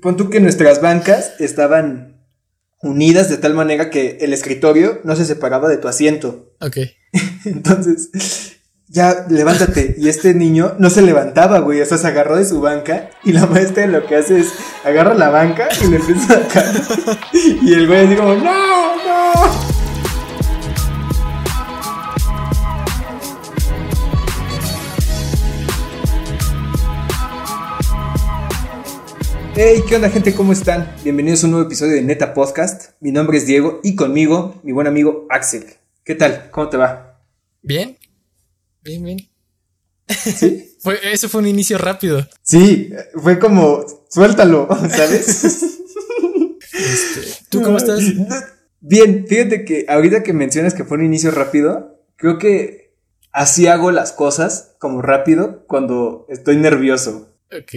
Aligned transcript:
Pon 0.00 0.16
tú 0.16 0.30
que 0.30 0.40
nuestras 0.40 0.80
bancas 0.80 1.34
estaban 1.38 2.12
unidas 2.80 3.28
de 3.28 3.36
tal 3.36 3.54
manera 3.54 3.90
que 3.90 4.18
el 4.20 4.32
escritorio 4.32 5.00
no 5.04 5.16
se 5.16 5.26
separaba 5.26 5.68
de 5.68 5.76
tu 5.76 5.88
asiento. 5.88 6.54
Ok. 6.60 6.78
Entonces, 7.44 8.58
ya 8.88 9.26
levántate. 9.28 9.94
Y 9.98 10.08
este 10.08 10.32
niño 10.34 10.76
no 10.78 10.88
se 10.88 11.02
levantaba, 11.02 11.58
güey. 11.58 11.80
O 11.82 11.86
sea, 11.86 11.98
se 11.98 12.06
agarró 12.06 12.36
de 12.36 12.46
su 12.46 12.60
banca. 12.60 13.10
Y 13.22 13.32
la 13.32 13.46
maestra 13.46 13.86
lo 13.86 14.06
que 14.06 14.16
hace 14.16 14.40
es 14.40 14.48
agarra 14.84 15.14
la 15.14 15.28
banca 15.28 15.68
y 15.82 15.88
le 15.88 15.96
empieza 15.96 16.34
a 16.34 16.42
sacar. 16.42 16.66
Y 17.62 17.74
el 17.74 17.86
güey 17.86 18.06
así 18.06 18.16
como, 18.16 18.34
¡No! 18.34 18.96
¡No! 18.96 19.71
Hey, 29.64 29.84
¿qué 29.88 29.94
onda 29.94 30.10
gente? 30.10 30.34
¿Cómo 30.34 30.52
están? 30.52 30.92
Bienvenidos 31.04 31.44
a 31.44 31.46
un 31.46 31.52
nuevo 31.52 31.68
episodio 31.68 31.92
de 31.92 32.02
Neta 32.02 32.34
Podcast. 32.34 32.94
Mi 32.98 33.12
nombre 33.12 33.38
es 33.38 33.46
Diego 33.46 33.78
y 33.84 33.94
conmigo 33.94 34.60
mi 34.64 34.72
buen 34.72 34.88
amigo 34.88 35.24
Axel. 35.30 35.64
¿Qué 36.02 36.16
tal? 36.16 36.50
¿Cómo 36.50 36.68
te 36.68 36.78
va? 36.78 37.22
Bien. 37.62 37.96
Bien, 38.82 39.04
bien. 39.04 39.18
¿Sí? 40.08 40.74
Fue, 40.80 40.98
eso 41.12 41.28
fue 41.28 41.42
un 41.42 41.46
inicio 41.46 41.78
rápido. 41.78 42.26
Sí, 42.42 42.90
fue 43.14 43.38
como, 43.38 43.84
suéltalo, 44.10 44.66
¿sabes? 44.90 45.44
Este, 46.72 47.44
¿Tú 47.48 47.62
cómo 47.62 47.76
estás? 47.76 48.00
Bien, 48.80 49.26
fíjate 49.28 49.64
que 49.64 49.86
ahorita 49.88 50.24
que 50.24 50.32
mencionas 50.32 50.74
que 50.74 50.82
fue 50.82 50.98
un 50.98 51.04
inicio 51.04 51.30
rápido, 51.30 52.02
creo 52.16 52.38
que 52.38 52.96
así 53.30 53.68
hago 53.68 53.92
las 53.92 54.10
cosas 54.10 54.74
como 54.80 55.02
rápido 55.02 55.64
cuando 55.68 56.26
estoy 56.28 56.56
nervioso. 56.56 57.31
Ok. 57.58 57.70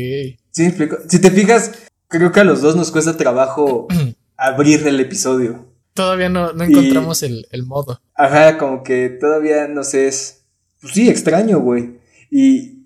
¿Sí? 0.52 0.74
Si 1.10 1.20
te 1.20 1.32
fijas, 1.32 1.72
creo 2.08 2.32
que 2.32 2.40
a 2.40 2.44
los 2.46 2.62
dos 2.62 2.76
nos 2.76 2.92
cuesta 2.92 3.18
trabajo 3.18 3.88
abrir 4.38 4.86
el 4.88 5.00
episodio. 5.00 5.66
Todavía 5.94 6.30
no, 6.30 6.54
no 6.54 6.66
Y- 6.66 6.72
encontramos 6.72 7.24
el, 7.24 7.48
el 7.52 7.66
modo. 7.66 8.02
Ajá, 8.16 8.58
como 8.58 8.84
que 8.84 9.10
todavía 9.10 9.68
no 9.68 9.84
sé, 9.84 10.08
es. 10.08 10.44
Pues 10.82 10.94
sí, 10.94 11.10
extraño, 11.10 11.60
güey. 11.60 12.00
Y 12.30 12.86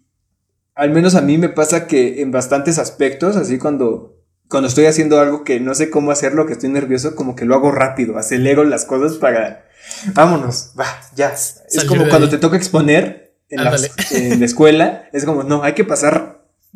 al 0.75 0.91
menos 0.91 1.15
a 1.15 1.21
mí 1.21 1.37
me 1.37 1.49
pasa 1.49 1.87
que 1.87 2.21
en 2.21 2.31
bastantes 2.31 2.77
aspectos, 2.79 3.35
así 3.35 3.57
cuando. 3.57 4.15
Cuando 4.47 4.67
estoy 4.67 4.85
haciendo 4.87 5.19
algo 5.19 5.43
que 5.43 5.59
no 5.59 5.75
sé 5.75 5.91
cómo 5.91 6.09
hacerlo, 6.09 6.47
que 6.47 6.53
estoy 6.53 6.69
nervioso, 6.69 7.15
como 7.15 7.35
que 7.35 7.45
lo 7.45 7.53
hago 7.53 7.71
rápido, 7.71 8.17
acelero 8.17 8.63
las 8.63 8.85
cosas 8.85 9.17
para. 9.19 9.67
Vámonos, 10.15 10.71
va, 10.79 10.85
ya. 11.15 11.29
Es 11.29 11.61
como 11.87 12.07
cuando 12.09 12.25
ahí. 12.25 12.31
te 12.31 12.39
toca 12.39 12.57
exponer 12.57 13.35
en, 13.49 13.59
Ándale. 13.59 13.91
en 14.11 14.39
la 14.39 14.45
escuela, 14.45 15.07
es 15.13 15.25
como, 15.25 15.43
no, 15.43 15.61
hay 15.63 15.73
que 15.73 15.83
pasar 15.83 16.28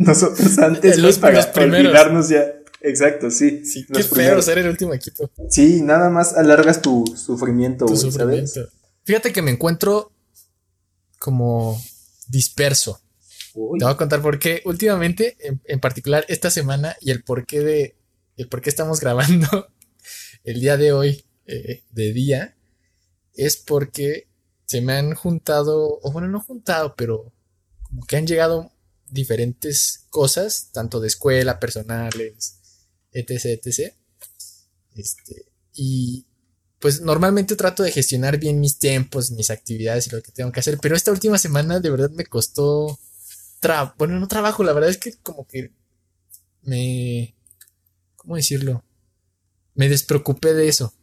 nosotros 0.06 0.58
antes 0.60 0.98
Los- 0.98 1.20
para 1.20 1.36
los 1.38 1.48
primeros. 1.48 1.88
olvidarnos 1.88 2.30
ya. 2.30 2.46
Exacto, 2.82 3.32
sí. 3.32 3.66
Sí, 3.66 3.86
qué 3.86 4.04
feo 4.04 4.42
ser 4.42 4.58
el 4.58 4.68
último 4.68 4.94
equipo. 4.94 5.30
Sí, 5.50 5.82
nada 5.82 6.10
más 6.10 6.34
alargas 6.36 6.82
tu 6.82 7.06
sufrimiento, 7.16 7.86
Tu 7.86 7.96
sufrimiento. 7.96 8.68
Fíjate 9.06 9.32
que 9.32 9.42
me 9.42 9.52
encuentro 9.52 10.12
como 11.20 11.82
disperso. 12.28 13.00
Uy. 13.54 13.80
Te 13.80 13.86
voy 13.86 13.94
a 13.94 13.98
contar 13.98 14.22
por 14.22 14.40
qué. 14.40 14.62
Últimamente, 14.66 15.38
en, 15.40 15.62
en 15.66 15.80
particular 15.80 16.26
esta 16.28 16.50
semana, 16.50 16.96
y 17.02 17.12
el 17.12 17.24
por 17.24 17.46
qué 17.46 17.62
de. 17.62 17.96
El 18.36 18.50
por 18.50 18.62
qué 18.62 18.70
estamos 18.70 19.00
grabando 19.00 19.68
el 20.44 20.60
día 20.60 20.76
de 20.76 20.92
hoy 20.92 21.24
eh, 21.46 21.84
de 21.92 22.12
día, 22.14 22.58
es 23.34 23.56
porque 23.58 24.28
se 24.66 24.82
me 24.82 24.94
han 24.94 25.14
juntado, 25.14 26.00
o 26.02 26.12
bueno, 26.12 26.28
no 26.28 26.42
juntado, 26.42 26.96
pero 26.98 27.32
como 27.84 28.04
que 28.06 28.18
han 28.18 28.26
llegado 28.28 28.72
diferentes 29.14 30.06
cosas, 30.10 30.70
tanto 30.74 31.00
de 31.00 31.08
escuela, 31.08 31.60
personales, 31.60 32.60
etc, 33.12 33.46
etc. 33.46 33.94
Este, 34.96 35.46
y 35.74 36.26
pues 36.80 37.02
normalmente 37.02 37.56
trato 37.56 37.84
de 37.84 37.92
gestionar 37.92 38.38
bien 38.40 38.60
mis 38.60 38.78
tiempos, 38.78 39.32
mis 39.32 39.50
actividades 39.50 40.08
y 40.08 40.10
lo 40.12 40.22
que 40.22 40.32
tengo 40.32 40.52
que 40.52 40.60
hacer, 40.60 40.78
pero 40.82 40.96
esta 40.96 41.12
última 41.12 41.38
semana 41.38 41.80
de 41.80 41.90
verdad 41.90 42.10
me 42.12 42.26
costó 42.26 43.00
tra- 43.62 43.94
bueno, 43.98 44.20
no 44.20 44.28
trabajo, 44.28 44.64
la 44.64 44.74
verdad 44.74 44.90
es 44.90 44.98
que 44.98 45.14
como 45.24 45.48
que 45.48 45.72
me 46.64 47.36
¿cómo 48.16 48.36
decirlo? 48.36 48.84
Me 49.76 49.90
despreocupé 49.90 50.54
de 50.54 50.68
eso. 50.68 50.94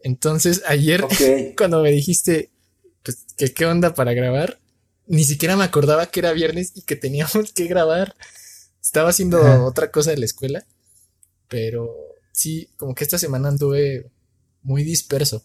Entonces, 0.00 0.62
ayer 0.66 1.04
cuando 1.56 1.82
me 1.82 1.90
dijiste 1.90 2.50
pues, 3.02 3.24
que 3.36 3.52
qué 3.52 3.66
onda 3.66 3.94
para 3.94 4.12
grabar, 4.14 4.60
ni 5.06 5.24
siquiera 5.24 5.56
me 5.56 5.64
acordaba 5.64 6.06
que 6.06 6.20
era 6.20 6.32
viernes 6.32 6.72
y 6.74 6.82
que 6.82 6.96
teníamos 6.96 7.52
que 7.54 7.66
grabar. 7.66 8.14
Estaba 8.82 9.10
haciendo 9.10 9.38
Ajá. 9.38 9.64
otra 9.64 9.90
cosa 9.90 10.10
de 10.10 10.18
la 10.18 10.26
escuela, 10.26 10.66
pero 11.48 11.94
sí, 12.32 12.68
como 12.76 12.94
que 12.94 13.04
esta 13.04 13.18
semana 13.18 13.48
anduve 13.48 14.10
muy 14.62 14.82
disperso. 14.82 15.44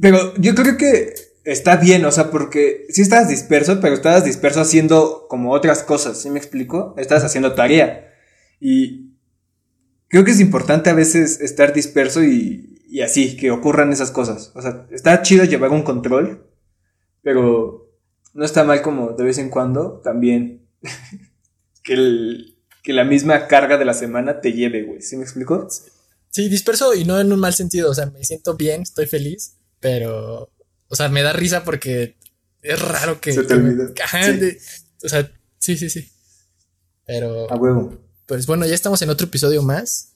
Pero 0.00 0.34
yo 0.36 0.54
creo 0.54 0.76
que 0.76 1.14
está 1.44 1.76
bien, 1.76 2.04
o 2.04 2.12
sea, 2.12 2.30
porque 2.30 2.86
sí 2.90 3.02
estabas 3.02 3.28
disperso, 3.28 3.80
pero 3.80 3.94
estabas 3.94 4.24
disperso 4.24 4.60
haciendo 4.60 5.26
como 5.28 5.52
otras 5.52 5.82
cosas, 5.82 6.20
¿sí 6.20 6.30
me 6.30 6.38
explico? 6.38 6.94
Estabas 6.98 7.24
haciendo 7.24 7.54
tarea. 7.54 8.12
Y 8.60 9.16
creo 10.08 10.24
que 10.24 10.30
es 10.32 10.40
importante 10.40 10.90
a 10.90 10.94
veces 10.94 11.40
estar 11.40 11.72
disperso 11.72 12.22
y, 12.22 12.82
y 12.88 13.00
así, 13.00 13.36
que 13.36 13.50
ocurran 13.50 13.92
esas 13.92 14.10
cosas. 14.10 14.52
O 14.54 14.62
sea, 14.62 14.86
está 14.90 15.22
chido 15.22 15.44
llevar 15.44 15.70
un 15.70 15.82
control, 15.82 16.46
pero 17.22 17.71
no 18.34 18.44
está 18.44 18.64
mal 18.64 18.82
como 18.82 19.10
de 19.12 19.24
vez 19.24 19.38
en 19.38 19.50
cuando 19.50 20.00
también 20.04 20.66
que, 21.82 21.94
el- 21.94 22.56
que 22.82 22.92
la 22.92 23.04
misma 23.04 23.46
carga 23.46 23.78
de 23.78 23.84
la 23.84 23.94
semana 23.94 24.40
te 24.40 24.52
lleve, 24.52 24.82
güey, 24.82 25.00
¿sí 25.02 25.16
me 25.16 25.22
explico? 25.24 25.68
Sí, 26.30 26.48
disperso 26.48 26.94
y 26.94 27.04
no 27.04 27.20
en 27.20 27.32
un 27.32 27.38
mal 27.38 27.54
sentido, 27.54 27.90
o 27.90 27.94
sea, 27.94 28.06
me 28.06 28.24
siento 28.24 28.54
bien, 28.56 28.82
estoy 28.82 29.06
feliz, 29.06 29.56
pero, 29.80 30.50
o 30.88 30.96
sea, 30.96 31.08
me 31.08 31.22
da 31.22 31.32
risa 31.32 31.62
porque 31.64 32.16
es 32.62 32.80
raro 32.80 33.20
que... 33.20 33.32
Se 33.32 33.42
te 33.44 33.54
olvida. 33.54 33.90
Ajá, 34.02 34.24
Sí. 34.24 34.32
de- 34.38 34.58
o 35.04 35.08
sea, 35.08 35.30
sí, 35.58 35.76
sí, 35.76 35.90
sí. 35.90 36.10
Pero... 37.04 37.50
A 37.52 37.56
huevo. 37.56 37.98
Pues 38.26 38.46
bueno, 38.46 38.64
ya 38.66 38.74
estamos 38.74 39.02
en 39.02 39.10
otro 39.10 39.26
episodio 39.26 39.62
más. 39.62 40.11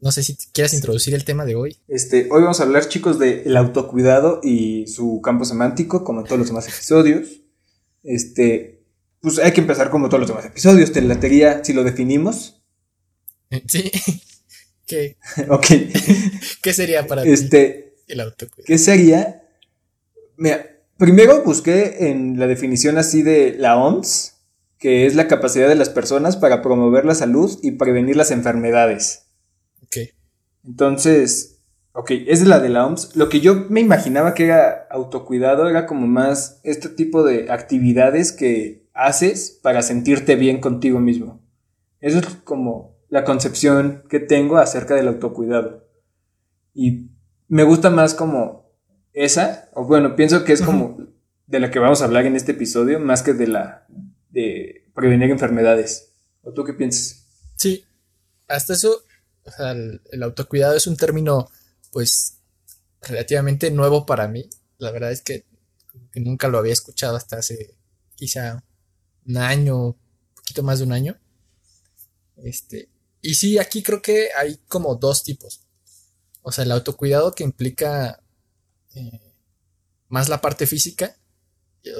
No 0.00 0.12
sé 0.12 0.22
si 0.22 0.36
quieras 0.52 0.74
introducir 0.74 1.14
el 1.14 1.24
tema 1.24 1.44
de 1.44 1.56
hoy. 1.56 1.76
Este, 1.88 2.28
hoy 2.30 2.42
vamos 2.42 2.60
a 2.60 2.62
hablar, 2.62 2.88
chicos, 2.88 3.18
del 3.18 3.56
autocuidado 3.56 4.40
y 4.42 4.86
su 4.86 5.20
campo 5.22 5.44
semántico, 5.44 6.04
como 6.04 6.20
en 6.20 6.26
todos 6.26 6.38
los 6.38 6.48
demás 6.48 6.68
episodios. 6.68 7.40
Este, 8.04 8.84
pues 9.20 9.38
hay 9.40 9.52
que 9.52 9.60
empezar 9.60 9.90
como 9.90 10.08
todos 10.08 10.20
los 10.20 10.28
demás 10.28 10.46
episodios. 10.46 10.92
Te 10.92 11.02
latería 11.02 11.64
si 11.64 11.72
lo 11.72 11.82
definimos. 11.82 12.62
Sí. 13.66 13.90
¿Qué, 14.86 15.16
ok. 15.48 15.66
qué 16.62 16.72
sería 16.72 17.06
para 17.06 17.22
ti 17.22 17.30
Este, 17.30 17.96
el 18.06 18.20
autocuidado? 18.20 18.66
¿qué 18.66 18.78
sería? 18.78 19.42
Mira, 20.36 20.64
primero 20.96 21.42
busqué 21.42 22.08
en 22.08 22.38
la 22.38 22.46
definición 22.46 22.98
así 22.98 23.22
de 23.22 23.54
la 23.58 23.76
OMS, 23.76 24.34
que 24.78 25.06
es 25.06 25.16
la 25.16 25.26
capacidad 25.26 25.68
de 25.68 25.74
las 25.74 25.90
personas 25.90 26.36
para 26.36 26.62
promover 26.62 27.04
la 27.04 27.16
salud 27.16 27.58
y 27.62 27.72
prevenir 27.72 28.16
las 28.16 28.30
enfermedades. 28.30 29.24
Entonces, 30.64 31.62
ok, 31.92 32.10
es 32.26 32.40
de 32.40 32.46
la 32.46 32.60
de 32.60 32.68
la 32.68 32.86
OMS. 32.86 33.16
Lo 33.16 33.28
que 33.28 33.40
yo 33.40 33.66
me 33.68 33.80
imaginaba 33.80 34.34
que 34.34 34.44
era 34.44 34.86
autocuidado 34.90 35.68
era 35.68 35.86
como 35.86 36.06
más 36.06 36.60
este 36.62 36.88
tipo 36.88 37.22
de 37.22 37.50
actividades 37.50 38.32
que 38.32 38.88
haces 38.94 39.58
para 39.62 39.82
sentirte 39.82 40.36
bien 40.36 40.60
contigo 40.60 41.00
mismo. 41.00 41.40
Eso 42.00 42.18
es 42.18 42.26
como 42.44 42.96
la 43.08 43.24
concepción 43.24 44.04
que 44.08 44.20
tengo 44.20 44.58
acerca 44.58 44.94
del 44.94 45.08
autocuidado. 45.08 45.88
Y 46.74 47.10
me 47.48 47.64
gusta 47.64 47.90
más 47.90 48.14
como 48.14 48.70
esa, 49.12 49.70
o 49.74 49.84
bueno, 49.84 50.14
pienso 50.14 50.44
que 50.44 50.52
es 50.52 50.62
como 50.62 50.98
de 51.46 51.60
la 51.60 51.70
que 51.70 51.78
vamos 51.78 52.02
a 52.02 52.04
hablar 52.04 52.26
en 52.26 52.36
este 52.36 52.52
episodio, 52.52 53.00
más 53.00 53.22
que 53.22 53.32
de 53.32 53.46
la 53.46 53.86
de 54.30 54.90
prevenir 54.94 55.30
enfermedades. 55.30 56.12
¿O 56.42 56.52
tú 56.52 56.64
qué 56.64 56.74
piensas? 56.74 57.26
Sí. 57.56 57.84
Hasta 58.46 58.74
eso, 58.74 59.02
o 59.48 59.52
sea, 59.52 59.72
el, 59.72 60.00
el 60.10 60.22
autocuidado 60.22 60.76
es 60.76 60.86
un 60.86 60.96
término, 60.96 61.50
pues, 61.90 62.38
relativamente 63.02 63.70
nuevo 63.70 64.06
para 64.06 64.28
mí. 64.28 64.48
La 64.78 64.90
verdad 64.90 65.12
es 65.12 65.22
que, 65.22 65.46
nunca 66.14 66.48
lo 66.48 66.58
había 66.58 66.72
escuchado 66.72 67.16
hasta 67.16 67.36
hace 67.36 67.76
quizá 68.16 68.64
un 69.26 69.36
año, 69.36 69.86
un 69.86 69.96
poquito 70.34 70.62
más 70.62 70.78
de 70.78 70.84
un 70.84 70.92
año. 70.92 71.18
Este, 72.36 72.88
y 73.20 73.34
sí, 73.34 73.58
aquí 73.58 73.82
creo 73.82 74.02
que 74.02 74.30
hay 74.36 74.56
como 74.68 74.94
dos 74.96 75.22
tipos. 75.22 75.60
O 76.42 76.52
sea, 76.52 76.64
el 76.64 76.72
autocuidado 76.72 77.34
que 77.34 77.44
implica 77.44 78.22
eh, 78.94 79.34
más 80.08 80.28
la 80.28 80.40
parte 80.40 80.66
física, 80.66 81.16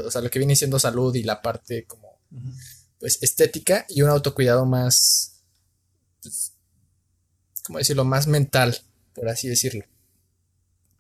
o 0.05 0.11
sea, 0.11 0.21
lo 0.21 0.31
que 0.31 0.39
viene 0.39 0.57
siendo 0.57 0.79
salud 0.79 1.15
y 1.15 1.23
la 1.23 1.43
parte 1.43 1.87
como, 1.87 2.21
pues, 2.99 3.23
estética, 3.23 3.87
y 3.89 4.03
un 4.03 4.11
autocuidado 4.11 4.67
más, 4.67 5.43
pues, 6.23 6.55
¿cómo 7.69 7.79
decirlo? 7.79 8.05
Más 8.07 8.27
mental, 8.27 8.77
por 9.15 9.29
así 9.29 9.47
decirlo. 9.47 9.85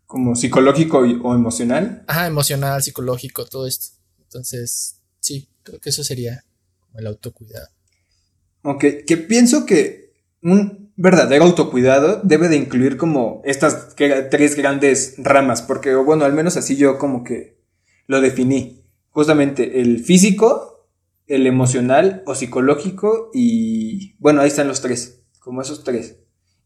Como 0.06 0.36
psicológico 0.36 1.04
y- 1.06 1.18
o 1.22 1.34
emocional. 1.34 2.04
Ajá, 2.06 2.26
emocional, 2.26 2.82
psicológico, 2.82 3.46
todo 3.46 3.66
esto. 3.66 3.96
Entonces, 4.22 5.00
sí, 5.18 5.48
creo 5.62 5.80
que 5.80 5.88
eso 5.88 6.04
sería 6.04 6.44
el 6.94 7.06
autocuidado. 7.06 7.68
Ok, 8.62 8.84
que 9.06 9.16
pienso 9.16 9.64
que 9.64 10.12
un 10.42 10.92
verdadero 10.96 11.44
autocuidado 11.44 12.20
debe 12.22 12.48
de 12.48 12.56
incluir 12.56 12.96
como 12.98 13.40
estas 13.44 13.94
tres 13.96 14.54
grandes 14.56 15.14
ramas, 15.18 15.62
porque 15.62 15.94
bueno, 15.94 16.24
al 16.26 16.34
menos 16.34 16.56
así 16.58 16.76
yo 16.76 16.98
como 16.98 17.24
que 17.24 17.58
lo 18.06 18.20
definí. 18.20 18.84
Justamente 19.10 19.80
el 19.80 20.04
físico, 20.04 20.86
el 21.26 21.46
emocional 21.46 22.22
o 22.26 22.34
psicológico 22.34 23.30
y 23.32 24.16
bueno, 24.18 24.42
ahí 24.42 24.48
están 24.48 24.68
los 24.68 24.80
tres, 24.82 25.22
como 25.40 25.62
esos 25.62 25.82
tres. 25.82 26.16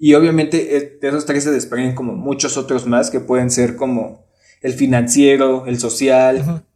Y 0.04 0.14
obviamente 0.14 0.99
de 1.00 1.08
esos 1.08 1.26
tres 1.26 1.44
se 1.44 1.52
desprenden 1.52 1.94
como 1.94 2.14
muchos 2.14 2.56
otros 2.56 2.88
más 2.88 3.08
que 3.08 3.20
pueden 3.20 3.52
ser 3.52 3.76
como 3.76 4.26
el 4.60 4.75
financiero, 4.75 5.64
el 5.69 5.78
social, 5.78 6.66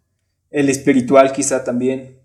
el 0.52 0.68
espiritual 0.68 1.32
quizá 1.32 1.64
también. 1.64 2.22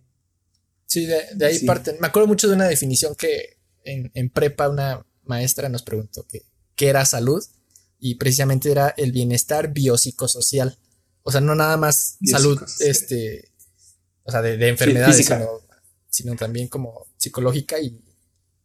Sí, 0.85 1.07
de, 1.07 1.43
ahí 1.43 1.57
parte. 1.65 1.97
Me 1.99 2.05
acuerdo 2.05 2.27
mucho 2.27 2.47
de 2.47 2.53
una 2.53 2.67
definición 2.67 3.15
que 3.15 3.57
en, 3.83 4.29
prepa 4.29 4.69
una 4.69 5.03
maestra 5.23 5.69
nos 5.69 5.81
preguntó 5.81 6.23
que, 6.27 6.43
qué 6.75 6.89
era 6.89 7.03
salud 7.03 7.43
y 7.99 8.13
precisamente 8.13 8.69
era 8.69 8.93
el 8.95 9.11
bienestar 9.11 9.73
biopsicosocial. 9.73 10.77
O 11.23 11.31
sea, 11.31 11.41
no 11.41 11.55
nada 11.55 11.77
más 11.77 12.17
salud, 12.23 12.61
este, 12.79 13.49
o 14.21 14.29
sea, 14.29 14.43
de, 14.43 14.67
enfermedades, 14.67 15.27
sino, 16.11 16.35
también 16.35 16.67
como 16.67 17.07
psicológica 17.17 17.79
y 17.79 17.99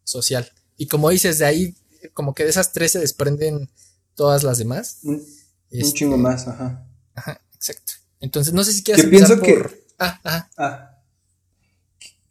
social. 0.05 0.53
Y 0.77 0.87
como 0.87 1.09
dices, 1.09 1.39
de 1.39 1.47
ahí, 1.47 1.75
como 2.13 2.35
que 2.35 2.45
de 2.45 2.51
esas 2.51 2.73
tres 2.73 2.93
se 2.93 2.99
desprenden 2.99 3.71
todas 4.15 4.43
las 4.43 4.59
demás. 4.59 5.01
Un, 5.03 5.23
chingo 5.71 6.15
este, 6.15 6.23
más, 6.23 6.49
ajá. 6.49 6.87
Ajá, 7.15 7.41
exacto. 7.55 7.93
Entonces, 8.21 8.53
no 8.55 8.65
sé 8.65 8.73
si 8.73 8.83
quieres 8.83 9.05
que 9.05 9.11
pienso 9.11 9.41
que 9.41 9.87
Ah, 9.99 10.21
ajá. 10.25 10.51
Ah. 10.57 10.93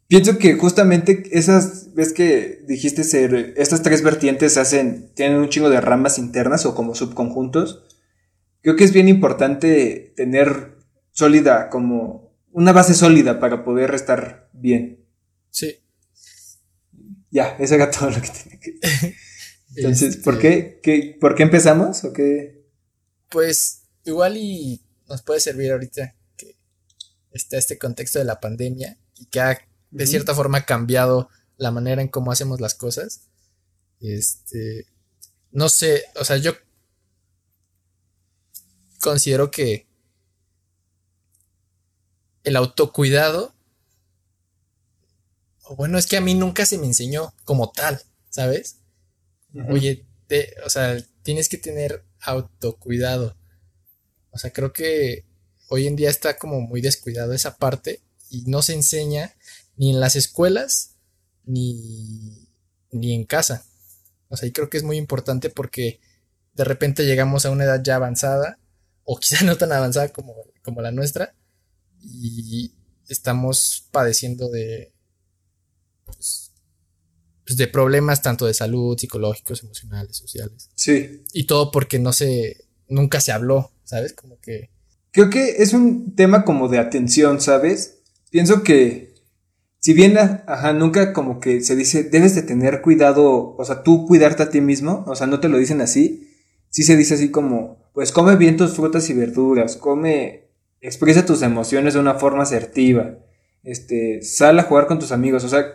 Pienso 0.08 0.38
que 0.38 0.54
justamente 0.54 1.30
esas, 1.32 1.94
ves 1.94 2.12
que 2.12 2.62
dijiste 2.66 3.02
ser, 3.02 3.54
estas 3.56 3.82
tres 3.82 4.02
vertientes 4.02 4.56
hacen, 4.56 5.10
tienen 5.14 5.38
un 5.38 5.48
chingo 5.48 5.68
de 5.68 5.80
ramas 5.80 6.18
internas 6.18 6.64
o 6.64 6.76
como 6.76 6.94
subconjuntos. 6.94 7.82
Creo 8.62 8.76
que 8.76 8.84
es 8.84 8.92
bien 8.92 9.08
importante 9.08 10.12
tener 10.16 10.76
sólida, 11.10 11.70
como 11.70 12.36
una 12.52 12.72
base 12.72 12.94
sólida 12.94 13.40
para 13.40 13.64
poder 13.64 13.94
estar 13.94 14.48
bien. 14.52 15.04
Sí. 15.50 15.76
Ya, 17.30 17.56
eso 17.58 17.74
era 17.74 17.90
todo 17.90 18.10
lo 18.10 18.20
que 18.20 18.28
tenía 18.28 18.60
que 18.60 18.78
Entonces, 19.76 20.16
¿por 20.16 20.34
este 20.34 20.80
qué? 20.80 21.16
¿Por 21.20 21.34
qué 21.34 21.42
empezamos? 21.42 22.02
¿O 22.04 22.12
qué? 22.12 22.64
Pues 23.28 23.82
igual 24.04 24.36
y 24.36 24.82
nos 25.08 25.22
puede 25.22 25.40
servir 25.40 25.72
ahorita 25.72 26.14
que 26.36 26.56
está 27.30 27.58
este 27.58 27.78
contexto 27.78 28.18
de 28.18 28.24
la 28.24 28.40
pandemia 28.40 28.98
y 29.16 29.26
que 29.26 29.40
ha 29.40 29.58
de 29.90 30.06
cierta 30.06 30.34
forma 30.34 30.64
cambiado 30.64 31.28
la 31.56 31.70
manera 31.70 32.02
en 32.02 32.08
cómo 32.08 32.32
hacemos 32.32 32.60
las 32.60 32.74
cosas. 32.74 33.28
Este, 34.00 34.86
no 35.52 35.68
sé, 35.68 36.04
o 36.18 36.24
sea, 36.24 36.36
yo 36.36 36.52
considero 39.00 39.50
que 39.50 39.86
el 42.44 42.56
autocuidado, 42.56 43.54
o 45.64 45.76
bueno, 45.76 45.98
es 45.98 46.06
que 46.06 46.16
a 46.16 46.20
mí 46.20 46.34
nunca 46.34 46.64
se 46.66 46.78
me 46.78 46.86
enseñó 46.86 47.34
como 47.44 47.70
tal, 47.72 48.00
¿sabes? 48.30 48.78
Oye, 49.68 50.06
o 50.64 50.70
sea, 50.70 50.96
tienes 51.22 51.48
que 51.48 51.58
tener 51.58 52.04
autocuidado. 52.20 53.36
O 54.30 54.38
sea, 54.38 54.52
creo 54.52 54.72
que 54.72 55.24
hoy 55.68 55.86
en 55.86 55.96
día 55.96 56.10
está 56.10 56.36
como 56.36 56.60
muy 56.60 56.80
descuidado 56.80 57.32
esa 57.32 57.56
parte 57.56 58.02
y 58.30 58.42
no 58.42 58.62
se 58.62 58.74
enseña 58.74 59.34
ni 59.76 59.90
en 59.90 60.00
las 60.00 60.16
escuelas, 60.16 60.96
ni, 61.44 62.48
ni 62.90 63.14
en 63.14 63.24
casa. 63.24 63.64
O 64.28 64.36
sea, 64.36 64.48
y 64.48 64.52
creo 64.52 64.68
que 64.68 64.76
es 64.76 64.82
muy 64.82 64.96
importante 64.96 65.50
porque 65.50 66.00
de 66.54 66.64
repente 66.64 67.04
llegamos 67.04 67.44
a 67.44 67.50
una 67.50 67.64
edad 67.64 67.82
ya 67.82 67.96
avanzada, 67.96 68.58
o 69.04 69.18
quizá 69.18 69.44
no 69.44 69.56
tan 69.56 69.72
avanzada 69.72 70.08
como, 70.08 70.34
como 70.62 70.82
la 70.82 70.90
nuestra, 70.90 71.34
y 72.00 72.72
estamos 73.08 73.88
padeciendo 73.90 74.48
de, 74.48 74.92
pues, 76.04 76.45
pues, 77.46 77.56
de 77.56 77.68
problemas 77.68 78.22
tanto 78.22 78.46
de 78.46 78.54
salud, 78.54 78.98
psicológicos, 78.98 79.62
emocionales, 79.62 80.16
sociales. 80.16 80.70
Sí. 80.74 81.22
Y 81.32 81.46
todo 81.46 81.70
porque 81.70 81.98
no 81.98 82.12
se, 82.12 82.64
nunca 82.88 83.20
se 83.20 83.32
habló, 83.32 83.70
¿sabes? 83.84 84.12
Como 84.12 84.40
que... 84.40 84.70
Creo 85.12 85.30
que 85.30 85.62
es 85.62 85.72
un 85.72 86.14
tema 86.14 86.44
como 86.44 86.68
de 86.68 86.78
atención, 86.78 87.40
¿sabes? 87.40 87.98
Pienso 88.30 88.62
que 88.62 89.16
si 89.86 89.92
bien, 89.92 90.18
ajá, 90.18 90.72
nunca 90.72 91.12
como 91.12 91.38
que 91.38 91.60
se 91.60 91.76
dice, 91.76 92.02
debes 92.02 92.34
de 92.34 92.42
tener 92.42 92.82
cuidado, 92.82 93.54
o 93.56 93.64
sea, 93.64 93.84
tú 93.84 94.04
cuidarte 94.04 94.42
a 94.42 94.50
ti 94.50 94.60
mismo, 94.60 95.04
o 95.06 95.14
sea, 95.14 95.28
no 95.28 95.38
te 95.38 95.48
lo 95.48 95.58
dicen 95.58 95.80
así, 95.80 96.28
sí 96.70 96.82
se 96.82 96.96
dice 96.96 97.14
así 97.14 97.30
como, 97.30 97.78
pues 97.94 98.10
come 98.10 98.34
bien 98.34 98.56
tus 98.56 98.74
frutas 98.74 99.08
y 99.10 99.14
verduras, 99.14 99.76
come, 99.76 100.48
expresa 100.80 101.24
tus 101.24 101.42
emociones 101.42 101.94
de 101.94 102.00
una 102.00 102.14
forma 102.14 102.42
asertiva, 102.42 103.18
este, 103.62 104.22
sal 104.22 104.58
a 104.58 104.64
jugar 104.64 104.88
con 104.88 104.98
tus 104.98 105.12
amigos, 105.12 105.44
o 105.44 105.48
sea, 105.48 105.66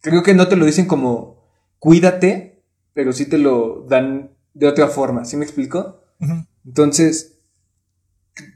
creo 0.00 0.22
que 0.22 0.34
no 0.34 0.48
te 0.48 0.56
lo 0.56 0.66
dicen 0.66 0.86
como, 0.86 1.44
cuídate, 1.78 2.62
pero 2.92 3.12
sí 3.12 3.26
te 3.26 3.38
lo 3.38 3.86
dan 3.88 4.30
de 4.54 4.66
otra 4.66 4.88
forma, 4.88 5.24
¿sí 5.24 5.36
me 5.36 5.44
explico? 5.44 6.02
Entonces, 6.64 7.38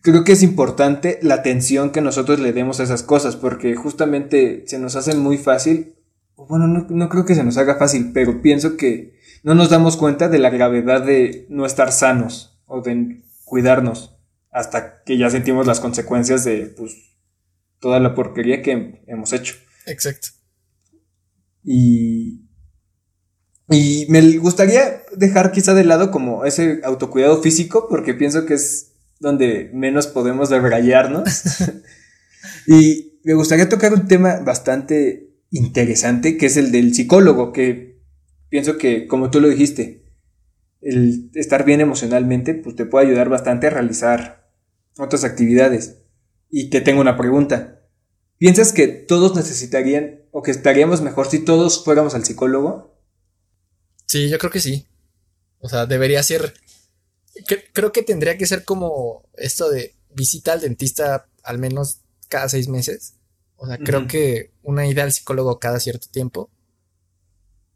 creo 0.02 0.24
que 0.24 0.32
es 0.32 0.42
importante 0.42 1.18
la 1.22 1.34
atención 1.34 1.90
que 1.90 2.00
nosotros 2.00 2.40
le 2.40 2.52
demos 2.52 2.80
a 2.80 2.82
esas 2.82 3.02
cosas, 3.02 3.36
porque 3.36 3.74
justamente 3.76 4.64
se 4.66 4.78
nos 4.78 4.96
hace 4.96 5.14
muy 5.14 5.38
fácil, 5.38 5.94
bueno, 6.36 6.66
no, 6.66 7.08
creo 7.08 7.24
que 7.24 7.34
se 7.34 7.44
nos 7.44 7.56
haga 7.56 7.76
fácil, 7.76 8.10
pero 8.12 8.42
pienso 8.42 8.76
que 8.76 9.18
no 9.42 9.54
nos 9.54 9.70
damos 9.70 9.96
cuenta 9.96 10.28
de 10.28 10.38
la 10.38 10.50
gravedad 10.50 11.04
de 11.04 11.46
no 11.48 11.66
estar 11.66 11.92
sanos 11.92 12.60
o 12.66 12.80
de 12.80 13.22
cuidarnos 13.44 14.16
hasta 14.50 15.02
que 15.04 15.18
ya 15.18 15.30
sentimos 15.30 15.66
las 15.66 15.80
consecuencias 15.80 16.44
de 16.44 16.66
pues, 16.66 17.16
toda 17.80 18.00
la 18.00 18.14
porquería 18.14 18.62
que 18.62 19.02
hemos 19.06 19.32
hecho. 19.32 19.54
Exacto. 19.86 20.28
Y, 21.64 22.48
y 23.68 24.06
me 24.08 24.38
gustaría 24.38 25.02
dejar 25.16 25.52
quizá 25.52 25.74
de 25.74 25.84
lado 25.84 26.10
como 26.10 26.44
ese 26.44 26.80
autocuidado 26.84 27.40
físico, 27.42 27.86
porque 27.88 28.14
pienso 28.14 28.46
que 28.46 28.54
es 28.54 28.92
donde 29.20 29.70
menos 29.72 30.06
podemos 30.06 30.50
debrayarnos. 30.50 31.28
y 32.66 33.20
me 33.24 33.34
gustaría 33.34 33.68
tocar 33.68 33.94
un 33.94 34.08
tema 34.08 34.40
bastante 34.40 35.30
interesante, 35.50 36.36
que 36.36 36.46
es 36.46 36.56
el 36.56 36.72
del 36.72 36.94
psicólogo, 36.94 37.52
que 37.52 38.00
pienso 38.48 38.78
que, 38.78 39.06
como 39.06 39.30
tú 39.30 39.40
lo 39.40 39.48
dijiste, 39.48 40.02
el 40.80 41.30
estar 41.34 41.64
bien 41.64 41.80
emocionalmente, 41.80 42.54
pues 42.54 42.74
te 42.74 42.84
puede 42.84 43.06
ayudar 43.06 43.28
bastante 43.28 43.68
a 43.68 43.70
realizar 43.70 44.50
otras 44.98 45.24
actividades. 45.24 46.02
Y 46.50 46.68
te 46.68 46.80
tengo 46.80 47.00
una 47.00 47.16
pregunta. 47.16 47.80
¿Piensas 48.38 48.72
que 48.72 48.88
todos 48.88 49.36
necesitarían 49.36 50.21
o 50.32 50.42
que 50.42 50.50
estaríamos 50.50 51.00
mejor 51.00 51.28
si 51.28 51.44
todos 51.44 51.84
fuéramos 51.84 52.16
al 52.16 52.24
psicólogo? 52.24 52.98
Sí, 54.06 54.28
yo 54.28 54.38
creo 54.38 54.50
que 54.50 54.60
sí. 54.60 54.88
O 55.60 55.68
sea, 55.68 55.86
debería 55.86 56.22
ser 56.24 56.54
creo 57.72 57.92
que 57.92 58.02
tendría 58.02 58.36
que 58.36 58.46
ser 58.46 58.64
como 58.64 59.28
esto 59.34 59.70
de 59.70 59.94
visita 60.10 60.52
al 60.52 60.60
dentista 60.60 61.28
al 61.42 61.58
menos 61.58 62.00
cada 62.28 62.48
seis 62.48 62.68
meses. 62.68 63.14
O 63.56 63.66
sea, 63.66 63.78
creo 63.78 64.08
que 64.08 64.52
una 64.62 64.86
ida 64.86 65.04
al 65.04 65.12
psicólogo 65.12 65.60
cada 65.60 65.78
cierto 65.78 66.08
tiempo, 66.10 66.50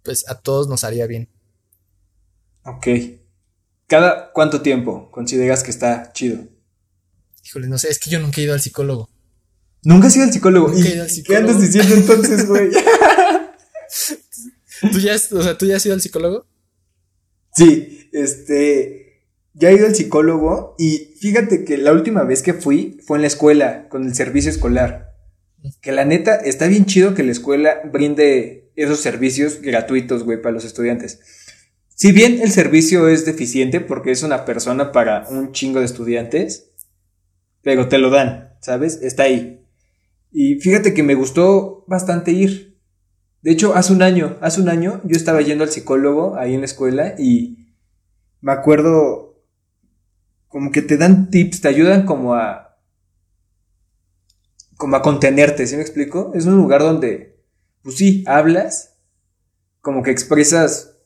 pues 0.02 0.28
a 0.28 0.40
todos 0.40 0.68
nos 0.68 0.82
haría 0.82 1.06
bien. 1.06 1.28
Ok. 2.64 2.88
¿Cada 3.86 4.32
cuánto 4.32 4.62
tiempo 4.62 5.10
consideras 5.12 5.62
que 5.62 5.70
está 5.70 6.12
chido? 6.12 6.44
Híjole, 7.44 7.68
no 7.68 7.78
sé, 7.78 7.88
es 7.88 8.00
que 8.00 8.10
yo 8.10 8.18
nunca 8.18 8.40
he 8.40 8.44
ido 8.44 8.54
al 8.54 8.60
psicólogo. 8.60 9.08
¿Nunca 9.87 10.09
has 10.09 10.16
ido 10.16 10.25
al 10.25 10.33
psicólogo? 10.33 10.66
Nunca 10.66 10.88
al 11.00 11.09
psicólogo. 11.09 11.47
¿Qué 11.47 11.47
andas 11.52 11.62
diciendo 11.62 11.95
entonces, 11.95 12.49
güey? 12.49 12.71
¿Tú 14.93 14.99
ya, 14.99 15.14
o 15.14 15.43
sea, 15.43 15.57
¿tú 15.57 15.64
ya 15.64 15.76
has 15.76 15.87
ido 15.87 15.95
al 15.95 16.00
psicólogo? 16.00 16.45
Sí, 17.55 18.11
este 18.12 19.23
ya 19.55 19.71
he 19.71 19.76
ido 19.76 19.87
al 19.87 19.95
psicólogo 19.95 20.75
y 20.76 21.14
fíjate 21.21 21.64
que 21.64 21.78
la 21.78 21.93
última 21.93 22.25
vez 22.25 22.43
que 22.43 22.52
fui 22.52 22.99
fue 23.07 23.19
en 23.19 23.23
la 23.23 23.28
escuela, 23.28 23.88
con 23.88 24.05
el 24.05 24.16
servicio 24.16 24.50
escolar. 24.50 25.14
Que 25.81 25.93
la 25.93 26.05
neta 26.05 26.35
está 26.35 26.66
bien 26.66 26.87
chido 26.87 27.14
que 27.14 27.23
la 27.23 27.31
escuela 27.31 27.81
brinde 27.85 28.73
esos 28.75 28.99
servicios 28.99 29.61
gratuitos, 29.62 30.25
güey, 30.25 30.43
para 30.43 30.55
los 30.55 30.64
estudiantes. 30.64 31.21
Si 31.95 32.11
bien 32.11 32.40
el 32.43 32.50
servicio 32.50 33.09
es 33.09 33.25
deficiente 33.25 33.78
porque 33.78 34.11
es 34.11 34.25
una 34.25 34.45
persona 34.45 34.90
para 34.90 35.28
un 35.28 35.52
chingo 35.52 35.78
de 35.78 35.87
estudiantes, 35.87 36.73
pero 37.62 37.88
te 37.88 37.99
lo 37.99 38.11
dan, 38.11 38.50
¿sabes? 38.61 38.99
Está 39.00 39.23
ahí. 39.23 39.62
Y 40.38 40.57
fíjate 40.57 40.93
que 40.93 41.02
me 41.02 41.14
gustó 41.14 41.87
bastante 41.87 42.31
ir. 42.31 42.78
De 43.40 43.52
hecho, 43.52 43.75
hace 43.75 43.95
un 43.95 44.02
año, 44.02 44.37
hace 44.43 44.61
un 44.61 44.69
año 44.69 45.00
yo 45.05 45.16
estaba 45.16 45.40
yendo 45.40 45.64
al 45.64 45.71
psicólogo 45.71 46.37
ahí 46.37 46.52
en 46.52 46.61
la 46.61 46.66
escuela 46.66 47.14
y 47.19 47.73
me 48.43 48.52
acuerdo 48.52 49.43
como 50.47 50.73
que 50.73 50.83
te 50.83 50.99
dan 50.99 51.31
tips, 51.31 51.62
te 51.62 51.69
ayudan 51.69 52.05
como 52.05 52.35
a 52.35 52.76
como 54.76 54.97
a 54.97 55.00
contenerte, 55.00 55.66
¿sí 55.66 55.75
me 55.75 55.81
explico? 55.81 56.33
Es 56.35 56.45
un 56.45 56.57
lugar 56.57 56.83
donde, 56.83 57.43
pues 57.81 57.97
sí, 57.97 58.23
hablas, 58.26 58.99
como 59.81 60.02
que 60.02 60.11
expresas 60.11 60.99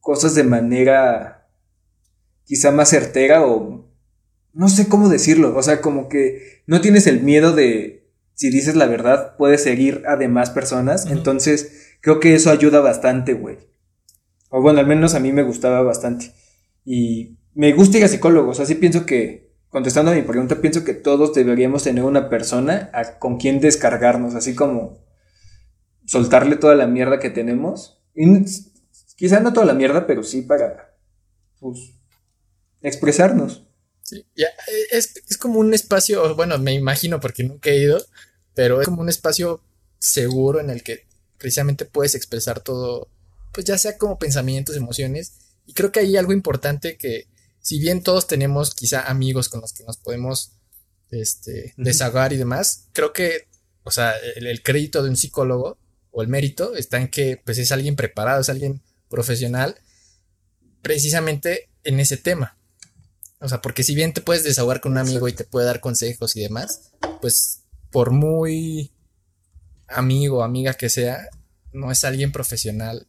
cosas 0.00 0.34
de 0.34 0.42
manera 0.42 1.48
quizá 2.42 2.72
más 2.72 2.88
certera 2.88 3.46
o 3.46 3.88
no 4.52 4.68
sé 4.68 4.88
cómo 4.88 5.08
decirlo, 5.08 5.56
o 5.56 5.62
sea, 5.62 5.80
como 5.80 6.08
que 6.08 6.64
no 6.66 6.80
tienes 6.80 7.06
el 7.06 7.22
miedo 7.22 7.54
de 7.54 8.01
si 8.34 8.50
dices 8.50 8.76
la 8.76 8.86
verdad 8.86 9.36
puedes 9.36 9.62
seguir 9.62 10.02
a 10.06 10.16
demás 10.16 10.50
personas, 10.50 11.06
entonces 11.06 11.96
creo 12.00 12.20
que 12.20 12.34
eso 12.34 12.50
ayuda 12.50 12.80
bastante, 12.80 13.34
güey. 13.34 13.58
O 14.50 14.60
bueno, 14.60 14.80
al 14.80 14.86
menos 14.86 15.14
a 15.14 15.20
mí 15.20 15.32
me 15.32 15.42
gustaba 15.42 15.82
bastante. 15.82 16.32
Y 16.84 17.38
me 17.54 17.72
gusta 17.72 17.98
ir 17.98 18.04
a 18.04 18.08
psicólogos, 18.08 18.60
así 18.60 18.74
pienso 18.74 19.06
que, 19.06 19.54
contestando 19.68 20.10
a 20.10 20.14
mi 20.14 20.22
pregunta, 20.22 20.60
pienso 20.60 20.84
que 20.84 20.94
todos 20.94 21.32
deberíamos 21.34 21.84
tener 21.84 22.04
una 22.04 22.28
persona 22.28 22.90
con 23.18 23.38
quien 23.38 23.60
descargarnos, 23.60 24.34
así 24.34 24.54
como 24.54 24.98
soltarle 26.04 26.56
toda 26.56 26.74
la 26.74 26.86
mierda 26.86 27.18
que 27.18 27.30
tenemos. 27.30 28.02
Y 28.14 28.44
quizá 29.16 29.40
no 29.40 29.52
toda 29.52 29.66
la 29.66 29.74
mierda, 29.74 30.06
pero 30.06 30.22
sí 30.22 30.42
para, 30.42 30.94
pues, 31.60 31.94
expresarnos. 32.82 33.66
Sí, 34.02 34.26
ya, 34.36 34.48
es, 34.90 35.14
es 35.28 35.38
como 35.38 35.58
un 35.60 35.74
espacio, 35.74 36.34
bueno, 36.34 36.58
me 36.58 36.72
imagino 36.74 37.20
porque 37.20 37.44
nunca 37.44 37.70
he 37.70 37.78
ido, 37.78 38.04
pero 38.54 38.80
es 38.80 38.86
como 38.86 39.00
un 39.00 39.08
espacio 39.08 39.62
seguro 39.98 40.60
en 40.60 40.70
el 40.70 40.82
que 40.82 41.06
precisamente 41.38 41.84
puedes 41.84 42.14
expresar 42.14 42.60
todo, 42.60 43.08
pues 43.52 43.66
ya 43.66 43.78
sea 43.78 43.98
como 43.98 44.18
pensamientos, 44.18 44.76
emociones. 44.76 45.32
Y 45.66 45.74
creo 45.74 45.92
que 45.92 46.00
hay 46.00 46.16
algo 46.16 46.32
importante 46.32 46.96
que, 46.96 47.26
si 47.60 47.78
bien 47.78 48.02
todos 48.02 48.26
tenemos 48.26 48.74
quizá 48.74 49.02
amigos 49.02 49.48
con 49.48 49.60
los 49.60 49.72
que 49.72 49.84
nos 49.84 49.96
podemos 49.96 50.52
este, 51.10 51.74
desahogar 51.76 52.32
y 52.32 52.36
demás, 52.36 52.88
creo 52.92 53.12
que, 53.12 53.48
o 53.84 53.90
sea, 53.90 54.14
el, 54.36 54.62
crédito 54.62 55.02
de 55.02 55.10
un 55.10 55.16
psicólogo 55.16 55.78
o 56.10 56.22
el 56.22 56.28
mérito 56.28 56.74
está 56.76 56.98
en 56.98 57.08
que 57.08 57.40
pues 57.44 57.58
es 57.58 57.70
alguien 57.70 57.96
preparado, 57.96 58.40
es 58.40 58.48
alguien 58.48 58.82
profesional 59.08 59.76
precisamente 60.80 61.70
en 61.84 62.00
ese 62.00 62.16
tema. 62.16 62.56
O 63.42 63.48
sea, 63.48 63.60
porque 63.60 63.82
si 63.82 63.94
bien 63.94 64.12
te 64.12 64.20
puedes 64.20 64.44
desahogar 64.44 64.80
con 64.80 64.92
un 64.92 64.98
amigo 64.98 65.26
y 65.26 65.32
te 65.32 65.44
puede 65.44 65.66
dar 65.66 65.80
consejos 65.80 66.36
y 66.36 66.42
demás, 66.42 66.92
pues 67.20 67.64
por 67.90 68.12
muy 68.12 68.92
amigo 69.88 70.38
o 70.38 70.42
amiga 70.42 70.74
que 70.74 70.88
sea, 70.88 71.26
no 71.72 71.90
es 71.90 72.04
alguien 72.04 72.30
profesional 72.30 73.08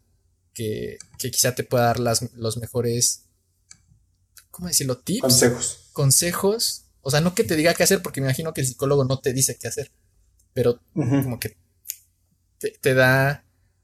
que, 0.53 0.97
que 1.19 1.29
quizá 1.29 1.53
te 1.53 1.63
pueda 1.63 1.85
dar 1.85 1.99
las, 1.99 2.33
los 2.33 2.57
mejores, 2.57 3.25
¿cómo 4.49 4.67
decirlo? 4.67 4.97
Tips. 4.97 5.21
Consejos. 5.21 5.89
Consejos. 5.93 6.85
O 7.01 7.11
sea, 7.11 7.21
no 7.21 7.35
que 7.35 7.43
te 7.43 7.55
diga 7.55 7.75
qué 7.75 7.83
hacer, 7.83 8.01
porque 8.01 8.19
me 8.19 8.27
imagino 8.27 8.53
que 8.53 8.61
el 8.61 8.67
psicólogo 8.67 9.05
no 9.05 9.19
te 9.19 9.33
dice 9.33 9.57
qué 9.59 9.67
hacer, 9.67 9.91
pero 10.53 10.79
como 10.93 11.39
que 11.39 11.57
te, 12.81 12.93
da 12.93 13.43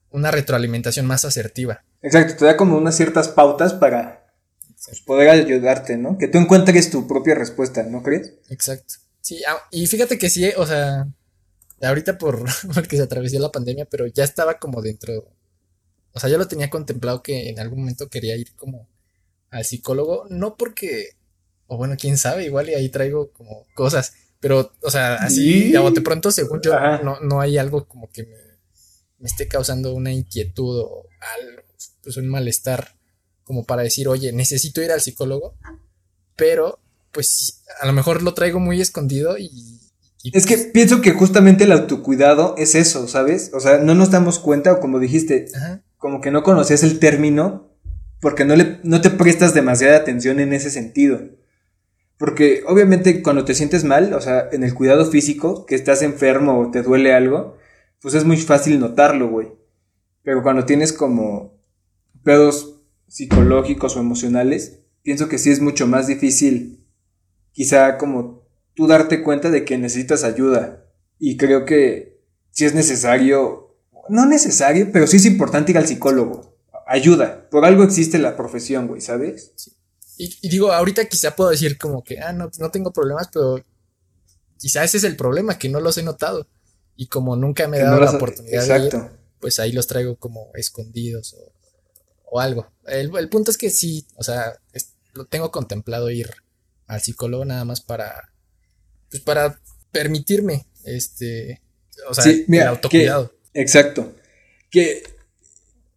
una 0.10 0.32
retroalimentación 0.32 1.06
más 1.06 1.26
asertiva. 1.26 1.84
Exacto, 2.02 2.38
te 2.38 2.46
da 2.46 2.58
como 2.58 2.78
unas 2.78 2.96
ciertas 2.96 3.28
pautas 3.28 3.74
para 3.74 4.19
pues, 4.86 5.02
poder 5.02 5.30
ayudarte, 5.30 5.98
¿no? 5.98 6.18
Que 6.18 6.28
tú 6.28 6.38
encuentres 6.38 6.90
tu 6.90 7.08
propia 7.08 7.36
respuesta, 7.36 7.84
¿no 7.84 8.04
crees? 8.04 8.34
Exacto. 8.50 8.96
Sí, 9.22 9.42
ah, 9.48 9.58
y 9.72 9.88
fíjate 9.88 10.18
que 10.18 10.30
sí, 10.30 10.50
o 10.58 10.66
sea, 10.66 11.08
ahorita 11.82 12.18
por 12.18 12.46
porque 12.74 12.98
se 12.98 13.04
atravesó 13.04 13.40
la 13.40 13.52
pandemia, 13.52 13.86
pero 13.86 14.08
ya 14.08 14.24
estaba 14.24 14.60
como 14.60 14.82
dentro. 14.82 15.28
O 16.14 16.20
sea, 16.20 16.30
yo 16.30 16.38
lo 16.38 16.48
tenía 16.48 16.70
contemplado 16.70 17.22
que 17.22 17.50
en 17.50 17.60
algún 17.60 17.80
momento 17.80 18.10
quería 18.10 18.36
ir 18.36 18.56
como 18.56 18.88
al 19.52 19.66
psicólogo, 19.66 20.26
no 20.30 20.58
porque, 20.58 21.12
o 21.68 21.78
bueno, 21.78 21.96
quién 22.00 22.18
sabe, 22.18 22.46
igual 22.46 22.70
y 22.70 22.74
ahí 22.74 22.90
traigo 22.90 23.32
como 23.32 23.68
cosas, 23.76 24.14
pero, 24.40 24.72
o 24.82 24.90
sea, 24.90 25.16
así, 25.16 25.72
de 25.72 26.02
pronto, 26.02 26.32
según 26.32 26.62
yo, 26.62 26.74
no, 27.04 27.20
no 27.20 27.42
hay 27.42 27.58
algo 27.58 27.88
como 27.88 28.10
que 28.10 28.24
me, 28.24 28.38
me, 29.18 29.28
esté 29.28 29.48
causando 29.48 29.94
una 29.94 30.12
inquietud 30.12 30.80
o 30.80 31.08
algo, 31.38 31.62
pues 32.02 32.18
un 32.18 32.30
malestar, 32.30 32.96
como 33.50 33.64
para 33.64 33.82
decir, 33.82 34.08
oye, 34.08 34.32
necesito 34.32 34.80
ir 34.80 34.92
al 34.92 35.02
psicólogo, 35.02 35.56
pero 36.36 36.78
pues 37.12 37.64
a 37.82 37.88
lo 37.88 37.94
mejor 37.94 38.22
lo 38.22 38.36
traigo 38.36 38.60
muy 38.60 38.80
escondido 38.80 39.40
y... 39.40 39.80
es 40.32 40.46
que 40.46 40.56
pienso 40.56 41.02
que 41.02 41.14
justamente 41.14 41.64
el 41.64 41.72
autocuidado 41.72 42.54
es 42.60 42.76
eso, 42.76 43.08
¿sabes? 43.08 43.50
O 43.56 43.60
sea, 43.60 43.80
no 43.80 43.96
nos 43.96 44.12
damos 44.12 44.38
cuenta 44.38 44.74
o 44.74 44.80
como 44.80 45.00
dijiste, 45.00 45.48
como 45.98 46.22
que 46.22 46.30
no 46.30 46.44
conocías 46.44 46.84
el 46.84 47.00
término 47.00 47.72
porque 48.22 48.46
no, 48.46 48.56
le, 48.56 48.80
no 48.84 49.02
te 49.02 49.10
prestas 49.10 49.56
demasiada 49.56 49.98
atención 49.98 50.40
en 50.40 50.54
ese 50.54 50.70
sentido. 50.70 51.20
Porque 52.20 52.62
obviamente 52.68 53.24
cuando 53.24 53.46
te 53.46 53.56
sientes 53.56 53.84
mal, 53.84 54.14
o 54.14 54.22
sea, 54.22 54.48
en 54.52 54.64
el 54.64 54.76
cuidado 54.76 55.08
físico, 55.08 55.66
que 55.66 55.74
estás 55.74 56.04
enfermo 56.04 56.60
o 56.60 56.70
te 56.70 56.84
duele 56.84 57.16
algo, 57.16 57.58
pues 58.00 58.14
es 58.14 58.26
muy 58.26 58.38
fácil 58.38 58.80
notarlo, 58.80 59.28
güey. 59.28 59.48
Pero 60.22 60.44
cuando 60.44 60.66
tienes 60.66 60.94
como 60.94 61.58
pedos 62.24 62.79
psicológicos 63.10 63.96
o 63.96 64.00
emocionales, 64.00 64.80
pienso 65.02 65.28
que 65.28 65.38
sí 65.38 65.52
es 65.52 65.62
mucho 65.62 65.88
más 65.88 66.08
difícil 66.08 66.86
quizá 67.52 67.98
como 67.98 68.48
tú 68.74 68.88
darte 68.88 69.24
cuenta 69.24 69.50
de 69.50 69.66
que 69.66 69.78
necesitas 69.78 70.24
ayuda. 70.24 70.86
Y 71.18 71.36
creo 71.36 71.66
que 71.66 72.24
si 72.52 72.66
es 72.66 72.74
necesario, 72.74 73.76
no 74.08 74.26
necesario, 74.26 74.90
pero 74.94 75.08
sí 75.08 75.18
es 75.18 75.26
importante 75.26 75.72
ir 75.72 75.78
al 75.78 75.88
psicólogo. 75.88 76.58
Ayuda. 76.88 77.50
Por 77.50 77.66
algo 77.66 77.84
existe 77.84 78.18
la 78.18 78.38
profesión, 78.38 78.88
güey, 78.88 79.02
¿sabes? 79.02 79.52
Sí. 79.56 79.74
Y, 80.18 80.50
digo, 80.50 80.74
ahorita 80.74 81.06
quizá 81.06 81.34
puedo 81.34 81.50
decir 81.50 81.78
como 81.78 82.04
que, 82.04 82.20
ah, 82.20 82.34
no, 82.34 82.52
no 82.60 82.72
tengo 82.72 82.92
problemas, 82.92 83.30
pero 83.32 83.64
quizá 84.58 84.84
ese 84.84 84.98
es 84.98 85.06
el 85.06 85.16
problema, 85.16 85.58
que 85.58 85.70
no 85.70 85.80
los 85.80 85.98
he 85.98 86.04
notado. 86.04 86.46
Y 86.98 87.08
como 87.08 87.38
nunca 87.38 87.70
me 87.70 87.78
he 87.78 87.84
dado 87.84 88.02
la 88.02 88.12
oportunidad 88.12 88.68
de 88.68 88.86
ir, 88.86 88.94
pues 89.40 89.60
ahí 89.60 89.72
los 89.72 89.88
traigo 89.88 90.18
como 90.18 90.52
escondidos 90.56 91.38
o, 92.26 92.40
algo. 92.42 92.68
El, 92.90 93.12
el, 93.18 93.30
punto 93.30 93.52
es 93.52 93.58
que 93.58 93.70
sí, 93.70 94.06
o 94.16 94.24
sea, 94.24 94.54
lo 95.14 95.26
tengo 95.26 95.52
contemplado 95.52 96.10
ir 96.10 96.30
al 96.88 97.02
psicólogo 97.02 97.46
nada 97.46 97.66
más 97.66 97.82
para, 97.82 98.32
pues 99.10 99.22
para 99.22 99.60
permitirme, 99.92 100.66
este, 100.86 101.62
o 102.08 102.14
sea, 102.14 102.26
el 102.26 102.62
autocuidado. 102.62 103.34
exacto. 103.54 104.14
Que 104.70 105.04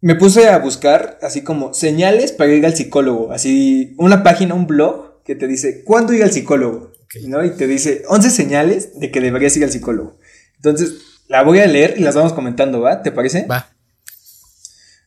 me 0.01 0.15
puse 0.15 0.49
a 0.49 0.57
buscar 0.59 1.19
así 1.21 1.43
como 1.43 1.73
señales 1.73 2.31
para 2.31 2.51
ir 2.51 2.65
al 2.65 2.75
psicólogo, 2.75 3.31
así 3.31 3.95
una 3.97 4.23
página, 4.23 4.53
un 4.53 4.67
blog 4.67 5.23
que 5.23 5.35
te 5.35 5.47
dice, 5.47 5.83
¿cuándo 5.83 6.13
ir 6.13 6.23
al 6.23 6.31
psicólogo? 6.31 6.93
¿no? 7.21 7.43
Y 7.43 7.51
te 7.51 7.67
dice 7.67 8.03
11 8.07 8.29
señales 8.29 8.99
de 8.99 9.11
que 9.11 9.21
deberías 9.21 9.55
ir 9.57 9.63
al 9.63 9.71
psicólogo. 9.71 10.17
Entonces, 10.55 10.95
la 11.27 11.43
voy 11.43 11.59
a 11.59 11.67
leer 11.67 11.95
y 11.97 12.01
las 12.01 12.15
vamos 12.15 12.33
comentando, 12.33 12.81
¿va? 12.81 13.01
¿Te 13.01 13.11
parece? 13.11 13.45
Va. 13.45 13.72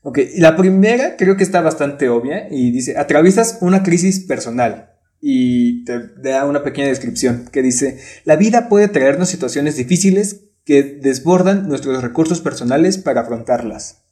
Ok, 0.09 0.21
la 0.37 0.55
primera 0.55 1.17
creo 1.17 1.37
que 1.37 1.43
está 1.43 1.63
bastante 1.63 2.09
obvia 2.09 2.47
y 2.49 2.71
dice, 2.71 2.97
atraviesas 2.97 3.59
una 3.61 3.83
crisis 3.83 4.21
personal 4.21 4.93
y 5.21 5.85
te 5.85 5.99
da 6.23 6.47
una 6.47 6.63
pequeña 6.63 6.87
descripción 6.87 7.49
que 7.51 7.61
dice, 7.61 7.99
la 8.23 8.37
vida 8.37 8.69
puede 8.69 8.87
traernos 8.87 9.29
situaciones 9.29 9.77
difíciles 9.77 10.45
que 10.65 10.85
desbordan 10.85 11.67
nuestros 11.67 12.01
recursos 12.05 12.41
personales 12.41 12.99
para 12.99 13.23
afrontarlas. 13.23 14.05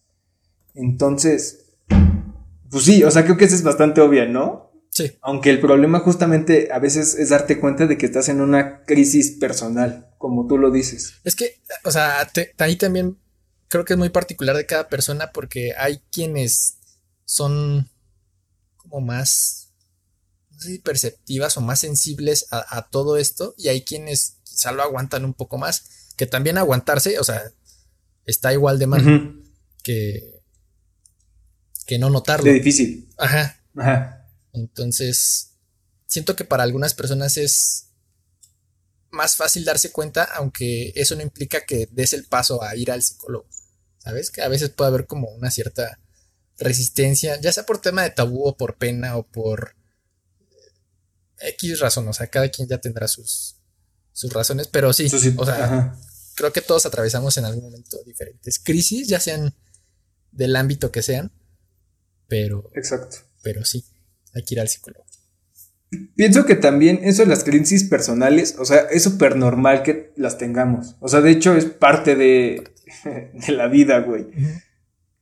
Entonces, 0.75 1.77
pues 2.69 2.83
sí, 2.83 3.05
o 3.05 3.11
sea, 3.13 3.23
creo 3.23 3.37
que 3.37 3.45
eso 3.45 3.55
es 3.55 3.63
bastante 3.63 4.01
obvia, 4.01 4.27
¿no? 4.27 4.73
Sí. 4.91 5.13
Aunque 5.23 5.51
el 5.51 5.61
problema 5.61 6.01
justamente 6.01 6.71
a 6.73 6.81
veces 6.81 7.15
es 7.15 7.29
darte 7.29 7.61
cuenta 7.61 7.87
de 7.87 7.97
que 7.97 8.07
estás 8.07 8.29
en 8.29 8.41
una 8.41 8.83
crisis 8.83 9.31
personal, 9.39 10.09
como 10.19 10.49
tú 10.49 10.59
lo 10.59 10.73
dices. 10.73 11.21
Es 11.23 11.37
que, 11.37 11.61
o 11.85 11.93
sea, 11.93 12.29
ahí 12.59 12.75
también 12.75 13.17
creo 13.69 13.85
que 13.85 13.95
es 13.95 13.99
muy 13.99 14.11
particular 14.11 14.57
de 14.57 14.67
cada 14.67 14.89
persona 14.89 15.33
porque 15.33 15.73
hay 15.77 16.01
quienes 16.11 16.79
son 17.25 17.91
como 18.77 19.01
más 19.01 19.73
perceptivas 20.83 21.57
o 21.57 21.61
más 21.61 21.81
sensibles 21.81 22.47
a, 22.51 22.89
todo 22.89 23.17
esto 23.17 23.55
y 23.59 23.69
hay 23.69 23.83
quienes 23.83 24.39
quizá 24.45 24.73
lo 24.73 24.83
aguantan 24.83 25.25
un 25.25 25.35
poco 25.35 25.59
más, 25.59 26.13
que 26.17 26.27
también 26.27 26.59
aguantarse, 26.59 27.19
o 27.19 27.25
sea, 27.25 27.43
está 28.25 28.53
igual 28.53 28.79
de 28.79 28.87
mal 28.87 29.43
que, 29.83 30.41
que 31.87 31.99
no 31.99 32.09
notarlo. 32.09 32.47
De 32.47 32.55
difícil. 32.55 33.09
Ajá. 33.19 33.61
Ajá. 33.77 34.29
Entonces, 34.53 35.55
siento 36.07 36.37
que 36.37 36.45
para 36.45 36.63
algunas 36.63 36.95
personas 36.95 37.37
es 37.37 37.91
más 39.15 39.37
fácil 39.37 39.65
darse 39.65 39.93
cuenta, 39.93 40.25
aunque 40.25 40.93
eso 40.97 41.17
no 41.17 41.23
implica 41.23 41.65
que 41.65 41.89
des 41.93 42.13
el 42.13 42.25
paso 42.25 42.63
a 42.63 42.77
ir 42.77 42.91
al 42.91 43.03
psicólogo. 43.03 43.49
¿Sabes? 43.99 44.31
Que 44.31 44.43
a 44.43 44.49
veces 44.49 44.69
puede 44.69 44.89
haber 44.89 45.07
como 45.07 45.31
una 45.31 45.51
cierta 45.51 45.99
resistencia, 46.59 47.41
ya 47.41 47.53
sea 47.53 47.65
por 47.65 47.81
tema 47.81 48.03
de 48.03 48.11
tabú 48.11 48.47
o 48.47 48.57
por 48.57 48.77
pena 48.77 49.17
o 49.17 49.27
por 49.27 49.75
X 51.39 51.81
razón, 51.81 52.07
o 52.09 52.13
sea, 52.13 52.29
cada 52.29 52.49
quien 52.49 52.69
ya 52.69 52.79
tendrá 52.79 53.09
sus, 53.09 53.57
sus 54.13 54.33
razones, 54.33 54.69
pero 54.69 54.93
sí, 54.93 55.07
o 55.37 55.45
sea, 55.45 55.97
creo 56.35 56.53
que 56.53 56.61
todos 56.61 56.87
atravesamos 56.87 57.37
en 57.37 57.45
algún 57.45 57.65
momento 57.65 58.03
diferentes 58.05 58.59
crisis, 58.59 59.09
ya 59.09 59.21
sean 59.21 59.55
del 60.31 60.57
ámbito 60.57 60.91
que 60.91 61.03
sean, 61.03 61.33
pero... 62.29 62.71
Exacto. 62.75 63.19
Pero 63.43 63.65
sí, 63.65 63.85
hay 64.33 64.45
que 64.45 64.55
ir 64.55 64.61
al 64.61 64.69
psicólogo. 64.69 65.05
Pienso 66.17 66.47
que 66.47 66.55
también 66.55 67.01
eso 67.03 67.23
de 67.23 67.29
las 67.29 67.45
crisis 67.45 67.85
personales, 67.85 68.57
o 68.59 68.65
sea, 68.65 68.81
es 68.91 69.03
súper 69.03 69.37
normal 69.37 69.83
que 69.83 70.13
las 70.17 70.39
tengamos. 70.39 70.97
O 71.01 71.09
sea, 71.09 71.21
de 71.21 71.31
hecho 71.31 71.55
es 71.55 71.65
parte 71.65 72.17
de, 72.17 72.65
de 73.47 73.53
la 73.53 73.69
vida, 73.69 74.01
güey. 74.01 74.27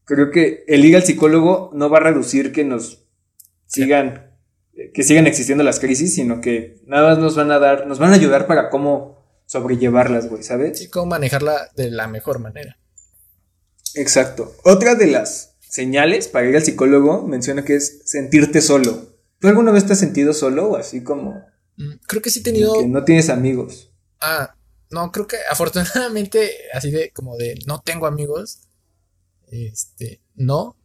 creo 0.04 0.30
que 0.30 0.64
el 0.66 0.84
ir 0.84 0.96
al 0.96 1.04
psicólogo 1.04 1.70
no 1.74 1.88
va 1.90 1.98
a 1.98 2.02
reducir 2.02 2.52
que 2.52 2.64
nos 2.64 3.06
sigan, 3.66 4.30
que 4.92 5.02
sigan 5.02 5.26
existiendo 5.26 5.64
las 5.64 5.80
crisis, 5.80 6.14
sino 6.14 6.40
que 6.40 6.80
nada 6.86 7.10
más 7.10 7.18
nos 7.18 7.36
van 7.36 7.50
a 7.50 7.58
dar, 7.58 7.86
nos 7.86 7.98
van 7.98 8.12
a 8.12 8.16
ayudar 8.16 8.46
para 8.46 8.70
cómo 8.70 9.22
sobrellevarlas, 9.46 10.28
güey, 10.28 10.42
¿sabes? 10.42 10.78
Sí, 10.78 10.88
cómo 10.88 11.06
manejarla 11.06 11.70
de 11.76 11.90
la 11.90 12.06
mejor 12.06 12.38
manera. 12.38 12.78
Exacto. 13.94 14.54
Otra 14.64 14.94
de 14.94 15.08
las 15.08 15.56
señales 15.60 16.28
para 16.28 16.46
ir 16.46 16.56
al 16.56 16.64
psicólogo 16.64 17.26
menciona 17.26 17.64
que 17.64 17.76
es 17.76 18.02
sentirte 18.04 18.60
solo. 18.60 19.11
¿Tú 19.42 19.48
alguna 19.48 19.72
vez 19.72 19.84
te 19.84 19.92
has 19.92 19.98
sentido 19.98 20.32
solo 20.32 20.70
o 20.70 20.76
así 20.76 21.02
como... 21.02 21.44
Mm, 21.76 21.94
creo 22.06 22.22
que 22.22 22.30
sí 22.30 22.38
he 22.38 22.42
tenido... 22.44 22.74
Que 22.74 22.86
no 22.86 23.02
tienes 23.02 23.28
amigos. 23.28 23.90
Ah, 24.20 24.54
no, 24.88 25.10
creo 25.10 25.26
que 25.26 25.36
afortunadamente 25.50 26.52
así 26.72 26.92
de 26.92 27.10
como 27.10 27.36
de 27.36 27.58
no 27.66 27.80
tengo 27.80 28.06
amigos. 28.06 28.60
Este, 29.50 30.22
no. 30.36 30.76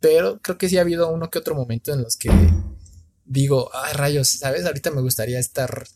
Pero 0.00 0.40
creo 0.40 0.56
que 0.56 0.70
sí 0.70 0.78
ha 0.78 0.80
habido 0.80 1.12
uno 1.12 1.28
que 1.28 1.38
otro 1.38 1.54
momento 1.54 1.92
en 1.92 2.00
los 2.00 2.16
que 2.16 2.30
digo, 3.26 3.68
ay 3.74 3.92
rayos, 3.92 4.30
¿sabes? 4.30 4.64
Ahorita 4.64 4.90
me 4.90 5.02
gustaría 5.02 5.38
estar 5.38 5.86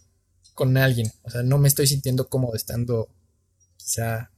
con 0.52 0.76
alguien. 0.76 1.10
O 1.22 1.30
sea, 1.30 1.42
no 1.42 1.56
me 1.56 1.68
estoy 1.68 1.86
sintiendo 1.86 2.28
cómodo 2.28 2.54
estando 2.54 3.08
quizá... 3.78 4.30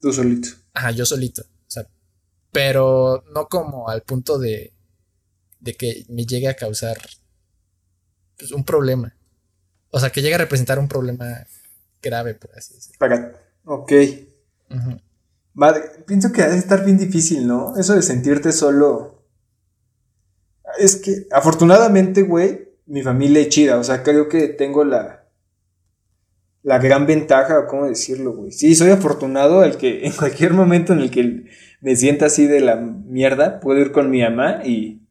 Tú 0.00 0.12
solito. 0.12 0.48
Ajá, 0.72 0.90
yo 0.90 1.06
solito. 1.06 1.42
O 1.42 1.70
sea, 1.70 1.88
pero 2.50 3.22
no 3.32 3.46
como 3.46 3.88
al 3.88 4.02
punto 4.02 4.40
de, 4.40 4.75
de 5.60 5.74
que 5.74 6.04
me 6.08 6.24
llegue 6.24 6.48
a 6.48 6.54
causar 6.54 6.98
pues, 8.38 8.52
un 8.52 8.64
problema. 8.64 9.16
O 9.90 10.00
sea, 10.00 10.10
que 10.10 10.22
llegue 10.22 10.34
a 10.34 10.38
representar 10.38 10.78
un 10.78 10.88
problema 10.88 11.46
grave, 12.02 12.34
por 12.34 12.50
así 12.56 12.74
decirlo. 12.74 12.98
Para, 12.98 13.32
ok. 13.64 13.92
pienso 16.06 16.32
que 16.32 16.42
ha 16.42 16.48
de 16.48 16.58
estar 16.58 16.84
bien 16.84 16.98
difícil, 16.98 17.46
¿no? 17.46 17.76
Eso 17.76 17.94
de 17.94 18.02
sentirte 18.02 18.52
solo. 18.52 19.24
Es 20.78 20.96
que, 20.96 21.26
afortunadamente, 21.30 22.22
güey, 22.22 22.68
mi 22.86 23.02
familia 23.02 23.40
es 23.40 23.48
chida. 23.48 23.78
O 23.78 23.84
sea, 23.84 24.02
creo 24.02 24.28
que 24.28 24.48
tengo 24.48 24.84
la, 24.84 25.26
la 26.62 26.78
gran 26.78 27.06
ventaja, 27.06 27.66
¿cómo 27.66 27.86
decirlo, 27.86 28.32
güey? 28.32 28.52
Sí, 28.52 28.74
soy 28.74 28.90
afortunado 28.90 29.62
el 29.64 29.76
que 29.76 30.04
en 30.06 30.12
cualquier 30.12 30.52
momento 30.52 30.92
en 30.92 31.00
el 31.00 31.10
que 31.10 31.44
me 31.80 31.94
sienta 31.94 32.26
así 32.26 32.46
de 32.46 32.60
la 32.60 32.76
mierda, 32.76 33.60
puedo 33.60 33.80
ir 33.80 33.92
con 33.92 34.10
mi 34.10 34.22
mamá 34.22 34.62
y, 34.64 35.05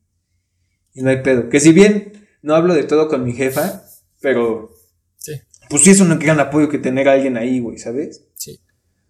y 0.96 1.04
no 1.04 1.10
hay 1.12 1.22
pedo. 1.22 1.50
Que 1.50 1.60
si 1.60 1.74
bien 1.74 2.28
no 2.42 2.56
hablo 2.56 2.74
de 2.74 2.84
todo 2.84 3.08
con 3.08 3.24
mi 3.24 3.34
jefa, 3.34 3.84
pero 4.22 4.72
sí. 5.18 5.34
pues 5.70 5.84
sí 5.84 5.92
es 5.92 6.00
un 6.00 6.18
gran 6.18 6.40
apoyo 6.40 6.70
que 6.70 6.80
tener 6.80 7.08
a 7.08 7.14
alguien 7.14 7.38
ahí, 7.38 7.60
güey, 7.60 7.78
¿sabes? 7.78 8.24
Sí. 8.36 8.60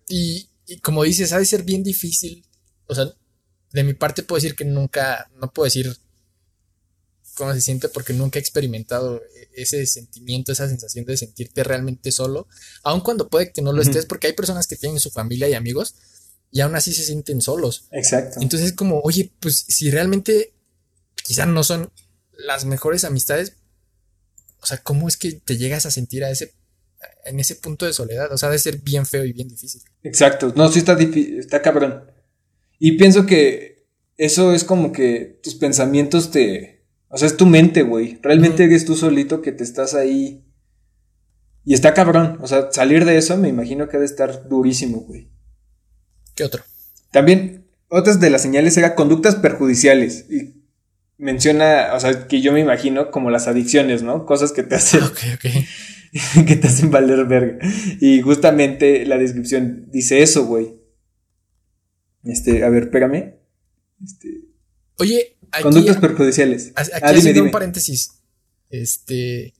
Y, 0.09 0.49
y 0.67 0.79
como 0.79 1.03
dices, 1.03 1.31
ha 1.31 1.39
de 1.39 1.45
ser 1.45 1.63
bien 1.63 1.83
difícil. 1.83 2.45
O 2.87 2.95
sea, 2.95 3.05
de 3.71 3.83
mi 3.83 3.93
parte 3.93 4.23
puedo 4.23 4.37
decir 4.37 4.55
que 4.55 4.65
nunca, 4.65 5.29
no 5.39 5.51
puedo 5.53 5.65
decir 5.65 5.95
cómo 7.35 7.53
se 7.53 7.61
siente 7.61 7.89
porque 7.89 8.13
nunca 8.13 8.39
he 8.39 8.41
experimentado 8.41 9.21
ese 9.53 9.85
sentimiento, 9.85 10.51
esa 10.51 10.67
sensación 10.67 11.05
de 11.05 11.17
sentirte 11.17 11.63
realmente 11.63 12.11
solo, 12.11 12.47
aun 12.83 13.01
cuando 13.01 13.29
puede 13.29 13.51
que 13.51 13.61
no 13.61 13.73
lo 13.73 13.81
estés, 13.81 14.05
porque 14.05 14.27
hay 14.27 14.33
personas 14.33 14.67
que 14.67 14.75
tienen 14.75 14.99
su 14.99 15.11
familia 15.11 15.49
y 15.49 15.53
amigos 15.53 15.95
y 16.51 16.61
aún 16.61 16.75
así 16.75 16.93
se 16.93 17.03
sienten 17.03 17.41
solos. 17.41 17.87
Exacto. 17.91 18.39
Entonces 18.41 18.69
es 18.69 18.75
como, 18.75 19.01
oye, 19.01 19.31
pues 19.39 19.65
si 19.67 19.91
realmente 19.91 20.54
quizás 21.23 21.47
no 21.47 21.63
son 21.63 21.91
las 22.37 22.65
mejores 22.65 23.03
amistades, 23.03 23.57
o 24.61 24.65
sea, 24.65 24.77
¿cómo 24.77 25.07
es 25.07 25.17
que 25.17 25.33
te 25.33 25.57
llegas 25.57 25.85
a 25.85 25.91
sentir 25.91 26.23
a 26.23 26.29
ese 26.29 26.53
en 27.25 27.39
ese 27.39 27.55
punto 27.55 27.85
de 27.85 27.93
soledad? 27.93 28.31
O 28.31 28.37
sea, 28.37 28.49
de 28.49 28.59
ser 28.59 28.77
bien 28.77 29.05
feo 29.05 29.25
y 29.25 29.33
bien 29.33 29.47
difícil. 29.47 29.81
Exacto. 30.03 30.53
No, 30.55 30.71
sí 30.71 30.79
está 30.79 30.97
está 30.99 31.61
cabrón. 31.61 32.11
Y 32.79 32.97
pienso 32.97 33.25
que 33.25 33.87
eso 34.17 34.53
es 34.53 34.63
como 34.63 34.91
que 34.91 35.39
tus 35.43 35.55
pensamientos 35.55 36.31
te 36.31 36.75
o 37.15 37.17
sea, 37.17 37.27
es 37.27 37.37
tu 37.37 37.45
mente, 37.45 37.83
güey. 37.83 38.19
Realmente 38.21 38.65
eres 38.65 38.83
tú 38.83 38.95
solito 38.95 39.41
que 39.41 39.53
te 39.53 39.63
estás 39.63 39.93
ahí. 39.93 40.43
Y 41.63 41.73
está 41.73 41.93
cabrón. 41.93 42.39
O 42.41 42.47
sea, 42.47 42.73
salir 42.73 43.05
de 43.05 43.17
eso 43.17 43.37
me 43.37 43.47
imagino 43.47 43.87
que 43.87 43.95
ha 43.95 44.01
de 44.01 44.05
estar 44.05 44.49
durísimo, 44.49 44.99
güey. 44.99 45.31
¿Qué 46.35 46.43
otro? 46.43 46.63
También, 47.11 47.67
otras 47.87 48.19
de 48.19 48.29
las 48.29 48.41
señales 48.41 48.75
eran 48.75 48.95
conductas 48.95 49.35
perjudiciales. 49.35 50.25
Y 50.29 50.64
menciona, 51.17 51.93
o 51.93 51.99
sea, 51.99 52.27
que 52.27 52.41
yo 52.41 52.51
me 52.51 52.59
imagino 52.59 53.11
como 53.11 53.29
las 53.29 53.47
adicciones, 53.47 54.03
¿no? 54.03 54.25
Cosas 54.25 54.51
que 54.51 54.63
te 54.63 54.75
hacen. 54.75 55.03
Ok, 55.03 55.19
ok. 55.35 55.51
que 56.47 56.55
te 56.55 56.67
hacen 56.67 56.91
valer 56.91 57.25
verga. 57.25 57.57
Y 57.99 58.21
justamente 58.21 59.05
la 59.05 59.17
descripción 59.17 59.87
dice 59.91 60.21
eso, 60.21 60.45
güey. 60.45 60.79
Este, 62.23 62.63
a 62.63 62.69
ver, 62.69 62.89
pégame. 62.89 63.35
Este. 64.03 64.45
Oye, 64.97 65.35
Conductas 65.61 65.97
perjudiciales. 65.97 66.71
Aquí 66.75 66.91
ah, 66.93 67.09
haciendo 67.09 67.43
un 67.43 67.51
paréntesis. 67.51 68.19
Este. 68.69 69.53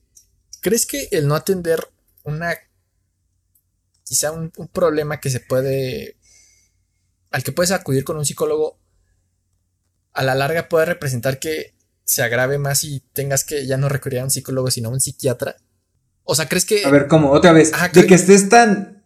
¿Crees 0.60 0.86
que 0.86 1.08
el 1.12 1.28
no 1.28 1.34
atender 1.34 1.80
una. 2.24 2.54
quizá 4.04 4.32
un, 4.32 4.50
problema 4.72 5.20
que 5.20 5.30
se 5.30 5.40
puede. 5.40 6.16
al 7.30 7.42
que 7.42 7.52
puedes 7.52 7.72
acudir 7.72 8.04
con 8.04 8.16
un 8.16 8.24
psicólogo. 8.24 8.78
A 10.16 10.24
la 10.24 10.34
larga 10.34 10.68
puede 10.68 10.86
representar 10.86 11.38
que 11.38 11.74
se 12.04 12.22
agrave 12.22 12.58
más 12.58 12.82
y 12.84 13.02
tengas 13.12 13.44
que 13.44 13.66
ya 13.66 13.76
no 13.76 13.88
recurrir 13.88 14.20
a 14.20 14.24
un 14.24 14.30
psicólogo, 14.30 14.70
sino 14.70 14.88
a 14.88 14.92
un 14.92 15.00
psiquiatra? 15.00 15.56
O 16.24 16.34
sea, 16.34 16.48
¿crees 16.48 16.64
que. 16.64 16.84
A 16.84 16.90
ver, 16.90 17.06
¿cómo? 17.06 17.30
Otra 17.30 17.52
vez. 17.52 17.72
de 17.92 18.06
que 18.06 18.14
estés 18.14 18.48
tan. 18.48 19.04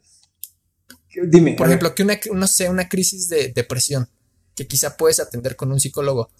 Dime. 1.24 1.54
Por 1.54 1.66
ejemplo, 1.66 1.94
que 1.94 2.02
una, 2.02 2.18
no 2.32 2.46
sé, 2.46 2.68
una 2.68 2.88
crisis 2.88 3.28
de 3.28 3.52
depresión 3.54 4.08
que 4.54 4.66
quizá 4.66 4.96
puedes 4.96 5.20
atender 5.20 5.56
con 5.56 5.72
un 5.72 5.80
psicólogo 5.80 6.30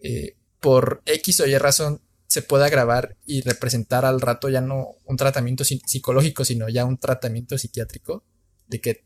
eh, 0.00 0.36
por 0.60 1.02
X 1.06 1.40
o 1.40 1.46
Y 1.46 1.56
razón 1.58 2.00
se 2.26 2.42
puede 2.42 2.64
agravar 2.64 3.16
y 3.26 3.42
representar 3.42 4.04
al 4.06 4.20
rato 4.20 4.48
ya 4.48 4.62
no 4.62 4.96
un 5.04 5.16
tratamiento 5.16 5.64
psicológico, 5.64 6.44
sino 6.44 6.68
ya 6.68 6.86
un 6.86 6.96
tratamiento 6.96 7.58
psiquiátrico, 7.58 8.24
de 8.68 8.80
que, 8.80 9.04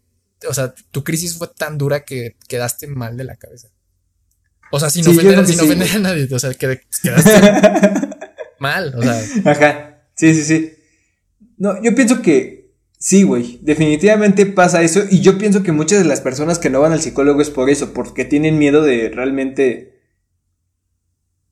o 0.49 0.55
sea, 0.55 0.73
tu 0.93 1.03
crisis 1.03 1.37
fue 1.37 1.49
tan 1.49 1.77
dura 1.77 2.05
que 2.05 2.37
quedaste 2.47 2.87
mal 2.87 3.17
de 3.17 3.25
la 3.25 3.35
cabeza. 3.35 3.69
O 4.71 4.81
sea, 4.81 4.91
sin, 4.91 5.07
ofender, 5.07 5.39
a 5.95 5.99
nadie, 5.99 6.29
o 6.31 6.39
sea, 6.39 6.53
que 6.55 6.81
quedaste 7.03 7.31
mal, 8.59 8.95
o 8.97 9.03
sea. 9.03 9.23
Ajá, 9.45 10.09
sí, 10.15 10.35
sí, 10.35 10.43
sí. 10.43 10.73
No, 11.59 11.83
yo 11.83 11.95
pienso 11.95 12.21
que 12.21 12.75
sí, 12.99 13.23
güey, 13.23 13.61
definitivamente 13.63 14.47
pasa 14.47 14.83
eso 14.83 15.03
y 15.11 15.21
yo 15.21 15.39
pienso 15.39 15.63
que 15.63 15.73
muchas 15.73 16.01
de 16.01 16.09
las 16.09 16.21
personas 16.21 16.59
que 16.59 16.71
no 16.71 16.81
van 16.81 16.93
al 16.93 17.01
psicólogo 17.01 17.41
es 17.41 17.51
por 17.51 17.71
eso, 17.71 17.93
porque 17.93 18.25
tienen 18.25 18.59
miedo 18.59 18.83
de 18.83 19.09
realmente 19.09 20.01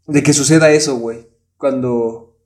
de 0.06 0.22
que 0.22 0.32
suceda 0.32 0.72
eso, 0.72 0.96
güey. 0.96 1.28
Cuando, 1.56 2.36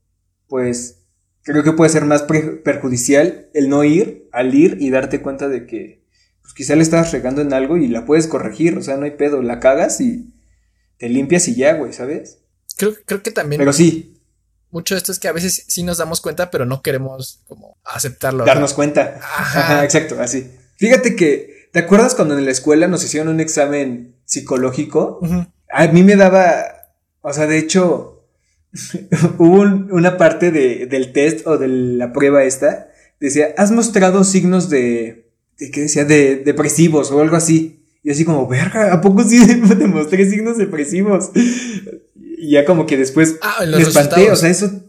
pues, 0.46 1.06
creo 1.42 1.64
que 1.64 1.72
puede 1.72 1.90
ser 1.90 2.04
más 2.04 2.22
perjudicial 2.22 3.48
el 3.54 3.68
no 3.68 3.84
ir, 3.84 4.28
al 4.32 4.54
ir 4.54 4.76
y 4.80 4.90
darte 4.90 5.22
cuenta 5.22 5.48
de 5.48 5.66
que, 5.66 6.04
pues 6.42 6.54
quizá 6.54 6.76
le 6.76 6.82
estás 6.82 7.10
regando 7.12 7.40
en 7.40 7.52
algo 7.52 7.76
y 7.76 7.88
la 7.88 8.04
puedes 8.04 8.26
corregir, 8.26 8.76
o 8.76 8.82
sea, 8.82 8.96
no 8.96 9.04
hay 9.04 9.12
pedo, 9.12 9.42
la 9.42 9.60
cagas 9.60 10.00
y 10.00 10.32
te 10.98 11.08
limpias 11.08 11.48
y 11.48 11.54
ya, 11.54 11.74
güey, 11.74 11.92
¿sabes? 11.92 12.38
Creo, 12.76 12.94
creo 13.04 13.22
que 13.22 13.30
también. 13.30 13.58
Pero 13.58 13.72
sí. 13.72 14.14
Mucho 14.70 14.94
de 14.94 14.98
esto 14.98 15.12
es 15.12 15.18
que 15.18 15.28
a 15.28 15.32
veces 15.32 15.64
sí 15.66 15.82
nos 15.82 15.96
damos 15.96 16.20
cuenta, 16.20 16.50
pero 16.50 16.66
no 16.66 16.82
queremos 16.82 17.40
como 17.48 17.78
aceptarlo. 17.84 18.44
Darnos 18.44 18.74
cuenta. 18.74 19.18
Ajá. 19.22 19.82
exacto, 19.82 20.20
así. 20.20 20.50
Fíjate 20.76 21.16
que, 21.16 21.68
¿te 21.72 21.78
acuerdas 21.78 22.14
cuando 22.14 22.36
en 22.36 22.44
la 22.44 22.50
escuela 22.50 22.86
nos 22.86 23.02
hicieron 23.02 23.28
un 23.28 23.40
examen 23.40 24.16
psicológico? 24.26 25.20
A 25.70 25.86
mí 25.88 26.02
me 26.02 26.16
daba 26.16 26.78
o 27.20 27.32
sea, 27.32 27.46
de 27.46 27.58
hecho, 27.58 28.24
hubo 29.38 29.60
una 29.60 30.16
parte 30.16 30.50
de, 30.50 30.86
del 30.86 31.12
test 31.12 31.46
o 31.46 31.58
de 31.58 31.68
la 31.68 32.12
prueba 32.12 32.44
esta, 32.44 32.90
decía, 33.20 33.54
has 33.56 33.70
mostrado 33.70 34.24
signos 34.24 34.70
de, 34.70 35.30
de 35.58 35.70
¿qué 35.70 35.82
decía? 35.82 36.04
De 36.04 36.36
depresivos 36.36 37.10
o 37.10 37.20
algo 37.20 37.36
así. 37.36 37.77
Y 38.08 38.10
así 38.10 38.24
como, 38.24 38.48
verga, 38.48 38.94
¿a 38.94 39.02
poco 39.02 39.22
sí 39.22 39.38
demostré 39.78 40.24
signos 40.24 40.56
depresivos? 40.56 41.28
Y 42.14 42.52
ya 42.52 42.64
como 42.64 42.86
que 42.86 42.96
después 42.96 43.36
ah, 43.42 43.62
me 43.66 43.82
espanté, 43.82 44.30
o 44.30 44.36
sea, 44.36 44.48
eso, 44.48 44.82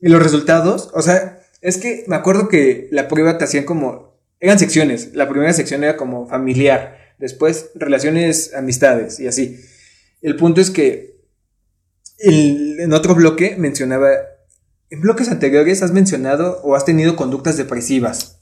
y 0.00 0.08
los 0.08 0.20
resultados, 0.20 0.90
o 0.92 1.00
sea, 1.00 1.38
es 1.60 1.78
que 1.78 2.02
me 2.08 2.16
acuerdo 2.16 2.48
que 2.48 2.88
la 2.90 3.06
prueba 3.06 3.38
te 3.38 3.44
hacían 3.44 3.62
como, 3.62 4.18
eran 4.40 4.58
secciones, 4.58 5.14
la 5.14 5.28
primera 5.28 5.52
sección 5.52 5.84
era 5.84 5.96
como 5.96 6.26
familiar, 6.26 6.98
después 7.20 7.70
relaciones, 7.76 8.52
amistades 8.52 9.20
y 9.20 9.28
así. 9.28 9.60
El 10.20 10.34
punto 10.34 10.60
es 10.60 10.70
que 10.70 11.20
en 12.18 12.92
otro 12.92 13.14
bloque 13.14 13.54
mencionaba, 13.58 14.08
en 14.90 15.00
bloques 15.00 15.28
anteriores 15.28 15.84
has 15.84 15.92
mencionado 15.92 16.60
o 16.64 16.74
has 16.74 16.84
tenido 16.84 17.14
conductas 17.14 17.56
depresivas. 17.56 18.39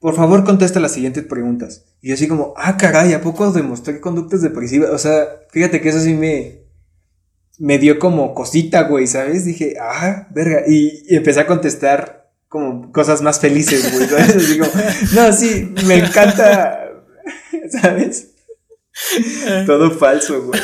Por 0.00 0.14
favor, 0.14 0.44
contesta 0.44 0.80
las 0.80 0.92
siguientes 0.92 1.24
preguntas. 1.24 1.84
Y 2.00 2.08
yo 2.08 2.14
así 2.14 2.28
como, 2.28 2.54
ah, 2.56 2.76
caray, 2.76 3.12
¿a 3.12 3.20
poco 3.20 3.52
demostré 3.52 4.00
conductas 4.00 4.42
depresivas? 4.42 4.90
O 4.90 4.98
sea, 4.98 5.42
fíjate 5.50 5.80
que 5.80 5.88
eso 5.88 6.00
sí 6.00 6.14
me, 6.14 6.62
me 7.58 7.78
dio 7.78 7.98
como 7.98 8.34
cosita, 8.34 8.82
güey, 8.82 9.06
¿sabes? 9.06 9.44
Dije, 9.44 9.74
ah, 9.80 10.28
verga. 10.30 10.62
Y, 10.66 11.14
empecé 11.14 11.40
a 11.40 11.46
contestar 11.46 12.30
como 12.48 12.92
cosas 12.92 13.22
más 13.22 13.40
felices, 13.40 13.92
güey, 13.92 14.08
¿sabes? 14.08 14.58
no, 15.14 15.32
sí, 15.32 15.74
me 15.86 15.98
encanta, 15.98 16.90
¿sabes? 17.80 18.32
Todo 19.66 19.90
falso, 19.90 20.42
güey. 20.44 20.60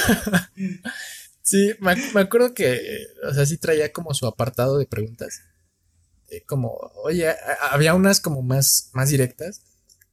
Sí, 1.42 1.72
me, 1.80 1.94
me 2.14 2.20
acuerdo 2.20 2.54
que, 2.54 2.78
o 3.28 3.34
sea, 3.34 3.44
sí 3.44 3.58
traía 3.58 3.92
como 3.92 4.14
su 4.14 4.26
apartado 4.26 4.78
de 4.78 4.86
preguntas. 4.86 5.42
Eh, 6.32 6.42
como, 6.46 6.70
oye, 7.04 7.28
a- 7.28 7.36
había 7.72 7.94
unas 7.94 8.20
como 8.20 8.40
más, 8.42 8.88
más 8.94 9.10
directas. 9.10 9.60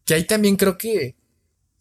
Que 0.05 0.15
ahí 0.15 0.25
también 0.25 0.57
creo 0.57 0.77
que, 0.77 1.15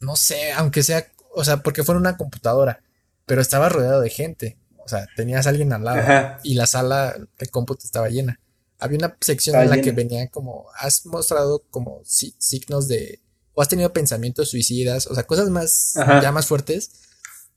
no 0.00 0.14
sé, 0.16 0.52
aunque 0.52 0.82
sea, 0.84 1.10
o 1.34 1.44
sea, 1.44 1.56
porque 1.62 1.82
fue 1.82 1.94
en 1.96 2.00
una 2.02 2.16
computadora, 2.16 2.82
pero 3.26 3.40
estaba 3.42 3.68
rodeado 3.68 4.00
de 4.00 4.10
gente. 4.10 4.58
O 4.78 4.88
sea, 4.88 5.06
tenías 5.16 5.46
a 5.46 5.50
alguien 5.50 5.72
al 5.72 5.84
lado 5.84 5.98
Ajá. 5.98 6.38
y 6.44 6.54
la 6.54 6.66
sala 6.66 7.16
de 7.38 7.46
cómputo 7.48 7.84
estaba 7.84 8.08
llena. 8.08 8.38
Había 8.78 8.98
una 8.98 9.16
sección 9.20 9.56
Estaba 9.56 9.64
en 9.64 9.78
la 9.80 9.84
que 9.84 9.90
venía 9.92 10.28
como, 10.28 10.66
has 10.78 11.04
mostrado 11.04 11.64
como 11.70 12.00
si- 12.04 12.34
signos 12.38 12.86
de, 12.86 13.20
o 13.54 13.60
has 13.62 13.68
tenido 13.68 13.92
pensamientos 13.92 14.50
suicidas, 14.50 15.08
o 15.08 15.14
sea, 15.14 15.24
cosas 15.26 15.50
más, 15.50 15.96
Ajá. 15.96 16.22
ya 16.22 16.30
más 16.30 16.46
fuertes. 16.46 16.92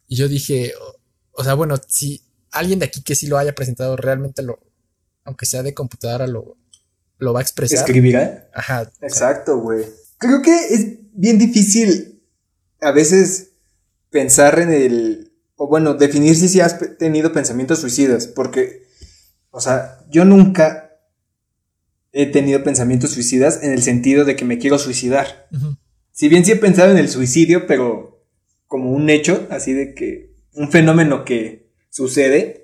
Y 0.07 0.15
yo 0.15 0.27
dije, 0.27 0.73
o, 0.81 0.95
o 1.33 1.43
sea, 1.43 1.53
bueno, 1.53 1.75
si 1.87 2.23
alguien 2.49 2.79
de 2.79 2.85
aquí 2.87 3.03
que 3.03 3.13
sí 3.15 3.27
lo 3.27 3.37
haya 3.37 3.53
presentado 3.53 3.95
realmente 3.97 4.41
lo, 4.41 4.59
aunque 5.23 5.45
sea 5.45 5.61
de 5.63 5.73
computadora, 5.75 6.25
lo, 6.27 6.57
lo 7.21 7.33
va 7.33 7.39
a 7.39 7.43
expresar. 7.43 7.79
¿Escribirá? 7.79 8.49
Ajá. 8.53 8.91
Exacto, 9.01 9.59
güey. 9.59 9.85
Creo 10.17 10.41
que 10.41 10.55
es 10.55 10.87
bien 11.13 11.37
difícil 11.37 12.23
a 12.81 12.91
veces 12.91 13.51
pensar 14.09 14.59
en 14.59 14.73
el, 14.73 15.31
o 15.55 15.67
bueno, 15.67 15.93
definir 15.93 16.35
si, 16.35 16.49
si 16.49 16.59
has 16.59 16.97
tenido 16.97 17.31
pensamientos 17.31 17.79
suicidas, 17.79 18.25
porque, 18.25 18.87
o 19.51 19.61
sea, 19.61 19.99
yo 20.09 20.25
nunca 20.25 20.97
he 22.11 22.25
tenido 22.25 22.63
pensamientos 22.63 23.11
suicidas 23.11 23.59
en 23.61 23.71
el 23.71 23.83
sentido 23.83 24.25
de 24.25 24.35
que 24.35 24.43
me 24.43 24.57
quiero 24.57 24.79
suicidar. 24.79 25.47
Si 26.11 26.27
bien 26.27 26.43
sí 26.43 26.51
he 26.53 26.57
pensado 26.57 26.91
en 26.91 26.97
el 26.97 27.07
suicidio, 27.07 27.67
pero 27.67 28.25
como 28.65 28.91
un 28.91 29.11
hecho, 29.11 29.47
así 29.51 29.73
de 29.73 29.93
que 29.93 30.33
un 30.53 30.71
fenómeno 30.71 31.23
que 31.23 31.71
sucede, 31.89 32.60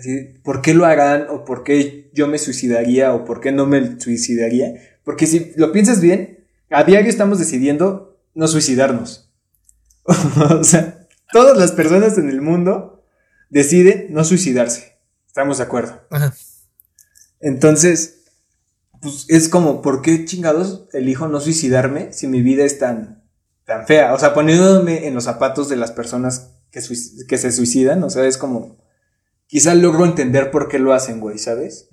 así, 0.00 0.38
¿por 0.42 0.62
qué 0.62 0.74
lo 0.74 0.84
harán? 0.84 1.26
¿O 1.30 1.44
por 1.44 1.62
qué 1.62 2.10
yo 2.12 2.26
me 2.26 2.38
suicidaría? 2.38 3.14
¿O 3.14 3.24
por 3.24 3.40
qué 3.40 3.52
no 3.52 3.66
me 3.66 4.00
suicidaría? 4.00 4.74
Porque 5.04 5.26
si 5.26 5.52
lo 5.56 5.72
piensas 5.72 6.00
bien, 6.00 6.44
a 6.70 6.84
diario 6.84 7.08
estamos 7.08 7.38
decidiendo 7.38 8.18
no 8.34 8.48
suicidarnos. 8.48 9.30
o 10.04 10.64
sea, 10.64 11.06
todas 11.32 11.56
las 11.56 11.72
personas 11.72 12.18
en 12.18 12.28
el 12.28 12.40
mundo 12.40 13.04
deciden 13.48 14.08
no 14.10 14.24
suicidarse. 14.24 14.98
Estamos 15.26 15.58
de 15.58 15.64
acuerdo. 15.64 16.00
ajá. 16.10 16.34
Entonces, 17.40 18.24
pues 19.00 19.24
es 19.28 19.48
como, 19.48 19.80
¿por 19.80 20.02
qué 20.02 20.24
chingados 20.26 20.88
elijo 20.92 21.26
no 21.26 21.40
suicidarme 21.40 22.12
si 22.12 22.26
mi 22.26 22.42
vida 22.42 22.64
es 22.64 22.78
tan, 22.78 23.24
tan 23.64 23.86
fea? 23.86 24.12
O 24.12 24.18
sea, 24.18 24.34
poniéndome 24.34 25.06
en 25.06 25.14
los 25.14 25.24
zapatos 25.24 25.68
de 25.68 25.76
las 25.76 25.90
personas 25.90 26.50
que, 26.70 26.80
que 27.26 27.38
se 27.38 27.52
suicidan, 27.52 28.02
o 28.04 28.10
sea, 28.10 28.26
es 28.26 28.36
como, 28.36 28.76
quizá 29.50 29.74
logro 29.74 30.06
entender 30.06 30.50
por 30.52 30.68
qué 30.68 30.78
lo 30.78 30.94
hacen, 30.94 31.18
güey, 31.20 31.36
¿sabes? 31.38 31.88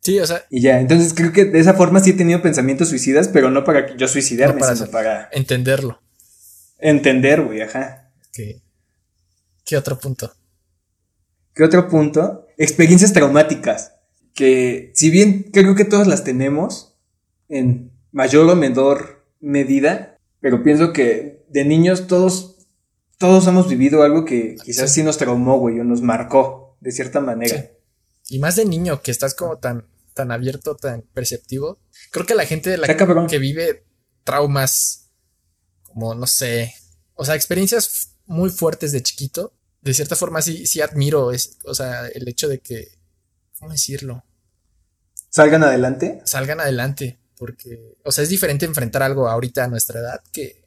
Sí, 0.00 0.18
o 0.18 0.26
sea, 0.26 0.46
Y 0.48 0.62
ya, 0.62 0.80
entonces 0.80 1.12
creo 1.12 1.30
que 1.30 1.44
de 1.44 1.60
esa 1.60 1.74
forma 1.74 2.00
sí 2.00 2.10
he 2.10 2.14
tenido 2.14 2.40
pensamientos 2.40 2.88
suicidas, 2.88 3.28
pero 3.28 3.50
no 3.50 3.64
para 3.64 3.84
que 3.86 3.96
yo 3.98 4.08
suicidarme, 4.08 4.54
No 4.54 4.60
para 4.60 4.76
sino 4.76 4.90
para 4.90 5.28
entenderlo. 5.32 6.00
entender, 6.78 7.42
güey, 7.42 7.60
ajá. 7.60 8.10
Que, 8.32 8.62
¿Qué 9.66 9.76
otro 9.76 9.98
punto? 9.98 10.32
¿Qué 11.54 11.64
otro 11.64 11.86
punto? 11.88 12.46
Experiencias 12.56 13.12
traumáticas. 13.12 13.92
Que 14.34 14.90
si 14.94 15.10
bien 15.10 15.50
creo 15.52 15.74
que 15.74 15.84
todas 15.84 16.06
las 16.06 16.24
tenemos, 16.24 16.96
en 17.50 17.92
mayor 18.10 18.48
o 18.48 18.56
menor 18.56 19.26
medida, 19.40 20.16
pero 20.40 20.62
pienso 20.62 20.94
que 20.94 21.44
de 21.50 21.64
niños 21.66 22.06
todos, 22.06 22.59
todos 23.20 23.46
hemos 23.46 23.68
vivido 23.68 24.02
algo 24.02 24.24
que 24.24 24.56
quizás 24.64 24.90
sí, 24.90 25.02
nos 25.02 25.18
traumó, 25.18 25.58
güey, 25.58 25.78
o 25.78 25.84
nos 25.84 26.00
marcó, 26.00 26.78
de 26.80 26.90
cierta 26.90 27.20
manera. 27.20 27.70
Sí. 28.22 28.36
Y 28.36 28.38
más 28.38 28.56
de 28.56 28.64
niño, 28.64 29.02
que 29.02 29.10
estás 29.10 29.34
como 29.34 29.58
tan, 29.58 29.86
tan 30.14 30.32
abierto, 30.32 30.74
tan 30.74 31.02
perceptivo. 31.02 31.78
Creo 32.10 32.24
que 32.24 32.34
la 32.34 32.46
gente 32.46 32.70
de 32.70 32.78
la 32.78 32.86
que 33.28 33.38
vive 33.38 33.84
traumas, 34.24 35.10
como 35.82 36.14
no 36.14 36.26
sé, 36.26 36.74
o 37.12 37.26
sea, 37.26 37.34
experiencias 37.34 38.16
muy 38.24 38.48
fuertes 38.48 38.90
de 38.92 39.02
chiquito, 39.02 39.52
de 39.82 39.92
cierta 39.92 40.16
forma 40.16 40.40
sí, 40.40 40.66
sí 40.66 40.80
admiro, 40.80 41.30
es, 41.30 41.58
o 41.64 41.74
sea, 41.74 42.08
el 42.08 42.26
hecho 42.26 42.48
de 42.48 42.60
que, 42.60 42.88
¿cómo 43.58 43.70
decirlo? 43.70 44.24
Salgan 45.28 45.62
adelante. 45.62 46.22
Salgan 46.24 46.60
adelante, 46.60 47.20
porque, 47.36 47.98
o 48.02 48.12
sea, 48.12 48.24
es 48.24 48.30
diferente 48.30 48.64
enfrentar 48.64 49.02
algo 49.02 49.28
ahorita 49.28 49.64
a 49.64 49.68
nuestra 49.68 50.00
edad 50.00 50.22
que 50.32 50.64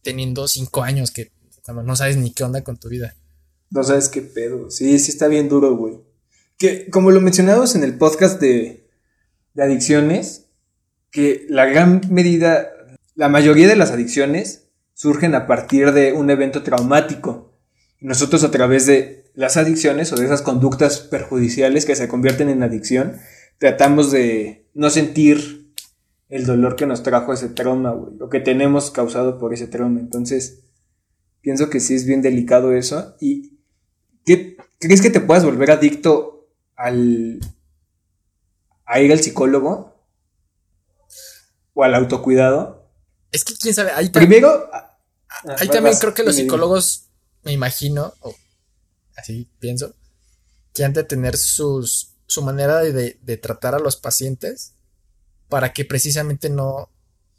teniendo 0.00 0.48
cinco 0.48 0.82
años 0.82 1.10
que 1.10 1.35
no 1.72 1.96
sabes 1.96 2.16
ni 2.16 2.32
qué 2.32 2.44
onda 2.44 2.62
con 2.62 2.76
tu 2.76 2.88
vida. 2.88 3.14
No 3.70 3.82
sabes 3.82 4.08
qué 4.08 4.22
pedo. 4.22 4.70
Sí, 4.70 4.98
sí 4.98 5.10
está 5.10 5.28
bien 5.28 5.48
duro, 5.48 5.76
güey. 5.76 5.98
Que 6.58 6.88
como 6.90 7.10
lo 7.10 7.20
mencionamos 7.20 7.74
en 7.74 7.84
el 7.84 7.98
podcast 7.98 8.40
de, 8.40 8.88
adicciones, 9.58 10.46
que 11.10 11.46
la 11.48 11.66
gran 11.66 12.02
medida, 12.10 12.68
la 13.14 13.28
mayoría 13.28 13.68
de 13.68 13.76
las 13.76 13.90
adicciones 13.90 14.68
surgen 14.94 15.34
a 15.34 15.46
partir 15.46 15.92
de 15.92 16.12
un 16.12 16.30
evento 16.30 16.62
traumático. 16.62 17.58
Nosotros 18.00 18.44
a 18.44 18.50
través 18.50 18.86
de 18.86 19.30
las 19.34 19.56
adicciones 19.56 20.12
o 20.12 20.16
de 20.16 20.26
esas 20.26 20.42
conductas 20.42 21.00
perjudiciales 21.00 21.84
que 21.84 21.96
se 21.96 22.08
convierten 22.08 22.48
en 22.48 22.62
adicción, 22.62 23.18
tratamos 23.58 24.10
de 24.10 24.66
no 24.74 24.90
sentir 24.90 25.72
el 26.28 26.44
dolor 26.44 26.76
que 26.76 26.86
nos 26.86 27.02
trajo 27.02 27.32
ese 27.32 27.48
trauma, 27.48 27.92
güey, 27.92 28.16
lo 28.18 28.28
que 28.28 28.40
tenemos 28.40 28.90
causado 28.90 29.38
por 29.38 29.54
ese 29.54 29.66
trauma. 29.66 30.00
Entonces, 30.00 30.65
pienso 31.46 31.70
que 31.70 31.78
sí 31.78 31.94
es 31.94 32.04
bien 32.04 32.22
delicado 32.22 32.72
eso. 32.74 33.14
¿Y 33.20 33.52
qué, 34.24 34.56
crees 34.80 35.00
que 35.00 35.10
te 35.10 35.20
puedas 35.20 35.44
volver 35.44 35.70
adicto 35.70 36.48
al 36.74 37.38
a 38.84 39.00
ir 39.00 39.12
al 39.12 39.20
psicólogo 39.22 39.94
o 41.72 41.84
al 41.84 41.94
autocuidado? 41.94 42.90
Es 43.30 43.44
que 43.44 43.54
quién 43.54 43.74
sabe, 43.74 43.92
ahí, 43.92 44.08
Primero, 44.08 44.68
ah, 44.72 44.98
ahí 45.44 45.68
vas, 45.68 45.76
también 45.76 45.84
vas, 45.94 46.00
creo 46.00 46.14
que 46.14 46.24
los 46.24 46.34
psicólogos, 46.34 47.10
me 47.44 47.52
imagino, 47.52 48.12
o 48.22 48.34
así 49.16 49.48
pienso, 49.60 49.94
que 50.74 50.84
han 50.84 50.94
de 50.94 51.04
tener 51.04 51.36
sus, 51.36 52.16
su 52.26 52.42
manera 52.42 52.78
de, 52.80 52.92
de- 52.92 53.18
de 53.22 53.36
tratar 53.36 53.76
a 53.76 53.78
los 53.78 53.96
pacientes 53.96 54.72
para 55.48 55.72
que 55.72 55.84
precisamente 55.84 56.50
no, 56.50 56.90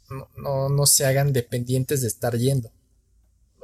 no, 0.08 0.30
no, 0.38 0.70
no 0.70 0.86
se 0.86 1.04
hagan 1.04 1.34
dependientes 1.34 2.00
de 2.00 2.08
estar 2.08 2.38
yendo. 2.38 2.72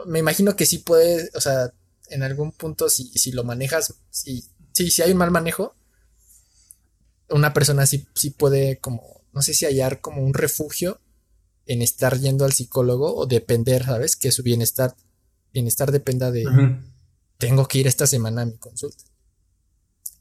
Me 0.07 0.18
imagino 0.18 0.57
que 0.57 0.66
sí 0.66 0.78
puede, 0.78 1.30
o 1.35 1.40
sea, 1.40 1.72
en 2.09 2.22
algún 2.22 2.52
punto, 2.52 2.88
si, 2.88 3.04
si 3.11 3.33
lo 3.33 3.44
manejas, 3.44 3.94
si, 4.11 4.44
sí, 4.72 4.90
si 4.90 5.02
hay 5.02 5.12
un 5.12 5.18
mal 5.18 5.30
manejo, 5.30 5.74
una 7.30 7.52
persona 7.52 7.87
sí, 7.87 8.07
sí 8.14 8.30
puede 8.30 8.78
como, 8.78 9.22
no 9.33 9.42
sé 9.42 9.54
si 9.54 9.64
hallar 9.64 10.00
como 10.00 10.22
un 10.22 10.35
refugio 10.35 11.00
en 11.66 11.83
estar 11.83 12.18
yendo 12.18 12.44
al 12.44 12.52
psicólogo 12.52 13.14
o 13.16 13.26
depender, 13.26 13.85
¿sabes? 13.85 14.16
Que 14.16 14.33
su 14.33 14.42
bienestar, 14.42 14.94
bienestar 15.52 15.92
dependa 15.92 16.30
de, 16.30 16.44
tengo 17.38 17.66
que 17.66 17.78
ir 17.78 17.87
esta 17.87 18.07
semana 18.07 18.42
a 18.42 18.46
mi 18.46 18.59
consulta. 18.59 19.04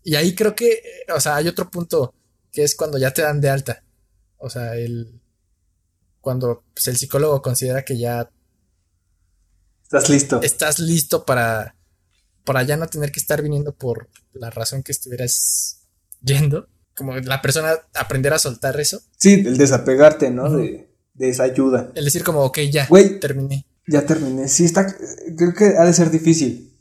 Y 0.04 0.16
ahí 0.16 0.36
creo 0.36 0.56
que, 0.56 0.82
o 1.16 1.20
sea, 1.20 1.36
hay 1.36 1.48
otro 1.48 1.70
punto 1.70 2.14
que 2.52 2.64
es 2.64 2.76
cuando 2.76 2.98
ya 2.98 3.12
te 3.12 3.22
dan 3.22 3.42
de 3.42 3.50
alta. 3.50 3.84
O 4.38 4.50
sea, 4.50 4.76
el 4.76 5.22
cuando 6.24 6.64
pues, 6.74 6.88
el 6.88 6.96
psicólogo 6.96 7.42
considera 7.42 7.84
que 7.84 7.98
ya 7.98 8.30
Estás 9.94 10.10
listo. 10.10 10.42
estás 10.42 10.80
listo 10.80 11.26
para 11.26 11.76
para 12.44 12.64
ya 12.64 12.78
no 12.78 12.88
tener 12.88 13.12
que 13.12 13.20
estar 13.20 13.42
viniendo 13.42 13.74
por 13.74 14.10
la 14.34 14.50
razón 14.50 14.84
que 14.84 14.92
estuvieras 14.92 15.82
yendo. 16.22 16.68
Como 16.96 17.16
la 17.18 17.42
persona 17.42 17.74
aprender 17.96 18.34
a 18.34 18.40
soltar 18.40 18.80
eso. 18.80 19.02
Sí, 19.18 19.44
el 19.46 19.58
desapegarte, 19.58 20.30
¿no? 20.30 20.52
De, 20.52 20.90
de 21.14 21.30
esa 21.30 21.44
ayuda. 21.44 21.92
El 21.96 22.06
decir 22.06 22.24
como, 22.24 22.42
ok, 22.42 22.60
ya, 22.72 22.86
Güey, 22.88 23.20
terminé. 23.20 23.66
Ya 23.88 24.06
terminé. 24.06 24.48
Sí, 24.48 24.66
está. 24.66 24.96
Creo 25.38 25.54
que 25.54 25.76
ha 25.78 25.86
de 25.86 25.94
ser 25.94 26.12
difícil. 26.12 26.78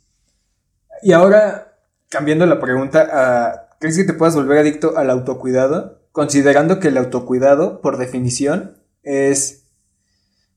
Y 1.03 1.12
ahora, 1.12 1.79
cambiando 2.09 2.44
la 2.46 2.61
pregunta, 2.61 3.09
a, 3.11 3.77
¿crees 3.81 3.96
que 3.96 4.05
te 4.05 4.12
puedas 4.12 4.35
volver 4.35 4.59
adicto 4.59 4.98
al 4.98 5.11
autocuidado? 5.11 6.03
Considerando 6.12 6.79
que 6.79 6.88
el 6.88 6.98
autocuidado, 6.98 7.81
por 7.81 7.96
definición, 7.98 8.79
es. 9.03 9.62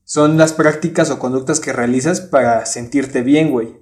Son 0.08 0.38
las 0.38 0.52
prácticas 0.52 1.10
o 1.10 1.18
conductas 1.18 1.58
que 1.58 1.72
realizas 1.72 2.20
para 2.20 2.64
sentirte 2.64 3.22
bien, 3.22 3.50
güey. 3.50 3.76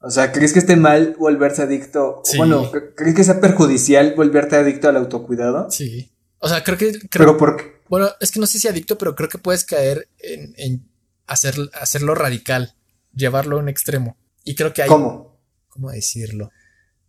O 0.00 0.10
sea, 0.10 0.32
¿crees 0.32 0.52
que 0.52 0.58
esté 0.58 0.74
mal 0.74 1.14
volverse 1.16 1.62
adicto? 1.62 2.22
Sí. 2.24 2.38
Bueno, 2.38 2.68
¿crees 2.96 3.14
que 3.14 3.22
sea 3.22 3.40
perjudicial 3.40 4.14
volverte 4.16 4.56
adicto 4.56 4.88
al 4.88 4.96
autocuidado? 4.96 5.70
Sí. 5.70 6.12
O 6.38 6.48
sea, 6.48 6.64
creo 6.64 6.76
que 6.76 6.90
creo, 6.92 7.08
Pero 7.08 7.36
¿por 7.36 7.56
qué? 7.56 7.80
Bueno, 7.88 8.08
es 8.20 8.32
que 8.32 8.40
no 8.40 8.46
sé 8.46 8.58
si 8.58 8.66
adicto, 8.66 8.98
pero 8.98 9.14
creo 9.14 9.28
que 9.28 9.38
puedes 9.38 9.64
caer 9.64 10.08
en, 10.18 10.54
en 10.56 10.90
hacer, 11.28 11.54
hacerlo 11.80 12.16
radical, 12.16 12.74
llevarlo 13.14 13.58
a 13.58 13.60
un 13.60 13.68
extremo. 13.68 14.16
Y 14.42 14.56
creo 14.56 14.72
que 14.72 14.82
hay. 14.82 14.88
¿Cómo? 14.88 15.40
¿Cómo 15.68 15.92
decirlo? 15.92 16.50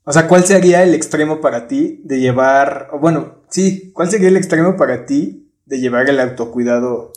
O 0.03 0.13
sea, 0.13 0.27
¿cuál 0.27 0.45
sería 0.45 0.83
el 0.83 0.93
extremo 0.93 1.41
para 1.41 1.67
ti 1.67 1.99
de 2.03 2.19
llevar, 2.19 2.89
o 2.91 2.99
bueno, 2.99 3.41
sí, 3.49 3.91
cuál 3.91 4.11
sería 4.11 4.27
el 4.27 4.37
extremo 4.37 4.77
para 4.77 5.07
ti 5.07 5.51
de 5.65 5.79
llevar 5.79 6.07
el 6.11 6.19
autocuidado 6.19 7.11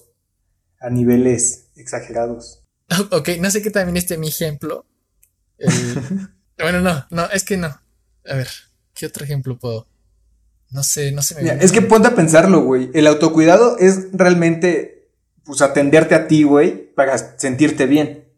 a 0.80 0.90
niveles 0.90 1.68
exagerados? 1.76 2.62
Ok, 3.10 3.30
no 3.40 3.50
sé 3.50 3.62
qué 3.62 3.70
también 3.70 3.96
esté 3.96 4.16
mi 4.16 4.28
ejemplo. 4.28 4.86
bueno, 6.58 6.80
no, 6.80 7.04
no, 7.10 7.24
es 7.30 7.44
que 7.44 7.56
no. 7.56 7.66
A 7.66 8.34
ver, 8.34 8.48
¿qué 8.94 9.06
otro 9.06 9.24
ejemplo 9.24 9.58
puedo? 9.58 9.88
No 10.70 10.82
sé, 10.82 11.12
no 11.12 11.22
sé. 11.22 11.36
es 11.60 11.72
que 11.72 11.82
ponte 11.82 12.08
a 12.08 12.14
pensarlo, 12.14 12.62
güey. 12.62 12.90
El 12.94 13.06
autocuidado 13.06 13.78
es 13.78 14.08
realmente, 14.12 15.10
pues, 15.44 15.62
atenderte 15.62 16.14
a 16.14 16.26
ti, 16.26 16.42
güey, 16.42 16.92
para 16.94 17.38
sentirte 17.38 17.86
bien. 17.86 18.28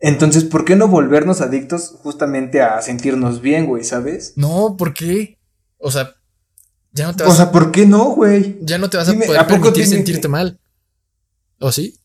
Entonces, 0.00 0.44
¿por 0.44 0.64
qué 0.64 0.76
no 0.76 0.86
volvernos 0.86 1.40
adictos 1.40 1.96
justamente 2.02 2.62
a 2.62 2.80
sentirnos 2.82 3.40
bien, 3.40 3.66
güey, 3.66 3.84
¿sabes? 3.84 4.34
No, 4.36 4.76
¿por 4.76 4.94
qué? 4.94 5.38
O 5.78 5.90
sea, 5.90 6.14
ya 6.92 7.06
no 7.06 7.16
te 7.16 7.24
vas 7.24 7.32
O 7.32 7.36
sea, 7.36 7.50
¿por 7.50 7.72
qué 7.72 7.86
no, 7.86 8.10
güey? 8.10 8.58
Ya 8.60 8.78
no 8.78 8.90
te 8.90 8.96
vas 8.96 9.08
a 9.08 9.12
poder 9.14 9.46
permitir 9.46 9.86
sentirte 9.86 10.28
mal. 10.28 10.60
¿O 11.58 11.72
sí? 11.72 12.00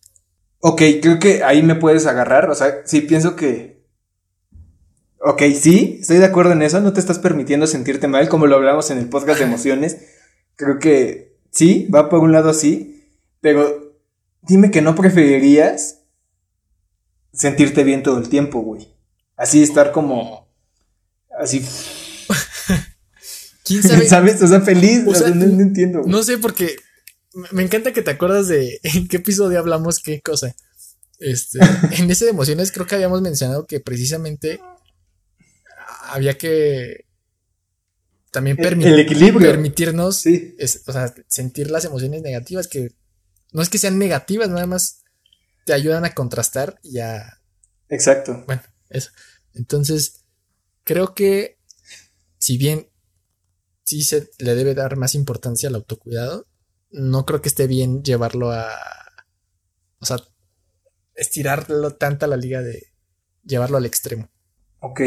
Ok, 0.59 0.81
creo 1.01 1.19
que 1.19 1.43
ahí 1.43 1.61
me 1.61 1.75
puedes 1.75 2.05
agarrar. 2.05 2.49
O 2.49 2.55
sea, 2.55 2.81
sí 2.85 3.01
pienso 3.01 3.35
que. 3.35 3.83
Ok, 5.19 5.41
sí, 5.59 5.97
estoy 6.01 6.17
de 6.17 6.25
acuerdo 6.25 6.53
en 6.53 6.61
eso. 6.61 6.79
No 6.81 6.93
te 6.93 6.99
estás 6.99 7.19
permitiendo 7.19 7.67
sentirte 7.67 8.07
mal, 8.07 8.29
como 8.29 8.47
lo 8.47 8.55
hablamos 8.55 8.89
en 8.91 8.97
el 8.97 9.09
podcast 9.09 9.39
de 9.39 9.45
emociones. 9.45 9.97
Creo 10.55 10.79
que 10.79 11.37
sí, 11.51 11.87
va 11.93 12.09
por 12.09 12.19
un 12.19 12.31
lado 12.31 12.49
así. 12.49 13.09
Pero 13.41 13.97
dime 14.41 14.71
que 14.71 14.81
no 14.81 14.95
preferirías 14.95 15.99
sentirte 17.33 17.83
bien 17.83 18.03
todo 18.03 18.17
el 18.17 18.29
tiempo, 18.29 18.61
güey. 18.61 18.87
Así 19.35 19.61
estar 19.63 19.91
como. 19.91 20.47
Así. 21.37 21.65
¿Quién 23.65 23.83
sabe? 23.83 24.07
¿Sabes? 24.07 24.41
O 24.41 24.47
sea, 24.47 24.61
feliz. 24.61 25.03
no, 25.03 25.61
entiendo. 25.61 26.03
No 26.05 26.23
sé, 26.23 26.37
porque 26.37 26.75
me 27.51 27.63
encanta 27.63 27.93
que 27.93 28.01
te 28.01 28.11
acuerdas 28.11 28.47
de 28.47 28.79
en 28.83 29.07
qué 29.07 29.17
episodio 29.17 29.59
hablamos 29.59 29.99
qué 29.99 30.21
cosa. 30.21 30.55
Este, 31.19 31.59
en 31.97 32.09
ese 32.09 32.25
de 32.25 32.31
emociones 32.31 32.71
creo 32.71 32.87
que 32.87 32.95
habíamos 32.95 33.21
mencionado 33.21 33.65
que 33.65 33.79
precisamente 33.79 34.59
había 36.05 36.37
que 36.37 37.05
también 38.31 38.57
permitir, 38.57 38.93
el 38.93 38.99
equilibrio. 38.99 39.51
permitirnos 39.51 40.25
o 40.25 40.91
sea, 40.91 41.13
sentir 41.27 41.69
las 41.69 41.85
emociones 41.85 42.23
negativas 42.23 42.67
que 42.67 42.89
no 43.51 43.61
es 43.61 43.69
que 43.69 43.77
sean 43.77 43.99
negativas, 43.99 44.49
nada 44.49 44.65
más 44.65 45.03
te 45.65 45.73
ayudan 45.73 46.03
a 46.03 46.13
contrastar 46.13 46.79
y 46.81 46.99
a... 46.99 47.39
Exacto. 47.89 48.43
Bueno, 48.47 48.63
eso. 48.89 49.11
Entonces, 49.53 50.25
creo 50.83 51.13
que 51.13 51.59
si 52.39 52.57
bien 52.57 52.89
sí 53.83 54.03
se 54.03 54.31
le 54.39 54.55
debe 54.55 54.73
dar 54.73 54.97
más 54.97 55.13
importancia 55.13 55.69
al 55.69 55.75
autocuidado, 55.75 56.47
no 56.93 57.25
creo 57.25 57.41
que 57.41 57.49
esté 57.49 57.67
bien 57.67 58.03
llevarlo 58.03 58.51
a... 58.51 58.69
O 59.99 60.05
sea, 60.05 60.17
estirarlo 61.15 61.91
tanto 61.95 62.25
a 62.25 62.29
la 62.29 62.37
liga 62.37 62.61
de 62.61 62.87
llevarlo 63.43 63.77
al 63.77 63.85
extremo. 63.85 64.29
Ok. 64.79 65.01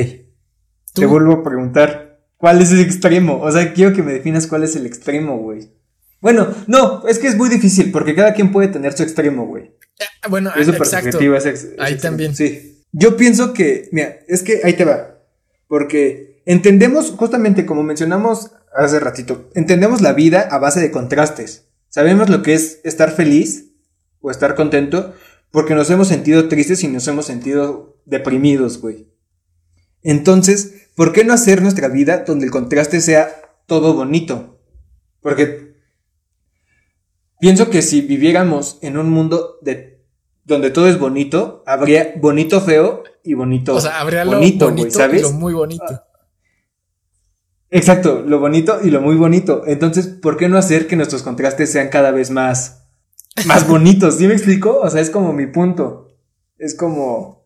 Te 0.95 1.07
vuelvo 1.07 1.35
a 1.35 1.43
preguntar, 1.43 2.27
¿cuál 2.37 2.63
es 2.63 2.73
el 2.73 2.81
extremo? 2.81 3.41
O 3.41 3.51
sea, 3.51 3.73
quiero 3.73 3.93
que 3.93 4.03
me 4.03 4.13
definas 4.13 4.47
cuál 4.47 4.65
es 4.65 4.77
el 4.77 4.87
extremo, 4.87 5.39
güey. 5.39 5.73
Bueno, 6.21 6.49
no, 6.67 7.07
es 7.07 7.19
que 7.19 7.29
es 7.29 7.37
muy 7.37 7.49
difícil 7.49 7.93
porque 7.93 8.15
cada 8.15 8.33
quien 8.33 8.51
puede 8.51 8.69
tener 8.69 8.95
su 8.95 9.03
extremo, 9.03 9.47
güey. 9.47 9.77
Ah, 10.23 10.29
bueno, 10.29 10.51
es 10.57 10.69
exacto. 10.69 11.19
ahí 11.79 11.97
también. 11.99 12.35
Sí. 12.35 12.85
Yo 12.93 13.17
pienso 13.17 13.53
que, 13.53 13.89
mira, 13.93 14.19
es 14.27 14.43
que 14.43 14.61
ahí 14.65 14.73
te 14.73 14.85
va. 14.85 15.19
Porque 15.69 16.43
entendemos, 16.47 17.11
justamente 17.11 17.67
como 17.67 17.83
mencionamos 17.83 18.53
hace 18.75 19.01
ratito, 19.01 19.51
entendemos 19.55 20.01
la 20.01 20.15
vida 20.15 20.49
a 20.51 20.59
base 20.59 20.81
de 20.81 20.91
contrastes. 20.91 21.69
Sabemos 21.97 22.29
lo 22.29 22.43
que 22.43 22.53
es 22.53 22.83
estar 22.85 23.11
feliz 23.11 23.73
o 24.21 24.31
estar 24.31 24.55
contento 24.55 25.15
porque 25.51 25.75
nos 25.75 25.89
hemos 25.89 26.09
sentido 26.09 26.47
tristes 26.47 26.85
y 26.85 26.89
nos 26.89 27.09
hemos 27.09 27.25
sentido 27.25 27.97
deprimidos, 28.05 28.83
güey. 28.83 29.09
Entonces, 30.03 30.91
¿por 30.95 31.15
qué 31.15 31.25
no 31.25 31.33
hacer 31.33 31.63
nuestra 31.63 31.89
vida 31.89 32.25
donde 32.27 32.45
el 32.45 32.51
contraste 32.51 33.01
sea 33.01 33.31
todo 33.65 33.95
bonito? 33.95 34.61
Porque 35.23 35.73
Pienso 37.41 37.71
que 37.71 37.81
si 37.81 38.03
viviéramos 38.03 38.77
en 38.83 38.99
un 38.99 39.09
mundo 39.09 39.57
de 39.63 40.05
donde 40.45 40.69
todo 40.69 40.89
es 40.89 40.99
bonito, 40.99 41.63
habría 41.65 42.13
bonito 42.17 42.61
feo 42.61 43.05
y 43.25 43.33
bonito. 43.33 43.75
O 43.75 43.81
sea, 43.81 44.03
habría 44.03 44.27
lo 44.27 44.33
bonito, 44.33 44.71
¿sabes? 44.91 45.23
y 45.23 45.23
lo 45.23 45.33
muy 45.33 45.55
bonito. 45.55 46.03
Exacto, 47.71 48.23
lo 48.27 48.39
bonito 48.39 48.81
y 48.83 48.91
lo 48.91 49.01
muy 49.01 49.17
bonito. 49.17 49.65
Entonces, 49.67 50.07
¿por 50.07 50.37
qué 50.37 50.49
no 50.49 50.57
hacer 50.57 50.87
que 50.87 50.97
nuestros 50.97 51.23
contrastes 51.23 51.71
sean 51.73 51.89
cada 51.89 52.11
vez 52.11 52.31
más, 52.31 52.85
más 53.47 53.67
bonitos? 53.69 54.19
¿Sí 54.19 54.27
me 54.27 54.35
explico? 54.35 54.79
O 54.81 54.89
sea, 54.89 55.01
es 55.01 55.11
como 55.11 55.33
mi 55.33 55.47
punto. 55.47 56.17
Es 56.59 56.75
como. 56.75 57.45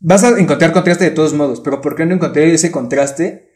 Vas 0.00 0.24
a 0.24 0.38
encontrar 0.38 0.72
contraste 0.72 1.04
de 1.04 1.10
todos 1.12 1.32
modos, 1.32 1.60
pero 1.60 1.80
¿por 1.80 1.94
qué 1.96 2.04
no 2.04 2.14
encontrar 2.14 2.44
ese 2.46 2.70
contraste 2.70 3.50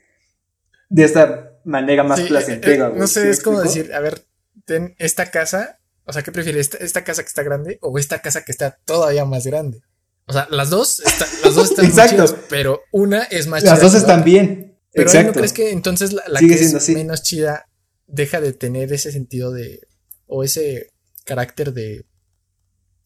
de 0.88 1.04
esta 1.04 1.58
manera 1.64 2.04
más 2.04 2.20
placentera? 2.22 2.86
Eh, 2.86 2.92
eh, 2.94 2.98
no 2.98 3.06
sé, 3.06 3.28
es 3.28 3.42
como 3.42 3.60
decir, 3.60 3.92
a 3.92 4.00
ver, 4.00 4.24
ten 4.64 4.94
esta 4.98 5.30
casa, 5.30 5.80
o 6.04 6.12
sea, 6.12 6.22
¿qué 6.22 6.32
prefieres? 6.32 6.70
¿Esta, 6.80 7.04
casa 7.04 7.22
que 7.22 7.28
está 7.28 7.42
grande 7.42 7.78
o 7.82 7.98
esta 7.98 8.22
casa 8.22 8.44
que 8.44 8.52
está 8.52 8.78
todavía 8.86 9.26
más 9.26 9.46
grande? 9.46 9.82
O 10.24 10.32
sea, 10.32 10.46
las 10.50 10.70
dos, 10.70 11.02
las 11.44 11.54
dos 11.54 11.70
están 11.70 11.84
Exacto. 11.84 12.38
pero 12.48 12.80
una 12.92 13.24
es 13.24 13.46
más 13.46 13.62
chida. 13.62 13.72
Las 13.72 13.82
dos 13.82 13.94
están 13.94 14.24
bien. 14.24 14.77
Pero 14.98 15.10
Exacto. 15.10 15.28
¿no 15.28 15.34
crees 15.34 15.52
que 15.52 15.70
entonces 15.70 16.12
la, 16.12 16.40
que 16.40 16.54
es 16.54 16.88
menos 16.88 17.22
chida 17.22 17.68
deja 18.08 18.40
de 18.40 18.52
tener 18.52 18.92
ese 18.92 19.12
sentido 19.12 19.52
de, 19.52 19.86
o 20.26 20.42
ese 20.42 20.90
carácter 21.24 21.72
de, 21.72 22.04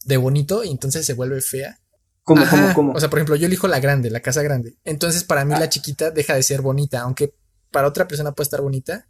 de 0.07 0.16
bonito 0.16 0.64
y 0.64 0.70
entonces 0.70 1.05
se 1.05 1.12
vuelve 1.12 1.42
fea? 1.42 1.78
¿Cómo, 2.22 2.46
cómo, 2.48 2.74
cómo? 2.74 2.92
O 2.94 3.00
sea, 3.00 3.11
por 3.11 3.18
ejemplo, 3.18 3.37
yo 3.37 3.46
elijo 3.46 3.68
la 3.68 3.78
grande, 3.78 4.09
la 4.09 4.20
casa 4.20 4.42
grande. 4.42 4.78
Entonces, 4.85 5.22
para 5.22 5.44
mí, 5.44 5.50
la 5.50 5.66
ah. 5.66 5.68
chiquita 5.68 6.11
deja 6.11 6.35
de 6.35 6.42
ser 6.42 6.62
bonita, 6.62 7.00
aunque 7.00 7.35
para 7.70 7.88
otra 7.88 8.09
persona 8.09 8.33
puede 8.33 8.44
estar 8.44 8.62
bonita, 8.62 9.07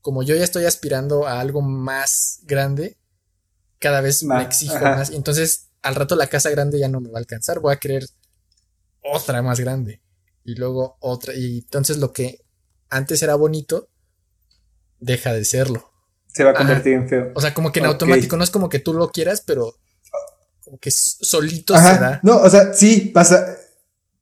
como 0.00 0.22
yo 0.22 0.34
ya 0.34 0.44
estoy 0.44 0.64
aspirando 0.64 1.26
a 1.26 1.40
algo 1.40 1.60
más 1.60 2.40
grande, 2.44 2.96
cada 3.78 4.00
vez 4.00 4.22
me 4.22 4.42
exijo 4.42 4.80
más. 4.80 5.10
Y 5.10 5.16
entonces, 5.16 5.68
al 5.82 5.94
rato 5.94 6.16
la 6.16 6.28
casa 6.28 6.48
grande 6.48 6.78
ya 6.78 6.88
no 6.88 7.00
me 7.00 7.10
va 7.10 7.18
a 7.18 7.20
alcanzar. 7.20 7.60
Voy 7.60 7.74
a 7.74 7.76
querer 7.76 8.08
otra 9.02 9.42
más 9.42 9.60
grande. 9.60 10.00
Y 10.44 10.54
luego 10.54 10.96
otra. 11.00 11.34
Y 11.34 11.58
entonces 11.58 11.98
lo 11.98 12.12
que 12.12 12.44
antes 12.90 13.22
era 13.22 13.34
bonito, 13.34 13.88
deja 15.00 15.32
de 15.32 15.44
serlo. 15.44 15.90
Se 16.28 16.44
va 16.44 16.50
a 16.50 16.54
convertir 16.54 16.94
en 16.94 17.08
feo. 17.08 17.32
O 17.34 17.40
sea, 17.40 17.54
como 17.54 17.72
que 17.72 17.80
en 17.80 17.86
automático. 17.86 18.36
No 18.36 18.44
es 18.44 18.50
como 18.50 18.68
que 18.68 18.78
tú 18.78 18.92
lo 18.94 19.10
quieras, 19.10 19.42
pero 19.46 19.74
como 20.64 20.78
que 20.78 20.90
solito 20.90 21.76
se 21.76 21.82
da. 21.82 22.20
No, 22.22 22.38
o 22.38 22.50
sea, 22.50 22.72
sí, 22.74 23.10
pasa, 23.12 23.56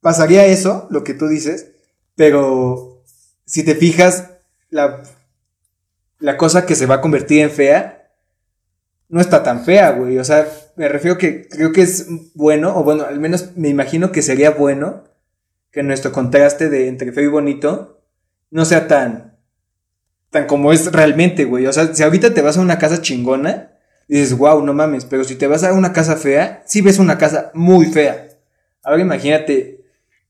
pasaría 0.01 0.47
eso, 0.47 0.87
lo 0.91 1.05
que 1.05 1.15
tú 1.15 1.29
dices, 1.29 1.73
pero 2.17 3.05
si 3.47 3.65
te 3.65 3.75
fijas, 3.75 4.31
la 4.71 5.03
la 6.23 6.37
cosa 6.37 6.65
que 6.65 6.77
se 6.77 6.87
va 6.87 6.97
a 6.97 7.01
convertir 7.01 7.41
en 7.43 7.51
fea 7.51 8.11
no 9.09 9.21
está 9.21 9.43
tan 9.43 9.65
fea, 9.65 9.91
güey. 9.91 10.17
O 10.19 10.25
sea, 10.25 10.49
me 10.77 10.89
refiero 10.89 11.19
que 11.19 11.47
creo 11.49 11.73
que 11.73 11.83
es 11.83 12.07
bueno, 12.35 12.79
o 12.79 12.85
bueno, 12.85 13.05
al 13.05 13.21
menos 13.21 13.57
me 13.57 13.69
imagino 13.69 14.11
que 14.11 14.23
sería 14.23 14.51
bueno 14.53 15.05
que 15.73 15.83
nuestro 15.83 16.13
contraste 16.13 16.69
de 16.69 16.87
entre 16.87 17.13
feo 17.13 17.25
y 17.25 17.29
bonito 17.29 18.03
no 18.51 18.65
sea 18.65 18.87
tan, 18.87 19.39
tan 20.31 20.47
como 20.47 20.73
es 20.73 20.93
realmente, 20.93 21.45
güey. 21.45 21.67
O 21.67 21.73
sea, 21.73 21.95
si 21.95 22.03
ahorita 22.03 22.35
te 22.35 22.43
vas 22.43 22.59
a 22.59 22.61
una 22.61 22.79
casa 22.79 23.01
chingona, 23.01 23.73
dices, 24.07 24.37
wow, 24.37 24.63
no 24.65 24.75
mames, 24.75 25.07
pero 25.07 25.25
si 25.25 25.35
te 25.35 25.47
vas 25.47 25.65
a 25.65 25.73
una 25.73 25.93
casa 25.93 26.17
fea, 26.17 26.63
sí 26.67 26.83
ves 26.83 26.99
una 26.99 27.17
casa 27.17 27.51
muy 27.55 27.87
fea. 27.87 28.29
Ahora 28.83 29.01
imagínate 29.01 29.85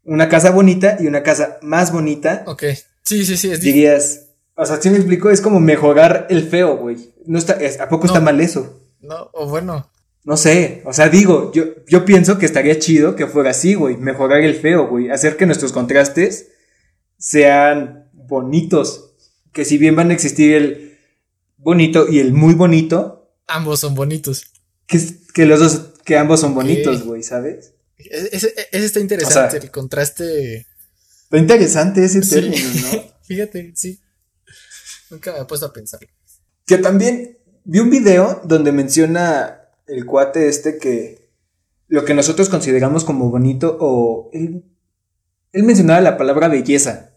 una 0.05 0.29
casa 0.29 0.51
bonita 0.51 0.97
y 1.01 1.07
una 1.07 1.23
casa 1.23 1.59
más 1.63 1.93
bonita. 1.93 2.45
Ok, 2.47 2.65
sí, 3.03 3.25
sí, 3.25 3.37
sí. 3.37 3.51
Es 3.51 3.61
dirías, 3.61 4.29
o 4.55 4.65
sea, 4.65 4.81
si 4.81 4.91
me 4.91 4.97
explico, 4.97 5.31
es 5.31 5.41
como 5.41 5.59
mejorar 5.59 6.27
el 6.31 6.49
feo, 6.49 6.77
güey. 6.77 7.15
No 7.27 7.39
está, 7.39 7.59
¿A 7.81 7.89
poco 7.89 8.07
está 8.07 8.21
mal 8.21 8.41
eso? 8.41 8.81
No, 9.01 9.31
o 9.33 9.49
bueno. 9.49 9.91
No 10.25 10.37
sé, 10.37 10.83
o 10.85 10.93
sea, 10.93 11.09
digo, 11.09 11.51
yo, 11.53 11.85
yo 11.87 12.05
pienso 12.05 12.39
que 12.39 12.47
estaría 12.47 12.79
chido 12.79 13.17
que 13.17 13.27
fuera 13.27 13.51
así, 13.51 13.75
güey. 13.75 13.97
Mejorar 13.97 14.43
el 14.43 14.55
feo, 14.55 14.87
güey. 14.87 15.11
Hacer 15.11 15.37
que 15.37 15.47
nuestros 15.47 15.73
contrastes 15.73 16.49
sean 17.19 18.09
bonitos. 18.13 19.15
Que 19.53 19.65
si 19.65 19.79
bien 19.79 19.97
van 19.97 20.11
a 20.11 20.15
existir 20.15 20.55
el 20.55 20.99
bonito 21.57 22.09
y 22.09 22.21
el 22.21 22.33
muy 22.33 22.55
bonito. 22.55 23.35
Ambos 23.49 23.81
son 23.81 23.97
bonitos. 23.97 24.45
Que, 24.87 25.01
que 25.35 25.45
los 25.45 25.59
dos, 25.59 25.93
que 26.05 26.17
ambos 26.17 26.41
son 26.41 26.55
bonitos, 26.55 27.05
güey, 27.05 27.23
¿sabes? 27.25 27.75
Ese, 27.97 28.55
está 28.71 29.01
interesante, 29.01 29.59
el 29.59 29.71
contraste. 29.71 30.67
Está 31.25 31.39
interesante 31.39 32.05
ese 32.05 32.21
término, 32.21 32.69
¿no? 32.93 33.05
Fíjate, 33.23 33.73
sí. 33.75 34.01
Nunca 35.11 35.33
me 35.33 35.41
he 35.41 35.45
puesto 35.45 35.67
a 35.67 35.73
pensar. 35.73 36.01
Que 36.67 36.79
también 36.79 37.39
vi 37.65 37.81
un 37.81 37.91
video 37.91 38.41
donde 38.45 38.73
menciona 38.73 39.62
el 39.93 40.07
cuate 40.07 40.49
este 40.49 40.79
que 40.79 41.29
lo 41.89 42.05
que 42.05 42.15
nosotros 42.15 42.49
consideramos 42.49 43.05
como 43.05 43.31
bonito 43.31 43.77
o 43.79 44.31
él, 44.33 44.65
mencionaba 45.53 46.01
la 46.01 46.17
palabra 46.17 46.49
belleza. 46.49 47.11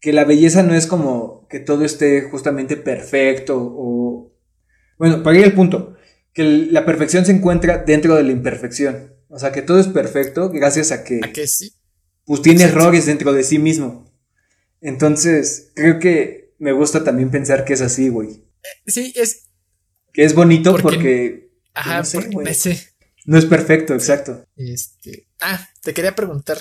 Que 0.00 0.12
la 0.12 0.24
belleza 0.24 0.62
no 0.62 0.74
es 0.74 0.86
como 0.86 1.48
que 1.48 1.58
todo 1.58 1.84
esté 1.84 2.22
justamente 2.22 2.76
perfecto 2.76 3.56
o... 3.58 4.32
Bueno, 4.98 5.22
para 5.22 5.38
ir 5.38 5.44
al 5.44 5.54
punto, 5.54 5.96
que 6.32 6.44
la 6.44 6.84
perfección 6.84 7.24
se 7.24 7.32
encuentra 7.32 7.78
dentro 7.78 8.14
de 8.14 8.22
la 8.22 8.30
imperfección. 8.30 9.14
O 9.28 9.38
sea, 9.38 9.50
que 9.50 9.62
todo 9.62 9.80
es 9.80 9.88
perfecto 9.88 10.50
gracias 10.50 10.92
a 10.92 11.02
que, 11.02 11.20
A 11.22 11.32
que 11.32 11.46
sí. 11.46 11.72
pues 12.24 12.42
tiene 12.42 12.64
errores 12.64 13.06
dentro 13.06 13.32
de 13.32 13.42
sí 13.42 13.58
mismo. 13.58 14.12
Entonces, 14.80 15.72
creo 15.74 15.98
que 15.98 16.54
me 16.58 16.72
gusta 16.72 17.02
también 17.02 17.30
pensar 17.30 17.64
que 17.64 17.72
es 17.72 17.80
así, 17.80 18.08
güey. 18.08 18.44
Sí, 18.86 19.12
es. 19.16 19.48
Que 20.12 20.24
es 20.24 20.34
bonito 20.34 20.76
porque, 20.80 21.51
Ajá, 21.74 21.98
no 21.98 22.04
sé, 22.04 22.28
güey. 22.30 22.46
no 23.26 23.38
es 23.38 23.44
perfecto, 23.46 23.94
exacto. 23.94 24.46
Este. 24.56 25.28
Ah, 25.40 25.68
te 25.82 25.94
quería 25.94 26.14
preguntar. 26.14 26.58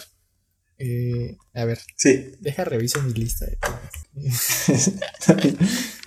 Eh, 0.78 1.38
a 1.54 1.66
ver, 1.66 1.80
Sí. 1.96 2.32
deja 2.40 2.64
reviso 2.66 3.02
mi 3.04 3.14
lista 3.14 3.46
de 3.46 3.58
temas. 3.58 4.92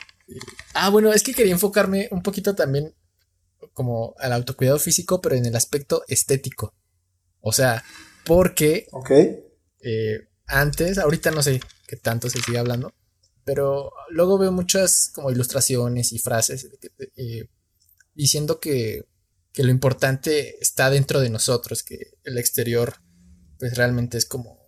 Ah, 0.75 0.89
bueno, 0.91 1.13
es 1.13 1.23
que 1.23 1.35
quería 1.35 1.53
enfocarme 1.53 2.09
un 2.11 2.23
poquito 2.23 2.55
también 2.55 2.95
como 3.75 4.15
al 4.19 4.33
autocuidado 4.33 4.79
físico, 4.79 5.21
pero 5.21 5.37
en 5.37 5.47
el 5.47 5.55
aspecto 5.55 6.03
estético. 6.09 6.75
O 7.41 7.53
sea, 7.53 7.85
porque 8.25 8.87
ok. 8.91 9.11
eh, 9.83 10.29
antes, 10.47 10.99
ahorita 10.99 11.31
no 11.31 11.43
sé 11.43 11.61
qué 11.87 11.97
tanto 11.97 12.29
se 12.29 12.41
sigue 12.41 12.59
hablando, 12.59 12.93
pero 13.45 13.93
luego 14.11 14.39
veo 14.39 14.51
muchas 14.51 15.11
como 15.15 15.31
ilustraciones 15.31 16.13
y 16.13 16.19
frases 16.19 16.69
eh, 17.17 17.47
diciendo 18.15 18.61
que, 18.61 19.07
que 19.53 19.63
lo 19.65 19.71
importante 19.71 20.57
está 20.61 20.91
dentro 20.91 21.21
de 21.21 21.31
nosotros, 21.31 21.83
que 21.83 22.13
el 22.25 22.39
exterior 22.39 22.95
pues 23.59 23.77
realmente 23.77 24.19
es 24.19 24.27
como 24.27 24.59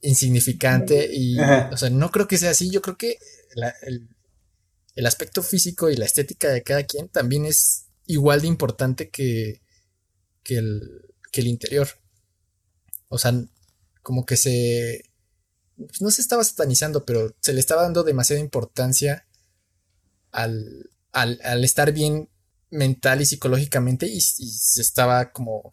insignificante 0.00 1.08
y, 1.12 1.38
Ajá. 1.38 1.70
o 1.72 1.76
sea, 1.76 1.90
no 1.90 2.10
creo 2.10 2.28
que 2.28 2.38
sea 2.38 2.50
así, 2.50 2.70
yo 2.70 2.80
creo 2.82 2.96
que 2.96 3.18
la- 3.54 3.74
el, 3.82 4.08
el 4.94 5.06
aspecto 5.06 5.42
físico 5.42 5.90
y 5.90 5.96
la 5.96 6.04
estética 6.04 6.50
de 6.50 6.62
cada 6.62 6.84
quien 6.84 7.08
también 7.08 7.44
es 7.46 7.86
igual 8.06 8.40
de 8.42 8.46
importante 8.48 9.10
que, 9.10 9.60
que, 10.42 10.56
el, 10.58 11.14
que 11.32 11.40
el 11.40 11.48
interior. 11.48 11.88
O 13.08 13.18
sea, 13.18 13.32
como 14.02 14.24
que 14.24 14.36
se... 14.36 15.02
pues, 15.76 16.00
no 16.00 16.10
se 16.10 16.20
estaba 16.22 16.44
satanizando, 16.44 17.04
pero 17.04 17.34
se 17.40 17.52
le 17.52 17.60
estaba 17.60 17.82
dando 17.82 18.02
demasiada 18.04 18.40
importancia 18.40 19.26
al, 20.30 20.90
al, 21.12 21.40
al 21.42 21.64
estar 21.64 21.92
bien 21.92 22.28
mental 22.70 23.20
y 23.20 23.26
psicológicamente 23.26 24.06
y, 24.06 24.16
y 24.18 24.20
se 24.20 24.80
estaba 24.82 25.32
como... 25.32 25.72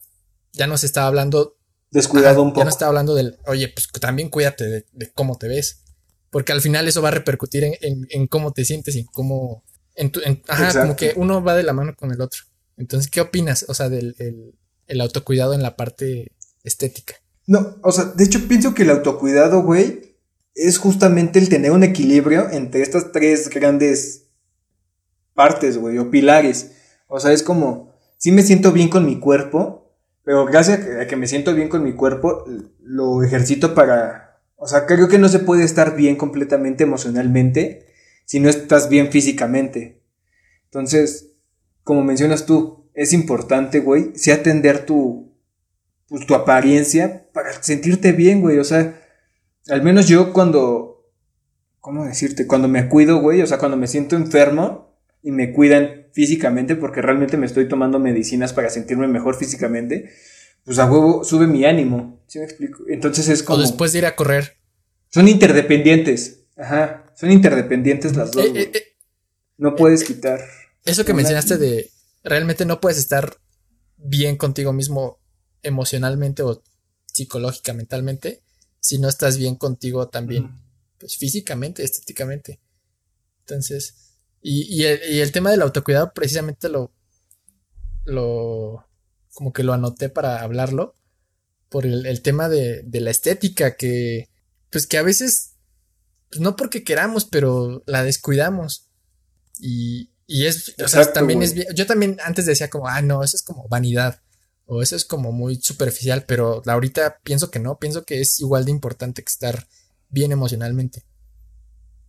Ya 0.53 0.67
no 0.67 0.77
se 0.77 0.85
estaba 0.85 1.07
hablando 1.07 1.57
Descuidado 1.91 2.41
un 2.41 2.49
poco. 2.49 2.61
Ya 2.61 2.65
no 2.65 2.69
está 2.69 2.87
hablando 2.87 3.15
del, 3.15 3.37
oye, 3.45 3.69
pues 3.69 3.87
también 4.01 4.29
cuídate 4.29 4.65
de, 4.65 4.85
de 4.91 5.11
cómo 5.13 5.37
te 5.37 5.47
ves. 5.47 5.83
Porque 6.29 6.51
al 6.51 6.59
final 6.61 6.87
eso 6.87 7.01
va 7.01 7.07
a 7.09 7.11
repercutir 7.11 7.63
en, 7.63 7.73
en- 7.81 8.07
en 8.09 8.27
cómo 8.27 8.51
te 8.51 8.65
sientes 8.65 8.95
y 8.95 8.99
en 8.99 9.05
cómo. 9.05 9.63
En 9.95 10.11
tu, 10.11 10.19
ajá, 10.19 10.65
Exacto. 10.65 10.79
como 10.81 10.95
que 10.97 11.13
uno 11.15 11.41
va 11.41 11.55
de 11.55 11.63
la 11.63 11.71
mano 11.71 11.95
con 11.95 12.11
el 12.11 12.19
otro. 12.19 12.41
Entonces, 12.75 13.09
¿qué 13.09 13.21
opinas? 13.21 13.65
O 13.69 13.73
sea, 13.73 13.87
del 13.87 14.15
el, 14.19 14.53
el 14.87 14.99
autocuidado 15.01 15.53
en 15.53 15.61
la 15.63 15.77
parte 15.77 16.33
estética. 16.63 17.15
No, 17.47 17.77
o 17.81 17.91
sea, 17.93 18.05
de 18.05 18.23
hecho 18.25 18.45
pienso 18.47 18.73
que 18.73 18.83
el 18.83 18.89
autocuidado, 18.89 19.61
güey, 19.63 20.17
es 20.53 20.77
justamente 20.79 21.39
el 21.39 21.47
tener 21.47 21.71
un 21.71 21.83
equilibrio 21.83 22.49
entre 22.49 22.81
estas 22.81 23.13
tres 23.13 23.49
grandes 23.49 24.23
partes, 25.33 25.77
güey, 25.77 25.97
o 25.97 26.09
pilares. 26.09 26.71
O 27.07 27.19
sea, 27.19 27.31
es 27.31 27.43
como, 27.43 27.93
sí 28.17 28.31
me 28.31 28.41
siento 28.41 28.71
bien 28.71 28.89
con 28.89 29.05
mi 29.05 29.19
cuerpo, 29.19 29.93
pero 30.23 30.45
gracias 30.45 30.79
a 30.99 31.07
que- 31.07 31.15
me 31.15 31.27
siento 31.27 31.53
bien 31.53 31.69
con 31.69 31.83
mi 31.83 31.93
cuerpo, 31.93 32.45
lo 32.81 33.23
ejercito 33.23 33.73
para... 33.75 34.41
O 34.57 34.67
sea, 34.67 34.85
creo 34.85 35.07
que 35.07 35.19
no 35.19 35.27
se 35.29 35.39
puede 35.39 35.63
estar 35.63 35.95
bien 35.95 36.15
completamente 36.15 36.83
emocionalmente 36.83 37.87
si 38.25 38.39
no 38.39 38.49
estás 38.49 38.89
bien 38.89 39.11
físicamente. 39.11 40.01
Entonces, 40.65 41.33
como 41.83 42.03
mencionas 42.03 42.45
tú, 42.45 42.89
es 42.93 43.13
importante, 43.13 43.79
güey, 43.81 44.13
sí 44.15 44.31
atender 44.31 44.85
tu, 44.85 45.33
pues, 46.07 46.25
tu 46.25 46.33
apariencia 46.33 47.29
para 47.33 47.51
sentirte 47.61 48.13
bien, 48.13 48.41
güey. 48.41 48.57
O 48.57 48.63
sea, 48.63 48.99
al 49.69 49.83
menos 49.83 50.07
yo 50.07 50.33
cuando, 50.33 51.05
¿cómo 51.81 52.05
decirte? 52.05 52.47
Cuando 52.47 52.67
me 52.67 52.87
cuido, 52.89 53.19
güey, 53.19 53.41
o 53.41 53.47
sea, 53.47 53.57
cuando 53.59 53.77
me 53.77 53.87
siento 53.87 54.15
enfermo 54.15 54.97
y 55.21 55.31
me 55.31 55.53
cuidan 55.53 56.04
físicamente, 56.15 56.77
porque 56.77 57.01
realmente 57.01 57.35
me 57.35 57.45
estoy 57.45 57.67
tomando 57.67 57.99
medicinas 57.99 58.53
para 58.53 58.69
sentirme 58.69 59.05
mejor 59.05 59.35
físicamente, 59.35 60.13
pues 60.63 60.79
a 60.79 60.89
huevo 60.89 61.25
sube 61.25 61.45
mi 61.45 61.65
ánimo. 61.65 62.23
¿Sí 62.25 62.39
me 62.39 62.45
explico? 62.45 62.85
Entonces 62.87 63.27
es 63.27 63.43
como... 63.43 63.59
O 63.59 63.61
después 63.61 63.91
de 63.91 63.99
ir 63.99 64.05
a 64.05 64.15
correr. 64.15 64.55
Son 65.09 65.27
interdependientes. 65.27 66.45
Ajá. 66.55 67.11
Son 67.17 67.29
interdependientes 67.31 68.15
las 68.15 68.31
dos. 68.31 68.45
Eh, 68.45 68.51
eh, 68.55 68.71
eh, 68.73 68.83
no 69.57 69.75
puedes 69.75 70.05
quitar. 70.05 70.39
eso 70.85 71.03
que 71.03 71.13
mencionaste 71.13 71.57
de 71.57 71.91
realmente 72.23 72.65
no 72.65 72.79
puedes 72.79 72.97
estar 72.97 73.35
bien 73.97 74.37
contigo 74.37 74.71
mismo 74.71 75.19
emocionalmente 75.63 76.43
o 76.43 76.63
psicológica, 77.07 77.73
mentalmente, 77.73 78.41
si 78.79 78.99
no 78.99 79.09
estás 79.09 79.37
bien 79.37 79.55
contigo 79.55 80.07
también. 80.07 80.61
pues 80.97 81.17
físicamente, 81.17 81.83
estéticamente. 81.83 82.61
Entonces, 83.41 84.04
y, 84.47 84.61
y 84.69 84.85
el, 84.85 84.99
y 85.11 85.19
el 85.21 85.31
tema 85.31 85.49
del 85.49 85.63
autocuidado 85.63 86.13
precisamente 86.13 86.69
lo, 86.69 86.93
lo, 88.03 88.85
como 89.33 89.51
que 89.51 89.63
lo 89.63 89.73
anoté 89.73 90.07
para 90.07 90.43
hablarlo, 90.43 90.95
por 91.67 91.87
el, 91.87 92.05
el 92.05 92.21
tema 92.21 92.47
de, 92.47 92.83
de 92.83 93.01
la 93.01 93.09
estética, 93.09 93.75
que, 93.75 94.29
pues 94.69 94.85
que 94.85 94.99
a 94.99 95.01
veces, 95.01 95.55
pues 96.29 96.41
no 96.41 96.55
porque 96.55 96.83
queramos, 96.83 97.25
pero 97.25 97.81
la 97.87 98.03
descuidamos. 98.03 98.91
Y, 99.57 100.11
y 100.27 100.45
es, 100.45 100.75
o 100.77 100.87
sea, 100.87 101.01
Exacto, 101.01 101.13
también 101.13 101.39
güey. 101.39 101.61
es 101.61 101.67
yo 101.73 101.87
también 101.87 102.17
antes 102.23 102.45
decía 102.45 102.69
como, 102.69 102.87
ah, 102.87 103.01
no, 103.01 103.23
eso 103.23 103.35
es 103.37 103.41
como 103.41 103.67
vanidad. 103.67 104.21
O 104.67 104.83
eso 104.83 104.95
es 104.95 105.05
como 105.05 105.31
muy 105.31 105.55
superficial, 105.55 106.23
pero 106.27 106.61
ahorita 106.67 107.19
pienso 107.23 107.49
que 107.49 107.57
no, 107.57 107.79
pienso 107.79 108.05
que 108.05 108.21
es 108.21 108.39
igual 108.39 108.65
de 108.65 108.71
importante 108.71 109.23
que 109.23 109.31
estar 109.31 109.67
bien 110.09 110.31
emocionalmente. 110.31 111.03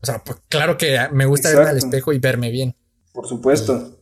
O 0.02 0.06
sea, 0.06 0.22
pues 0.24 0.38
claro 0.48 0.76
que 0.76 0.96
me 1.12 1.26
gusta 1.26 1.48
verme 1.48 1.64
al 1.70 1.76
Exacto. 1.76 1.86
espejo 1.96 2.12
y 2.12 2.18
verme 2.18 2.50
bien. 2.50 2.76
Por 3.12 3.26
supuesto. 3.26 3.98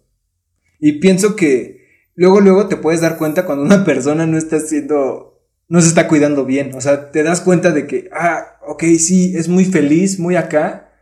Y 0.81 0.95
pienso 1.01 1.37
que 1.37 2.11
luego, 2.15 2.41
luego 2.41 2.69
te 2.69 2.77
puedes 2.77 3.01
dar 3.01 3.17
cuenta 3.17 3.47
cuando 3.47 3.65
una 3.65 3.85
persona 3.85 4.27
no 4.27 4.37
está 4.37 4.57
haciendo, 4.57 5.41
no 5.69 5.81
se 5.81 5.89
está 5.89 6.09
cuidando 6.09 6.45
bien. 6.45 6.75
O 6.75 6.81
sea, 6.81 7.11
te 7.11 7.23
das 7.23 7.41
cuenta 7.41 7.71
de 7.73 7.87
que, 7.87 8.09
ah, 8.13 8.59
ok, 8.67 8.83
sí, 8.99 9.35
es 9.37 9.49
muy 9.49 9.65
feliz, 9.65 10.19
muy 10.19 10.37
acá, 10.37 10.93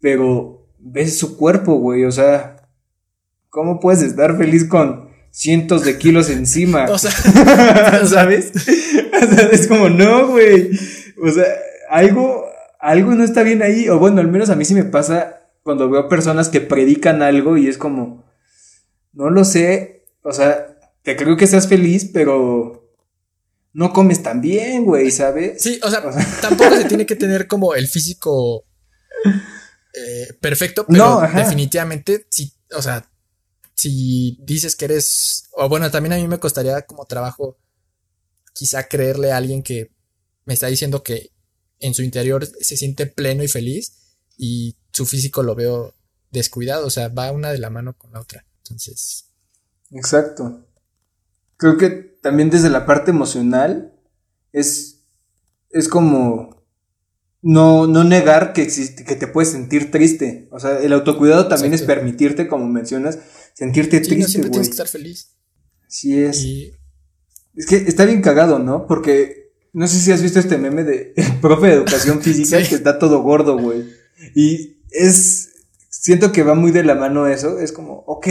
pero 0.00 0.68
ves 0.78 1.18
su 1.18 1.36
cuerpo, 1.36 1.76
güey. 1.76 2.04
O 2.04 2.12
sea, 2.12 2.68
¿cómo 3.48 3.80
puedes 3.80 4.02
estar 4.02 4.36
feliz 4.38 4.64
con 4.64 5.10
cientos 5.30 5.84
de 5.84 5.98
kilos 5.98 6.30
encima? 6.30 6.84
O 6.88 6.98
sea, 6.98 7.10
¿Sabes? 8.06 8.52
O 9.14 9.34
sea, 9.34 9.48
es 9.52 9.66
como, 9.66 9.88
no, 9.88 10.28
güey. 10.28 10.70
O 11.22 11.30
sea, 11.30 11.46
algo, 11.88 12.43
algo 12.84 13.14
no 13.14 13.24
está 13.24 13.42
bien 13.42 13.62
ahí. 13.62 13.88
O 13.88 13.98
bueno, 13.98 14.20
al 14.20 14.28
menos 14.28 14.50
a 14.50 14.56
mí 14.56 14.64
sí 14.64 14.74
me 14.74 14.84
pasa 14.84 15.50
cuando 15.62 15.88
veo 15.88 16.08
personas 16.08 16.48
que 16.48 16.60
predican 16.60 17.22
algo 17.22 17.56
y 17.56 17.66
es 17.68 17.78
como, 17.78 18.24
no 19.12 19.30
lo 19.30 19.44
sé. 19.44 20.06
O 20.22 20.32
sea, 20.32 20.78
te 21.02 21.16
creo 21.16 21.36
que 21.36 21.46
seas 21.46 21.66
feliz, 21.66 22.10
pero 22.12 22.96
no 23.72 23.92
comes 23.92 24.22
tan 24.22 24.40
bien, 24.40 24.84
güey, 24.84 25.10
¿sabes? 25.10 25.60
sí, 25.60 25.80
o 25.82 25.90
sea, 25.90 26.00
O 26.06 26.12
sea, 26.12 26.24
tampoco 26.40 26.76
se 26.76 26.84
tiene 26.84 27.06
que 27.06 27.16
tener 27.16 27.48
como 27.48 27.74
el 27.74 27.88
físico 27.88 28.64
eh, 29.94 30.32
perfecto, 30.40 30.86
pero 30.86 31.20
No, 31.20 31.20
definitivamente, 31.20 32.26
sí, 32.30 32.52
o 32.76 32.82
sea, 32.82 33.08
si 33.74 34.38
dices 34.42 34.76
que 34.76 34.84
eres, 34.84 35.48
o 35.52 35.68
bueno, 35.68 35.90
también 35.90 36.12
a 36.12 36.16
mí 36.16 36.28
me 36.28 36.38
costaría 36.38 36.82
como 36.82 37.04
trabajo 37.06 37.58
quizá 38.52 38.84
creerle 38.84 39.32
a 39.32 39.36
alguien 39.36 39.62
que 39.62 39.90
me 40.44 40.54
está 40.54 40.68
diciendo 40.68 41.02
que 41.02 41.33
en 41.84 41.94
su 41.94 42.02
interior 42.02 42.46
se 42.46 42.76
siente 42.76 43.06
pleno 43.06 43.42
y 43.44 43.48
feliz 43.48 44.16
y 44.38 44.76
su 44.90 45.04
físico 45.04 45.42
lo 45.42 45.54
veo 45.54 45.94
descuidado, 46.30 46.86
o 46.86 46.90
sea, 46.90 47.08
va 47.08 47.30
una 47.30 47.52
de 47.52 47.58
la 47.58 47.70
mano 47.70 47.92
con 47.96 48.12
la 48.12 48.20
otra. 48.20 48.46
Entonces, 48.62 49.26
Exacto. 49.90 50.66
Creo 51.56 51.76
que 51.76 51.90
también 52.22 52.50
desde 52.50 52.70
la 52.70 52.86
parte 52.86 53.10
emocional 53.10 53.94
es, 54.52 55.02
es 55.70 55.88
como 55.88 56.64
no, 57.42 57.86
no 57.86 58.02
negar 58.02 58.54
que 58.54 58.62
existe, 58.62 59.04
que 59.04 59.14
te 59.14 59.26
puedes 59.26 59.52
sentir 59.52 59.90
triste. 59.90 60.48
O 60.50 60.58
sea, 60.58 60.80
el 60.80 60.92
autocuidado 60.94 61.48
también 61.48 61.74
Exacto. 61.74 61.92
es 61.92 61.96
permitirte, 61.96 62.48
como 62.48 62.66
mencionas, 62.66 63.18
sentirte 63.52 63.98
sí, 63.98 64.02
no 64.02 64.08
triste, 64.08 64.30
siempre 64.30 64.50
tienes 64.50 64.68
que 64.68 64.72
estar 64.72 64.88
feliz. 64.88 65.36
Sí 65.86 66.18
es. 66.18 66.42
Y 66.42 66.72
Es 67.54 67.66
que 67.66 67.76
está 67.76 68.06
bien 68.06 68.22
cagado, 68.22 68.58
¿no? 68.58 68.86
Porque 68.86 69.43
no 69.74 69.86
sé 69.86 69.98
si 69.98 70.10
has 70.12 70.22
visto 70.22 70.38
este 70.38 70.56
meme 70.56 70.82
de 70.84 71.12
el 71.16 71.40
profe 71.40 71.66
de 71.66 71.72
educación 71.74 72.22
física 72.22 72.58
Sí. 72.60 72.68
que 72.70 72.74
está 72.76 72.98
todo 72.98 73.22
gordo, 73.22 73.58
güey. 73.58 73.84
Y 74.34 74.78
es. 74.90 75.50
Siento 75.90 76.32
que 76.32 76.42
va 76.42 76.54
muy 76.54 76.70
de 76.70 76.84
la 76.84 76.94
mano 76.94 77.26
eso. 77.26 77.58
Es 77.60 77.72
como, 77.72 78.04
ok, 78.06 78.26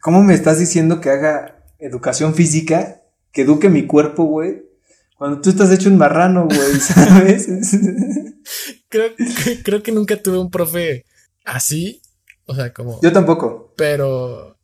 ¿cómo 0.00 0.22
me 0.22 0.34
estás 0.34 0.58
diciendo 0.58 1.00
que 1.00 1.10
haga 1.10 1.62
educación 1.78 2.34
física? 2.34 3.02
Que 3.32 3.42
eduque 3.42 3.68
mi 3.68 3.86
cuerpo, 3.86 4.24
güey. 4.24 4.62
Cuando 5.16 5.40
tú 5.40 5.50
estás 5.50 5.70
hecho 5.70 5.88
un 5.90 5.98
marrano, 5.98 6.46
güey, 6.46 6.58
¿sabes? 6.80 7.46
creo, 8.88 9.14
que- 9.16 9.62
creo 9.62 9.82
que 9.82 9.92
nunca 9.92 10.16
tuve 10.22 10.38
un 10.38 10.50
profe 10.50 11.04
así, 11.44 12.00
o 12.46 12.54
sea, 12.54 12.72
como... 12.72 13.00
Yo 13.02 13.12
tampoco. 13.12 13.72
pero 13.76 14.56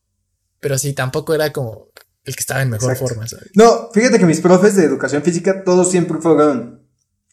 pero 0.61 0.79
sí 0.79 0.95
tampoco 0.95 1.35
era 1.35 1.53
como 1.53 1.89
el 2.27 2.35
que 2.35 2.41
estaba 2.41 2.63
en 2.63 2.71
mejor 2.71 2.97
forma, 2.97 3.27
¿sabes? 3.27 3.51
No, 3.55 3.91
fíjate 3.93 4.19
que 4.19 4.27
mis 4.27 4.41
profes 4.41 4.77
de 4.77 4.85
educación 4.85 5.23
física 5.23 5.65
todos 5.65 5.91
siempre 5.91 6.19
fueron 6.19 6.83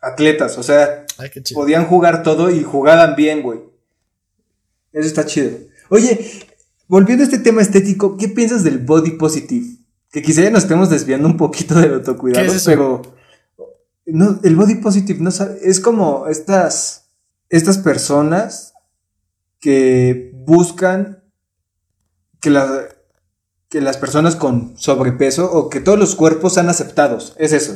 atletas, 0.01 0.57
o 0.57 0.63
sea, 0.63 1.05
podían 1.53 1.85
jugar 1.85 2.23
todo 2.23 2.51
y 2.51 2.63
jugaban 2.63 3.15
bien, 3.15 3.41
güey. 3.41 3.59
Eso 4.91 5.07
está 5.07 5.25
chido. 5.25 5.57
Oye, 5.89 6.45
volviendo 6.87 7.23
a 7.23 7.25
este 7.25 7.39
tema 7.39 7.61
estético, 7.61 8.17
¿qué 8.17 8.27
piensas 8.29 8.63
del 8.63 8.79
body 8.79 9.11
positive? 9.11 9.65
Que 10.11 10.21
quizá 10.21 10.41
ya 10.41 10.51
nos 10.51 10.63
estemos 10.63 10.89
desviando 10.89 11.27
un 11.27 11.37
poquito 11.37 11.75
del 11.75 11.95
autocuidado, 11.95 12.53
pero 12.65 13.01
no, 14.05 14.39
el 14.43 14.55
body 14.55 14.75
positive 14.75 15.19
no 15.19 15.31
es 15.61 15.79
como 15.79 16.27
estas 16.27 17.03
estas 17.53 17.77
personas 17.77 18.73
que 19.59 20.31
buscan 20.33 21.23
que, 22.41 22.49
que 23.73 23.81
las 23.81 23.97
personas 23.97 24.35
con 24.35 24.77
sobrepeso 24.77 25.51
o 25.51 25.67
que 25.67 25.79
todos 25.79 25.97
los 25.97 26.13
cuerpos 26.13 26.53
sean 26.53 26.69
aceptados, 26.69 27.33
es 27.39 27.53
eso. 27.53 27.75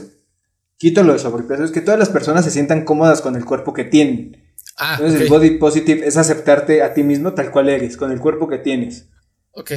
Quito 0.77 1.01
lo 1.01 1.13
de 1.13 1.17
sobrepeso, 1.17 1.63
es 1.63 1.71
que 1.71 1.81
todas 1.81 1.99
las 1.99 2.09
personas 2.09 2.45
se 2.45 2.51
sientan 2.51 2.85
cómodas 2.85 3.19
con 3.19 3.35
el 3.35 3.43
cuerpo 3.43 3.73
que 3.73 3.83
tienen. 3.83 4.55
Ah, 4.77 4.97
Entonces 4.99 5.21
el 5.21 5.27
body 5.27 5.57
positive 5.57 6.05
es 6.05 6.15
aceptarte 6.15 6.83
a 6.83 6.93
ti 6.93 7.01
mismo 7.01 7.33
tal 7.33 7.49
cual 7.49 7.69
eres, 7.69 7.97
con 7.97 8.11
el 8.11 8.19
cuerpo 8.19 8.47
que 8.47 8.59
tienes. 8.59 9.07
Ok. 9.53 9.71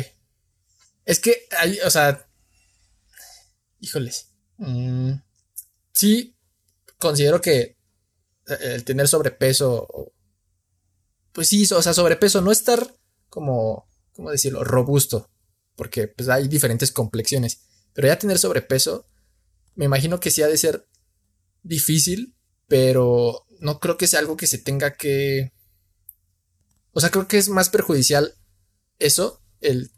Es 1.06 1.20
que 1.20 1.46
hay, 1.58 1.78
o 1.86 1.88
sea, 1.88 2.28
híjoles. 3.78 4.34
Mm, 4.58 5.12
sí, 5.92 6.36
considero 6.98 7.40
que 7.40 7.78
eh, 8.46 8.58
el 8.60 8.84
tener 8.84 9.08
sobrepeso, 9.08 10.12
pues 11.32 11.48
sí, 11.48 11.66
o 11.72 11.80
sea, 11.80 11.94
sobrepeso, 11.94 12.42
no 12.42 12.52
estar 12.52 12.94
como, 13.30 13.88
¿cómo 14.12 14.30
decirlo?, 14.30 14.64
robusto, 14.64 15.29
porque 15.80 16.08
pues 16.08 16.28
hay 16.28 16.46
diferentes 16.46 16.92
complexiones, 16.92 17.62
pero 17.94 18.06
ya 18.06 18.18
tener 18.18 18.38
sobrepeso, 18.38 19.06
me 19.74 19.86
imagino 19.86 20.20
que 20.20 20.30
sí 20.30 20.42
ha 20.42 20.46
de 20.46 20.58
ser 20.58 20.86
difícil, 21.62 22.36
pero 22.68 23.46
no 23.60 23.80
creo 23.80 23.96
que 23.96 24.06
sea 24.06 24.20
algo 24.20 24.36
que 24.36 24.46
se 24.46 24.58
tenga 24.58 24.92
que... 24.92 25.54
O 26.92 27.00
sea, 27.00 27.08
creo 27.08 27.26
que 27.28 27.38
es 27.38 27.48
más 27.48 27.70
perjudicial 27.70 28.34
eso, 28.98 29.42
el... 29.62 29.90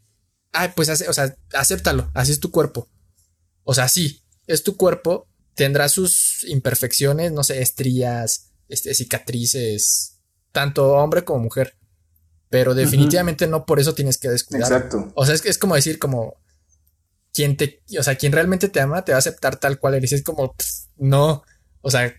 Ah, 0.52 0.72
pues, 0.76 0.88
o 0.88 1.12
sea, 1.12 1.36
acéptalo, 1.52 2.12
así 2.14 2.30
es 2.30 2.38
tu 2.38 2.52
cuerpo. 2.52 2.88
O 3.64 3.74
sea, 3.74 3.88
sí, 3.88 4.22
es 4.46 4.62
tu 4.62 4.76
cuerpo, 4.76 5.28
tendrá 5.54 5.88
sus 5.88 6.44
imperfecciones, 6.44 7.32
no 7.32 7.42
sé, 7.42 7.60
estrías, 7.60 8.52
este, 8.68 8.94
cicatrices, 8.94 10.20
tanto 10.52 10.92
hombre 10.92 11.24
como 11.24 11.40
mujer. 11.40 11.76
Pero 12.52 12.74
definitivamente 12.74 13.46
no 13.46 13.64
por 13.64 13.80
eso 13.80 13.94
tienes 13.94 14.18
que 14.18 14.28
descuidar. 14.28 14.70
Exacto. 14.70 15.10
O 15.14 15.24
sea, 15.24 15.34
es, 15.34 15.46
es 15.46 15.56
como 15.56 15.74
decir, 15.74 15.98
como 15.98 16.36
quien 17.32 17.56
te, 17.56 17.82
o 17.98 18.02
sea, 18.02 18.16
quien 18.16 18.30
realmente 18.30 18.68
te 18.68 18.78
ama 18.78 19.06
te 19.06 19.12
va 19.12 19.16
a 19.16 19.20
aceptar 19.20 19.56
tal 19.56 19.78
cual 19.78 19.94
eres. 19.94 20.12
Es 20.12 20.22
como, 20.22 20.54
no, 20.98 21.44
o 21.80 21.90
sea, 21.90 22.14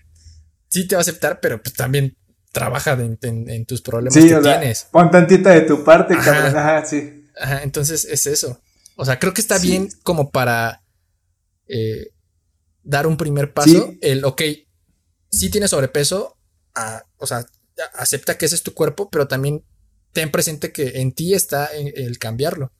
sí 0.70 0.88
te 0.88 0.96
va 0.96 1.02
a 1.02 1.04
aceptar, 1.04 1.40
pero 1.40 1.62
pues 1.62 1.76
también 1.76 2.18
trabaja 2.52 2.94
en, 2.94 3.66
tus 3.68 3.84
problemas 3.84 4.16
que 4.16 4.36
tienes. 4.42 4.88
Pon 4.92 5.12
tantita 5.12 5.52
de 5.52 5.62
tu 5.62 5.84
parte, 5.84 6.16
cabrón. 6.18 6.58
Ajá, 6.58 6.84
sí. 6.84 7.30
Ajá, 7.40 7.62
entonces 7.62 8.04
es 8.04 8.26
eso. 8.26 8.60
O 8.96 9.06
sea, 9.06 9.20
creo 9.20 9.36
que 9.36 9.42
está 9.42 9.60
bien 9.60 9.88
como 10.02 10.32
para 10.32 10.82
eh, 11.68 12.08
dar 12.82 13.06
un 13.06 13.18
primer 13.18 13.54
paso. 13.54 13.94
El, 14.02 14.26
ok, 14.26 14.42
sí 15.30 15.52
tienes 15.52 15.70
sobrepeso, 15.70 16.40
o 17.18 17.28
sea, 17.28 17.46
acepta 17.94 18.36
que 18.36 18.48
ese 18.48 18.56
es 18.56 18.64
tu 18.64 18.74
cuerpo, 18.74 19.12
pero 19.12 19.28
también 19.28 19.64
ten 20.14 20.32
presente 20.32 20.72
que 20.72 21.02
en 21.02 21.12
ti 21.12 21.34
está 21.34 21.66
el 21.66 22.18
cambiarlo. 22.20 22.72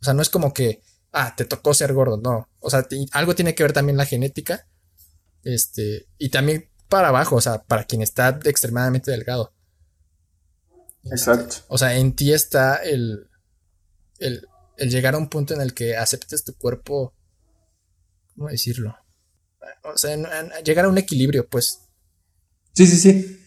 O 0.00 0.04
sea, 0.04 0.14
no 0.14 0.22
es 0.22 0.30
como 0.30 0.54
que, 0.54 0.82
ah, 1.12 1.34
te 1.36 1.44
tocó 1.44 1.74
ser 1.74 1.92
gordo, 1.92 2.16
no. 2.16 2.48
O 2.60 2.70
sea, 2.70 2.86
algo 3.12 3.34
tiene 3.34 3.54
que 3.54 3.62
ver 3.62 3.72
también 3.72 3.98
la 3.98 4.06
genética. 4.06 4.68
Este, 5.42 6.08
y 6.18 6.30
también 6.30 6.70
para 6.88 7.08
abajo, 7.08 7.36
o 7.36 7.40
sea, 7.40 7.64
para 7.64 7.84
quien 7.84 8.02
está 8.02 8.40
extremadamente 8.44 9.10
delgado. 9.10 9.52
Exacto. 11.04 11.58
o 11.68 11.78
sea, 11.78 11.96
en 11.96 12.16
ti 12.16 12.32
está 12.32 12.76
el, 12.76 13.28
el, 14.18 14.44
el 14.76 14.90
llegar 14.90 15.14
a 15.14 15.18
un 15.18 15.28
punto 15.28 15.54
en 15.54 15.60
el 15.60 15.72
que 15.72 15.96
aceptes 15.96 16.44
tu 16.44 16.54
cuerpo. 16.54 17.14
¿Cómo 18.34 18.48
decirlo? 18.48 18.96
O 19.84 19.96
sea, 19.96 20.16
llegar 20.62 20.84
a 20.84 20.88
un 20.88 20.98
equilibrio, 20.98 21.48
pues. 21.48 21.80
Sí, 22.74 22.86
sí, 22.86 22.96
sí. 22.96 23.46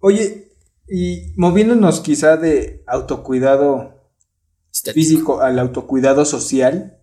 Oye, 0.00 0.51
y 0.88 1.32
moviéndonos 1.36 2.00
quizá 2.00 2.36
de 2.36 2.82
autocuidado 2.86 4.10
físico 4.92 5.40
al 5.40 5.58
autocuidado 5.58 6.24
social, 6.24 6.98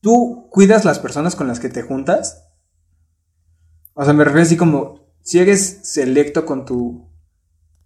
¿tú 0.00 0.48
cuidas 0.50 0.84
las 0.84 0.98
personas 0.98 1.36
con 1.36 1.48
las 1.48 1.60
que 1.60 1.68
te 1.68 1.82
juntas? 1.82 2.48
O 3.94 4.04
sea, 4.04 4.12
me 4.12 4.24
refiero 4.24 4.42
así 4.42 4.56
como, 4.56 5.14
si 5.22 5.38
eres 5.38 5.80
selecto 5.82 6.46
con 6.46 6.64
tu 6.64 7.10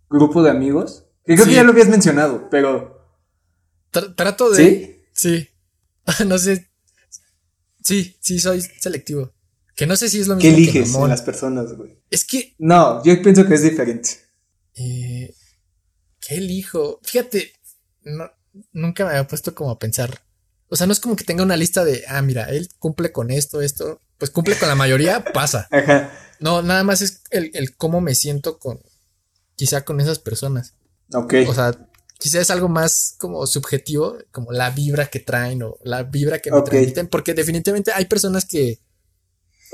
grupo 0.09 0.43
de 0.43 0.51
amigos, 0.51 1.07
que 1.25 1.35
creo 1.35 1.47
que 1.47 1.55
ya 1.55 1.65
lo 1.65 1.73
habías 1.73 1.89
mencionado, 1.89 2.49
pero... 2.51 3.09
trato 4.17 4.51
de... 4.51 4.57
Sí. 4.57 4.95
Sí. 5.13 5.49
no 6.27 6.39
sé. 6.39 6.71
Sí, 7.83 8.17
sí, 8.21 8.39
soy 8.39 8.61
selectivo. 8.61 9.33
Que 9.75 9.87
no 9.87 9.97
sé 9.97 10.09
si 10.09 10.21
es 10.21 10.29
lo 10.29 10.37
mismo. 10.37 10.51
¿Qué 10.51 10.57
eliges 10.57 10.95
en 10.95 11.09
las 11.09 11.23
personas, 11.23 11.73
güey? 11.77 11.99
Es 12.11 12.25
que. 12.25 12.55
No, 12.59 13.03
yo 13.05 13.21
pienso 13.23 13.45
que 13.47 13.55
es 13.55 13.63
diferente. 13.63 14.11
Eh, 14.75 15.35
¿Qué 16.21 16.37
elijo? 16.37 17.01
Fíjate, 17.03 17.53
nunca 18.73 19.05
me 19.05 19.11
había 19.11 19.27
puesto 19.27 19.55
como 19.55 19.71
a 19.71 19.79
pensar. 19.79 20.21
O 20.69 20.77
sea, 20.77 20.87
no 20.87 20.93
es 20.93 21.01
como 21.01 21.17
que 21.17 21.25
tenga 21.25 21.43
una 21.43 21.57
lista 21.57 21.85
de, 21.85 22.05
ah, 22.09 22.23
mira, 22.23 22.45
él 22.45 22.69
cumple 22.79 23.13
con 23.13 23.31
esto, 23.31 23.61
esto. 23.61 24.01
Pues 24.19 24.31
cumple 24.31 24.57
con 24.57 24.69
la 24.69 24.75
mayoría, 24.75 25.25
pasa. 25.33 25.69
Ajá. 25.71 26.13
No, 26.41 26.63
nada 26.63 26.83
más 26.83 27.03
es 27.03 27.23
el, 27.31 27.77
cómo 27.77 28.01
me 28.01 28.15
siento 28.15 28.59
con. 28.59 28.81
Quizá 29.57 29.85
con 29.85 30.01
esas 30.01 30.19
personas. 30.19 30.75
Ok. 31.13 31.35
O 31.47 31.55
sea, 31.55 31.73
quizá 32.19 32.41
es 32.41 32.51
algo 32.51 32.69
más 32.69 33.15
como 33.19 33.47
subjetivo, 33.47 34.19
como 34.33 34.51
la 34.51 34.71
vibra 34.71 35.07
que 35.07 35.21
traen 35.21 35.63
o 35.63 35.79
la 35.85 36.03
vibra 36.03 36.41
que 36.41 36.51
me 36.51 36.63
transmiten. 36.63 37.07
Porque 37.07 37.35
definitivamente 37.35 37.93
hay 37.93 38.07
personas 38.07 38.45
que 38.45 38.81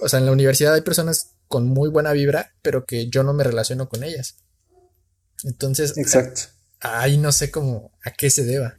o 0.01 0.09
sea, 0.09 0.19
en 0.19 0.27
la 0.27 0.33
universidad 0.33 0.75
hay 0.75 0.81
personas 0.81 1.33
con 1.49 1.67
muy 1.67 1.89
buena 1.89 2.13
vibra, 2.13 2.55
pero 2.63 2.87
que 2.87 3.09
yo 3.09 3.23
no 3.23 3.33
me 3.33 3.45
relaciono 3.45 3.89
con 3.89 4.03
ellas. 4.03 4.37
Entonces, 5.45 5.97
Exacto. 5.97 6.43
ahí 6.81 7.19
no 7.19 7.33
sé 7.33 7.51
cómo, 7.51 7.93
a 8.05 8.11
qué 8.11 8.31
se 8.31 8.45
deba. 8.45 8.79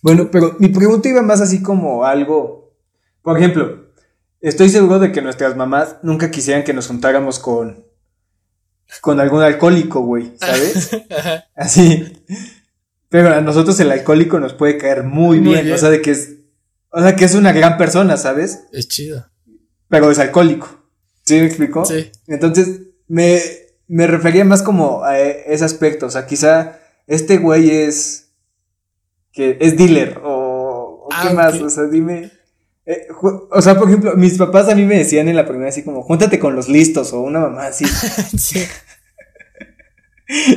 Bueno, 0.00 0.30
pero 0.30 0.56
mi 0.58 0.68
pregunta 0.68 1.08
iba 1.08 1.22
más 1.22 1.40
así 1.40 1.62
como 1.62 2.04
algo, 2.04 2.74
por 3.22 3.38
ejemplo, 3.38 3.92
estoy 4.40 4.68
seguro 4.68 4.98
de 4.98 5.12
que 5.12 5.22
nuestras 5.22 5.56
mamás 5.56 5.96
nunca 6.02 6.30
quisieran 6.30 6.64
que 6.64 6.72
nos 6.72 6.88
juntáramos 6.88 7.38
con, 7.38 7.86
con 9.00 9.20
algún 9.20 9.42
alcohólico, 9.42 10.00
güey, 10.00 10.32
¿sabes? 10.38 10.90
así. 11.54 12.24
Pero 13.08 13.34
a 13.34 13.40
nosotros 13.40 13.78
el 13.80 13.92
alcohólico 13.92 14.40
nos 14.40 14.54
puede 14.54 14.78
caer 14.78 15.04
muy, 15.04 15.38
bien, 15.38 15.64
bien, 15.64 15.74
o 15.74 15.78
sea, 15.78 15.90
de 15.90 16.02
que 16.02 16.10
es, 16.10 16.36
o 16.90 17.00
sea, 17.00 17.14
que 17.14 17.24
es 17.24 17.34
una 17.34 17.52
gran 17.52 17.76
persona, 17.76 18.16
¿sabes? 18.16 18.64
Es 18.72 18.88
chido 18.88 19.32
pero 19.92 20.10
es 20.10 20.18
alcohólico. 20.18 20.88
¿Sí 21.22 21.34
me 21.34 21.44
explico? 21.44 21.84
Sí. 21.84 22.10
Entonces, 22.26 22.80
me, 23.08 23.38
me 23.92 24.06
refería 24.06 24.42
más 24.42 24.62
como 24.62 25.04
a 25.04 25.20
ese 25.20 25.66
aspecto. 25.66 26.06
O 26.06 26.10
sea, 26.10 26.26
quizá 26.26 26.80
este 27.06 27.36
güey 27.36 27.70
es. 27.70 28.30
que 29.32 29.58
es 29.60 29.76
dealer. 29.76 30.18
O, 30.24 31.08
qué 31.10 31.28
ah, 31.28 31.34
más. 31.34 31.60
O 31.60 31.68
sea, 31.68 31.84
dime. 31.84 32.30
Eh, 32.86 33.08
o 33.50 33.60
sea, 33.60 33.78
por 33.78 33.88
ejemplo, 33.88 34.16
mis 34.16 34.38
papás 34.38 34.70
a 34.70 34.74
mí 34.74 34.86
me 34.86 34.96
decían 34.96 35.28
en 35.28 35.36
la 35.36 35.46
primera 35.46 35.68
así 35.68 35.84
como, 35.84 36.02
júntate 36.02 36.38
con 36.38 36.56
los 36.56 36.70
listos 36.70 37.12
o 37.12 37.20
una 37.20 37.40
mamá 37.40 37.66
así. 37.66 37.84
sí. 38.38 38.64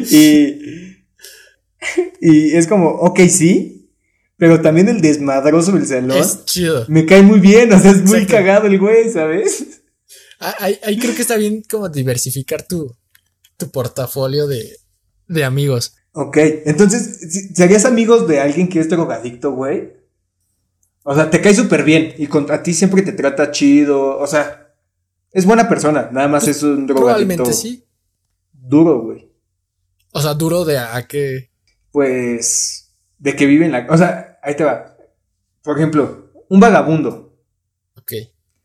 y, 0.15 0.95
y 2.21 2.55
es 2.55 2.67
como, 2.67 2.87
ok, 2.87 3.19
sí, 3.29 3.91
pero 4.37 4.61
también 4.61 4.87
el 4.87 5.01
desmadroso 5.01 5.73
del 5.73 5.85
salón. 5.85 6.17
Es 6.17 6.45
chido. 6.45 6.85
Me 6.87 7.05
cae 7.05 7.21
muy 7.21 7.41
bien, 7.41 7.71
o 7.73 7.79
sea, 7.79 7.91
es 7.91 8.01
muy 8.03 8.25
cagado 8.25 8.67
el 8.67 8.79
güey, 8.79 9.11
¿sabes? 9.11 9.81
Ah, 10.39 10.55
ahí, 10.61 10.97
creo 10.97 11.13
que 11.13 11.21
está 11.21 11.35
bien 11.35 11.63
como 11.69 11.89
diversificar 11.89 12.63
tu, 12.63 12.95
tu 13.57 13.71
portafolio 13.71 14.47
de, 14.47 14.77
de 15.27 15.43
amigos. 15.43 15.95
Ok, 16.13 16.37
entonces, 16.65 17.53
¿serías 17.53 17.85
amigos 17.85 18.27
de 18.27 18.39
alguien 18.39 18.69
que 18.69 18.79
es 18.79 18.89
drogadicto, 18.89 19.51
güey? 19.51 19.93
O 21.03 21.13
sea, 21.13 21.29
te 21.29 21.41
cae 21.41 21.53
súper 21.53 21.83
bien 21.83 22.13
y 22.17 22.27
a 22.51 22.63
ti 22.63 22.73
siempre 22.73 23.01
te 23.01 23.11
trata 23.11 23.51
chido, 23.51 24.17
o 24.17 24.25
sea, 24.25 24.73
es 25.31 25.45
buena 25.45 25.67
persona, 25.67 26.09
nada 26.11 26.27
más 26.27 26.47
es 26.47 26.63
un 26.63 26.87
drogadicto. 26.87 27.35
Probablemente 27.35 27.53
sí. 27.53 27.85
Duro, 28.53 29.01
güey. 29.01 29.29
O 30.13 30.21
sea, 30.21 30.33
duro 30.33 30.63
de 30.63 30.77
a 30.77 31.05
qué. 31.07 31.51
Pues 31.91 32.93
de 33.19 33.35
que 33.35 33.45
vive 33.45 33.65
en 33.65 33.73
la... 33.73 33.85
O 33.89 33.97
sea, 33.97 34.39
ahí 34.41 34.55
te 34.55 34.63
va. 34.63 34.95
Por 35.61 35.77
ejemplo, 35.77 36.31
un 36.49 36.59
vagabundo. 36.59 37.37
Ok. 37.97 38.13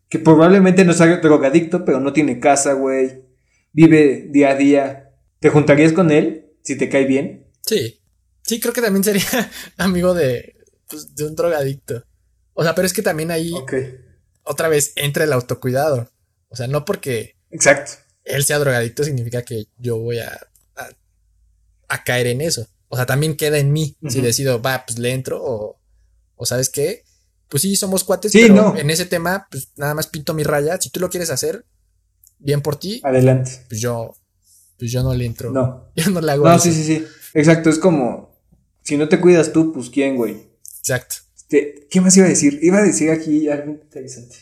Que 0.09 0.19
probablemente 0.19 0.85
no 0.85 0.93
sea 0.93 1.17
drogadicto, 1.17 1.85
pero 1.85 1.99
no 1.99 2.13
tiene 2.13 2.41
casa, 2.41 2.73
güey. 2.75 3.25
Vive 3.73 4.27
día 4.31 4.51
a 4.51 4.55
día. 4.57 5.11
¿Te 5.39 5.49
juntarías 5.49 5.93
con 5.93 6.11
él 6.11 6.53
si 6.63 6.77
te 6.77 6.89
cae 6.89 7.05
bien? 7.07 7.47
Sí. 7.63 8.01
Sí, 8.43 8.61
creo 8.61 8.73
que 8.73 8.83
también 8.83 9.05
sería 9.05 9.51
amigo 9.77 10.13
de, 10.15 10.57
pues, 10.89 11.15
de 11.15 11.25
un 11.27 11.35
drogadicto. 11.37 12.05
O 12.55 12.63
sea, 12.65 12.75
pero 12.75 12.87
es 12.87 12.93
que 12.93 13.03
también 13.03 13.31
ahí 13.31 13.53
Ok. 13.55 13.75
otra 14.43 14.69
vez 14.69 14.93
entra 14.97 15.25
el 15.25 15.33
autocuidado. 15.33 16.11
O 16.49 16.57
sea, 16.57 16.67
no 16.67 16.85
porque 16.85 17.37
Exacto. 17.51 17.93
él 18.25 18.45
sea 18.45 18.59
drogadicto 18.59 19.05
significa 19.05 19.43
que 19.43 19.67
yo 19.79 19.99
voy 19.99 20.19
a, 20.19 20.33
a, 20.77 20.89
a 21.89 22.05
caer 22.05 22.27
en 22.27 22.41
eso. 22.41 22.67
O 22.89 22.97
sea, 22.97 23.07
también 23.07 23.37
queda 23.37 23.59
en 23.59 23.73
mí 23.73 23.97
si 24.09 24.21
decido, 24.21 24.61
va, 24.61 24.85
pues 24.85 24.99
le 24.99 25.13
entro 25.13 25.41
o, 25.43 25.81
o 26.35 26.45
sabes 26.45 26.69
qué, 26.71 27.05
pues 27.49 27.63
sí, 27.63 27.77
somos 27.77 28.03
cuates, 28.03 28.33
Sí, 28.33 28.41
pero 28.43 28.55
no. 28.57 28.77
en 28.77 28.91
ese 28.91 29.07
tema, 29.07 29.47
pues 29.49 29.71
nada 29.77 29.95
más 29.95 30.09
pinto 30.09 30.35
mi 30.35 30.43
raya. 30.43 30.81
Si 30.81 30.91
tú 30.91 30.99
lo 30.99 31.09
quieres 31.09 31.31
hacer, 31.31 31.65
bien 32.41 32.61
por 32.63 32.77
ti, 32.77 33.01
Adelante. 33.05 33.53
pues 33.69 33.81
yo, 33.81 34.15
pues 34.79 34.91
yo 34.91 35.03
no 35.03 35.15
le 35.15 35.25
entro. 35.27 35.51
No. 35.53 35.91
Yo 35.95 36.11
no 36.11 36.21
le 36.21 36.33
hago 36.33 36.45
No, 36.45 36.55
eso. 36.55 36.65
sí, 36.65 36.73
sí, 36.73 36.83
sí. 36.85 37.05
Exacto, 37.35 37.71
es 37.71 37.79
como, 37.79 38.37
si 38.83 38.97
no 38.97 39.09
te 39.09 39.21
cuidas 39.21 39.53
tú, 39.53 39.73
pues 39.73 39.91
quién, 39.91 40.17
güey. 40.17 40.37
Exacto. 40.81 41.17
Este, 41.37 41.87
¿Qué 41.91 42.01
más 42.01 42.17
iba 42.17 42.27
a 42.27 42.31
decir? 42.31 42.59
Iba 42.63 42.79
a 42.79 42.83
decir 42.83 43.11
aquí 43.11 43.49
algo 43.49 43.73
interesante. 43.73 44.37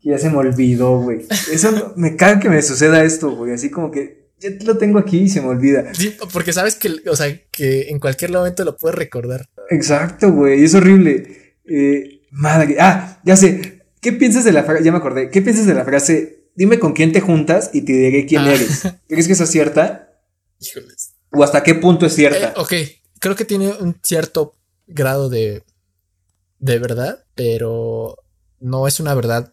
Que 0.00 0.10
ya 0.10 0.18
se 0.18 0.30
me 0.30 0.36
olvidó, 0.38 1.00
güey. 1.00 1.26
Eso 1.52 1.92
me 1.96 2.16
caga 2.16 2.40
que 2.40 2.48
me 2.48 2.60
suceda 2.62 3.04
esto, 3.04 3.34
güey. 3.36 3.52
Así 3.52 3.70
como 3.70 3.90
que 3.90 4.30
ya 4.40 4.50
lo 4.64 4.76
tengo 4.78 4.98
aquí 4.98 5.20
y 5.20 5.28
se 5.28 5.40
me 5.40 5.48
olvida. 5.48 5.92
Sí, 5.94 6.14
porque 6.32 6.52
sabes 6.52 6.74
que, 6.76 6.92
o 7.08 7.16
sea, 7.16 7.26
que 7.50 7.88
en 7.90 7.98
cualquier 8.00 8.30
momento 8.32 8.64
lo 8.64 8.76
puedes 8.76 8.96
recordar. 8.98 9.48
Exacto, 9.70 10.30
güey. 10.32 10.64
Es 10.64 10.74
horrible. 10.74 11.56
Eh, 11.66 12.22
madre. 12.30 12.76
Ah, 12.80 13.20
ya 13.24 13.36
sé. 13.36 13.82
¿Qué 14.00 14.12
piensas 14.12 14.44
de 14.44 14.52
la 14.52 14.64
frase? 14.64 14.84
Ya 14.84 14.92
me 14.92 14.98
acordé. 14.98 15.30
¿Qué 15.30 15.40
piensas 15.42 15.66
de 15.66 15.74
la 15.74 15.84
frase? 15.84 16.33
Dime 16.56 16.78
con 16.78 16.92
quién 16.92 17.12
te 17.12 17.20
juntas 17.20 17.70
y 17.72 17.82
te 17.82 17.92
diré 17.92 18.26
quién 18.26 18.42
Ah. 18.42 18.54
eres. 18.54 18.82
¿Crees 19.08 19.26
que 19.26 19.32
eso 19.32 19.44
es 19.44 19.50
cierta? 19.50 20.20
Híjoles. 20.60 21.14
¿O 21.32 21.42
hasta 21.42 21.62
qué 21.62 21.74
punto 21.74 22.06
es 22.06 22.14
cierta? 22.14 22.50
Eh, 22.50 22.54
ok, 22.56 22.72
creo 23.18 23.34
que 23.36 23.44
tiene 23.44 23.70
un 23.72 23.98
cierto 24.02 24.54
grado 24.86 25.28
de, 25.28 25.64
de 26.58 26.78
verdad, 26.78 27.24
pero 27.34 28.16
no 28.60 28.86
es 28.86 29.00
una 29.00 29.14
verdad 29.14 29.52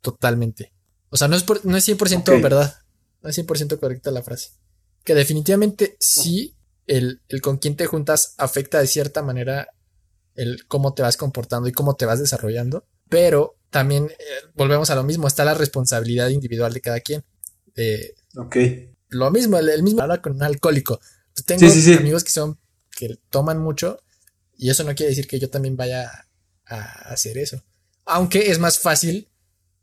totalmente. 0.00 0.72
O 1.10 1.16
sea, 1.16 1.28
no 1.28 1.36
es, 1.36 1.42
por- 1.42 1.64
no 1.66 1.76
es 1.76 1.84
100% 1.88 2.36
Ok. 2.36 2.42
verdad. 2.42 2.74
No 3.22 3.28
es 3.30 3.36
100% 3.38 3.78
correcta 3.78 4.10
la 4.10 4.22
frase. 4.22 4.50
Que 5.04 5.14
definitivamente 5.14 5.96
sí, 6.00 6.56
el, 6.86 7.20
el 7.28 7.40
con 7.40 7.58
quién 7.58 7.76
te 7.76 7.86
juntas 7.86 8.34
afecta 8.38 8.78
de 8.80 8.86
cierta 8.86 9.22
manera 9.22 9.68
el 10.34 10.66
cómo 10.66 10.94
te 10.94 11.02
vas 11.02 11.16
comportando 11.16 11.68
y 11.68 11.72
cómo 11.72 11.94
te 11.96 12.06
vas 12.06 12.18
desarrollando. 12.20 12.86
Pero 13.12 13.54
también 13.70 14.06
eh, 14.10 14.24
volvemos 14.54 14.90
a 14.90 14.94
lo 14.96 15.04
mismo, 15.04 15.28
está 15.28 15.44
la 15.44 15.54
responsabilidad 15.54 16.28
individual 16.30 16.72
de 16.72 16.80
cada 16.80 17.00
quien. 17.00 17.22
Ok. 18.36 18.56
lo 19.10 19.30
mismo, 19.30 19.58
el, 19.58 19.68
el 19.68 19.82
mismo 19.82 20.02
habla 20.02 20.20
con 20.20 20.32
un 20.34 20.42
alcohólico. 20.42 20.98
Pues 21.34 21.44
tengo 21.46 21.60
Sí, 21.60 21.70
sí, 21.70 21.82
sí. 21.82 21.94
amigos 21.94 22.24
que 22.24 22.30
son, 22.30 22.58
que 22.90 23.18
toman 23.30 23.58
mucho 23.58 23.98
y 24.56 24.70
eso 24.70 24.84
no 24.84 24.94
quiere 24.94 25.10
decir 25.10 25.26
que 25.26 25.38
yo 25.38 25.48
también 25.50 25.76
vaya 25.76 26.10
a, 26.66 26.76
a 26.76 27.12
hacer 27.12 27.38
eso. 27.38 27.62
Aunque 28.04 28.50
es 28.50 28.58
más 28.58 28.78
fácil 28.78 29.28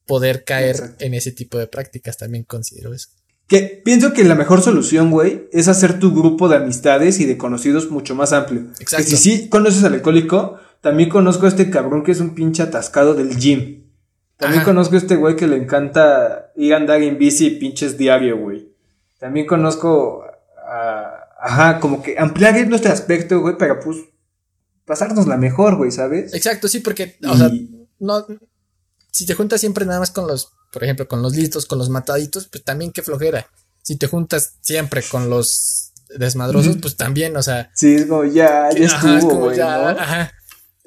poder 0.05 0.43
caer 0.43 0.75
Exacto. 0.75 1.05
en 1.05 1.13
ese 1.13 1.31
tipo 1.31 1.57
de 1.57 1.67
prácticas, 1.67 2.17
también 2.17 2.43
considero 2.43 2.93
eso. 2.93 3.09
Que 3.47 3.81
pienso 3.83 4.13
que 4.13 4.23
la 4.23 4.35
mejor 4.35 4.61
solución, 4.61 5.09
güey, 5.09 5.47
es 5.51 5.67
hacer 5.67 5.97
tu 5.99 6.13
grupo 6.13 6.49
de 6.49 6.57
amistades 6.57 7.19
y 7.19 7.25
de 7.25 7.37
conocidos 7.37 7.89
mucho 7.89 8.13
más 8.13 8.31
amplio. 8.33 8.61
Exacto. 8.79 8.97
Que 9.09 9.17
si 9.17 9.17
sí 9.17 9.49
conoces 9.49 9.83
al 9.83 9.93
alcohólico, 9.95 10.59
también 10.81 11.09
conozco 11.09 11.45
a 11.45 11.49
este 11.49 11.69
cabrón 11.69 12.03
que 12.03 12.11
es 12.11 12.19
un 12.19 12.35
pinche 12.35 12.63
atascado 12.63 13.13
del 13.13 13.37
gym. 13.37 13.83
También 14.37 14.61
Ajá. 14.61 14.71
conozco 14.71 14.95
a 14.95 14.99
este 14.99 15.15
güey 15.17 15.35
que 15.35 15.47
le 15.47 15.57
encanta 15.57 16.51
ir 16.55 16.73
a 16.73 16.77
andar 16.77 17.01
en 17.01 17.17
bici 17.17 17.47
y 17.47 17.59
pinches 17.59 17.97
diario, 17.97 18.37
güey. 18.37 18.73
También 19.19 19.45
conozco 19.45 20.23
a... 20.65 21.15
Ajá, 21.41 21.79
como 21.79 22.01
que 22.03 22.17
ampliar 22.19 22.67
nuestro 22.67 22.91
aspecto, 22.91 23.39
güey, 23.39 23.57
para 23.57 23.79
pues 23.79 23.97
pasarnos 24.85 25.25
la 25.27 25.37
mejor, 25.37 25.77
güey, 25.77 25.91
¿sabes? 25.91 26.33
Exacto, 26.33 26.67
sí, 26.67 26.79
porque, 26.79 27.17
o 27.25 27.37
sea, 27.37 27.49
no, 27.99 28.25
si 29.11 29.25
te 29.25 29.35
juntas 29.35 29.61
siempre 29.61 29.85
nada 29.85 29.99
más 29.99 30.11
con 30.11 30.27
los, 30.27 30.51
por 30.73 30.83
ejemplo, 30.83 31.07
con 31.07 31.21
los 31.21 31.35
listos, 31.35 31.65
con 31.65 31.77
los 31.77 31.89
mataditos, 31.89 32.47
pues 32.47 32.63
también 32.63 32.91
qué 32.91 33.01
flojera. 33.03 33.47
Si 33.81 33.95
te 33.97 34.07
juntas 34.07 34.57
siempre 34.61 35.01
con 35.01 35.29
los 35.29 35.93
desmadrosos, 36.17 36.77
pues 36.81 36.97
también, 36.97 37.37
o 37.37 37.43
sea, 37.43 37.71
Sí, 37.73 37.95
es 37.95 38.05
como 38.05 38.25
ya, 38.25 38.69
ya 38.71 38.85
Ajá, 38.87 39.09
es 39.09 39.15
estuvo, 39.15 39.29
como 39.29 39.45
güey, 39.45 39.57
ya, 39.57 39.77
¿no? 39.77 39.99
ajá. 39.99 40.31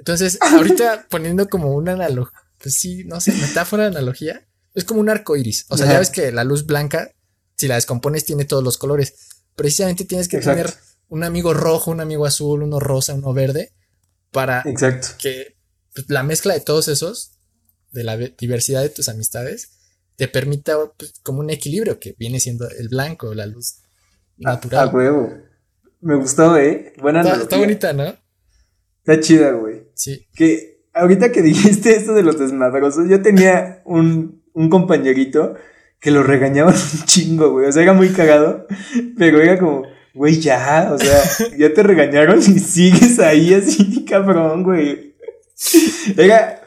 Entonces, 0.03 0.37
ahorita 0.41 1.07
poniendo 1.09 1.49
como 1.49 1.71
una 1.75 1.93
analogía, 1.93 2.37
pues 2.61 2.75
sí, 2.75 3.05
no 3.05 3.21
sé, 3.21 3.33
metáfora, 3.35 3.87
analogía, 3.87 4.45
es 4.75 4.83
como 4.85 5.01
un 5.01 5.09
arco 5.09 5.37
iris. 5.37 5.65
O 5.69 5.77
sea, 5.77 5.85
Ajá. 5.87 5.93
ya 5.95 5.99
ves 6.01 6.11
que 6.11 6.33
la 6.33 6.43
luz 6.43 6.67
blanca, 6.67 7.13
si 7.57 7.69
la 7.69 7.77
descompones, 7.77 8.25
tiene 8.25 8.45
todos 8.45 8.65
los 8.65 8.79
colores. 8.79 9.15
Precisamente 9.55 10.05
tienes 10.05 10.27
que 10.27 10.39
Exacto. 10.39 10.63
tener 10.63 10.75
un 11.09 11.23
amigo 11.23 11.55
rojo, 11.55 11.93
un 11.93 12.01
amigo 12.01 12.27
azul, 12.27 12.65
uno 12.65 12.81
rosa, 12.81 13.15
uno 13.15 13.33
verde, 13.33 13.73
para 14.33 14.63
Exacto. 14.65 15.09
que 15.21 15.57
pues, 15.95 16.09
la 16.11 16.25
mezcla 16.25 16.55
de 16.55 16.61
todos 16.61 16.89
esos, 16.89 17.39
de 17.93 18.03
la 18.03 18.17
ve- 18.17 18.35
diversidad 18.39 18.83
de 18.83 18.89
tus 18.89 19.09
amistades, 19.09 19.69
te 20.17 20.27
permita 20.27 20.77
pues, 20.99 21.13
como 21.23 21.41
un 21.41 21.51
equilibrio 21.51 22.01
que 22.01 22.17
viene 22.19 22.41
siendo 22.41 22.69
el 22.71 22.89
blanco, 22.89 23.35
la 23.35 23.47
luz 23.47 23.77
A, 24.45 24.55
natural. 24.55 24.89
a 24.89 24.91
huevo. 24.93 25.33
Me 26.01 26.17
gustó, 26.17 26.57
¿eh? 26.57 26.93
Buena 27.01 27.21
está, 27.21 27.35
analogía. 27.35 27.43
está 27.45 27.57
bonita, 27.59 27.93
¿no? 27.93 28.17
Está 29.05 29.21
chida, 29.21 29.53
güey. 29.53 29.83
Sí. 29.95 30.27
Que 30.35 30.81
ahorita 30.95 31.33
que 31.33 31.43
dijiste 31.43 31.97
esto 31.97 32.15
de 32.15 32.23
los 32.23 32.39
desmadrosos, 32.39 33.09
yo 33.09 33.21
tenía 33.21 33.83
un, 33.85 34.43
un 34.53 34.69
compañerito 34.69 35.55
que 35.99 36.11
lo 36.11 36.23
regañaban 36.23 36.75
un 36.95 37.05
chingo, 37.05 37.51
güey. 37.51 37.67
O 37.67 37.73
sea, 37.73 37.83
era 37.83 37.93
muy 37.93 38.11
cagado, 38.11 38.67
pero 39.19 39.41
era 39.41 39.59
como, 39.59 39.85
güey, 40.15 40.39
ya, 40.39 40.91
o 40.93 40.99
sea, 40.99 41.49
ya 41.59 41.73
te 41.73 41.83
regañaron 41.83 42.39
y 42.39 42.59
sigues 42.59 43.19
ahí 43.19 43.55
así, 43.55 44.05
cabrón, 44.05 44.63
güey. 44.63 45.15
Era, 46.17 46.63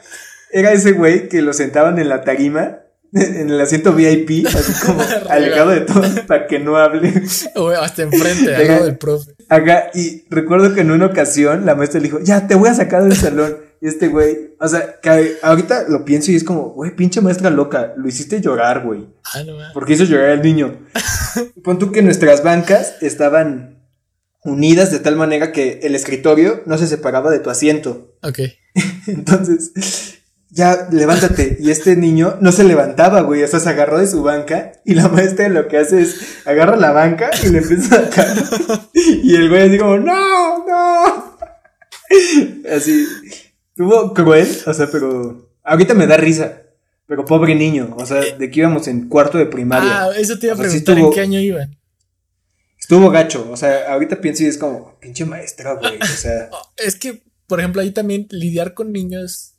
era 0.51 0.71
ese 0.71 0.93
güey 0.93 1.27
que 1.27 1.41
lo 1.41 1.53
sentaban 1.53 1.99
en 1.99 2.09
la 2.09 2.23
tarima, 2.23 2.79
en 3.39 3.49
el 3.49 3.61
asiento 3.61 3.93
VIP, 3.93 4.45
así 4.45 4.74
como 4.86 5.01
alejado 5.30 5.70
de 5.70 5.82
todo 5.82 6.03
para 6.28 6.47
que 6.47 6.59
no 6.59 6.76
hable. 6.76 7.13
O 7.55 7.70
hasta 7.70 8.03
enfrente, 8.03 8.53
al 8.53 8.68
lado 8.68 8.86
del 8.86 8.97
profe. 8.97 9.32
Acá, 9.47 9.89
y 9.93 10.26
recuerdo 10.30 10.74
que 10.74 10.82
en 10.82 10.91
una 10.91 11.05
ocasión 11.05 11.66
la 11.66 11.76
maestra 11.76 12.01
le 12.01 12.07
dijo, 12.07 12.20
ya, 12.22 12.45
te 12.47 12.55
voy 12.55 12.68
a 12.68 12.74
sacar 12.74 13.03
del 13.03 13.16
salón. 13.16 13.55
Y 13.82 13.88
este 13.88 14.09
güey, 14.09 14.55
o 14.59 14.68
sea, 14.68 14.99
que 14.99 15.38
ahorita 15.41 15.86
lo 15.88 16.03
pienso 16.03 16.32
y 16.32 16.36
es 16.36 16.43
como, 16.43 16.72
güey, 16.72 16.95
pinche 16.95 17.22
maestra 17.22 17.49
loca, 17.49 17.93
lo 17.95 18.07
hiciste 18.07 18.41
llorar, 18.41 18.84
güey. 18.84 19.07
Ah, 19.34 19.43
no. 19.43 19.57
Porque 19.74 19.93
hizo 19.93 20.03
llorar 20.03 20.32
al 20.32 20.41
niño. 20.41 20.78
Pon 21.63 21.80
tú 21.80 21.91
que 21.91 22.01
nuestras 22.01 22.43
bancas 22.43 22.95
estaban 23.01 23.86
unidas 24.43 24.91
de 24.91 24.99
tal 24.99 25.16
manera 25.16 25.53
que 25.53 25.80
el 25.84 25.95
escritorio 25.95 26.63
no 26.66 26.78
se 26.78 26.88
separaba 26.88 27.32
de 27.32 27.39
tu 27.39 27.49
asiento. 27.49 28.18
Ok. 28.24 28.39
Entonces, 29.07 29.72
ya, 30.55 30.87
levántate. 30.91 31.57
Y 31.61 31.69
este 31.69 31.95
niño 31.97 32.37
no 32.41 32.51
se 32.51 32.63
levantaba, 32.63 33.21
güey. 33.21 33.43
O 33.43 33.47
sea, 33.47 33.59
se 33.59 33.69
agarró 33.69 33.99
de 33.99 34.07
su 34.07 34.23
banca. 34.23 34.71
Y 34.85 34.95
la 34.95 35.09
maestra 35.09 35.49
lo 35.49 35.67
que 35.67 35.77
hace 35.77 36.01
es 36.01 36.15
agarra 36.45 36.77
la 36.77 36.91
banca 36.91 37.29
y 37.43 37.49
le 37.49 37.59
empieza 37.59 37.95
a 37.97 38.05
sacar. 38.05 38.27
Y 38.93 39.35
el 39.35 39.49
güey 39.49 39.67
así 39.67 39.77
como, 39.77 39.97
no, 39.97 40.65
no. 40.65 41.37
Así. 42.73 43.05
Estuvo 43.69 44.13
cruel. 44.13 44.47
O 44.65 44.73
sea, 44.73 44.87
pero. 44.91 45.51
Ahorita 45.63 45.93
me 45.93 46.07
da 46.07 46.17
risa. 46.17 46.61
Pero 47.07 47.25
pobre 47.25 47.53
niño. 47.55 47.93
O 47.97 48.05
sea, 48.05 48.21
de 48.21 48.49
que 48.49 48.59
íbamos 48.61 48.87
en 48.87 49.07
cuarto 49.09 49.37
de 49.37 49.45
primaria. 49.45 50.03
Ah, 50.05 50.09
eso 50.17 50.39
te 50.39 50.47
iba 50.47 50.55
a 50.55 50.59
O 50.59 50.61
sea, 50.61 50.71
sí 50.71 50.79
preguntar 50.79 50.95
estuvo- 50.97 51.07
en 51.09 51.13
qué 51.13 51.21
año 51.21 51.39
iban. 51.39 51.77
Estuvo 52.79 53.09
gacho. 53.09 53.47
O 53.51 53.57
sea, 53.57 53.91
ahorita 53.91 54.21
pienso 54.21 54.43
y 54.43 54.47
es 54.47 54.57
como, 54.57 54.97
pinche 54.99 55.25
maestra, 55.25 55.73
güey. 55.73 55.99
O 56.01 56.05
sea. 56.05 56.49
Es 56.77 56.95
que, 56.95 57.23
por 57.47 57.59
ejemplo, 57.59 57.81
ahí 57.81 57.91
también 57.91 58.27
lidiar 58.31 58.73
con 58.73 58.91
niños 58.91 59.54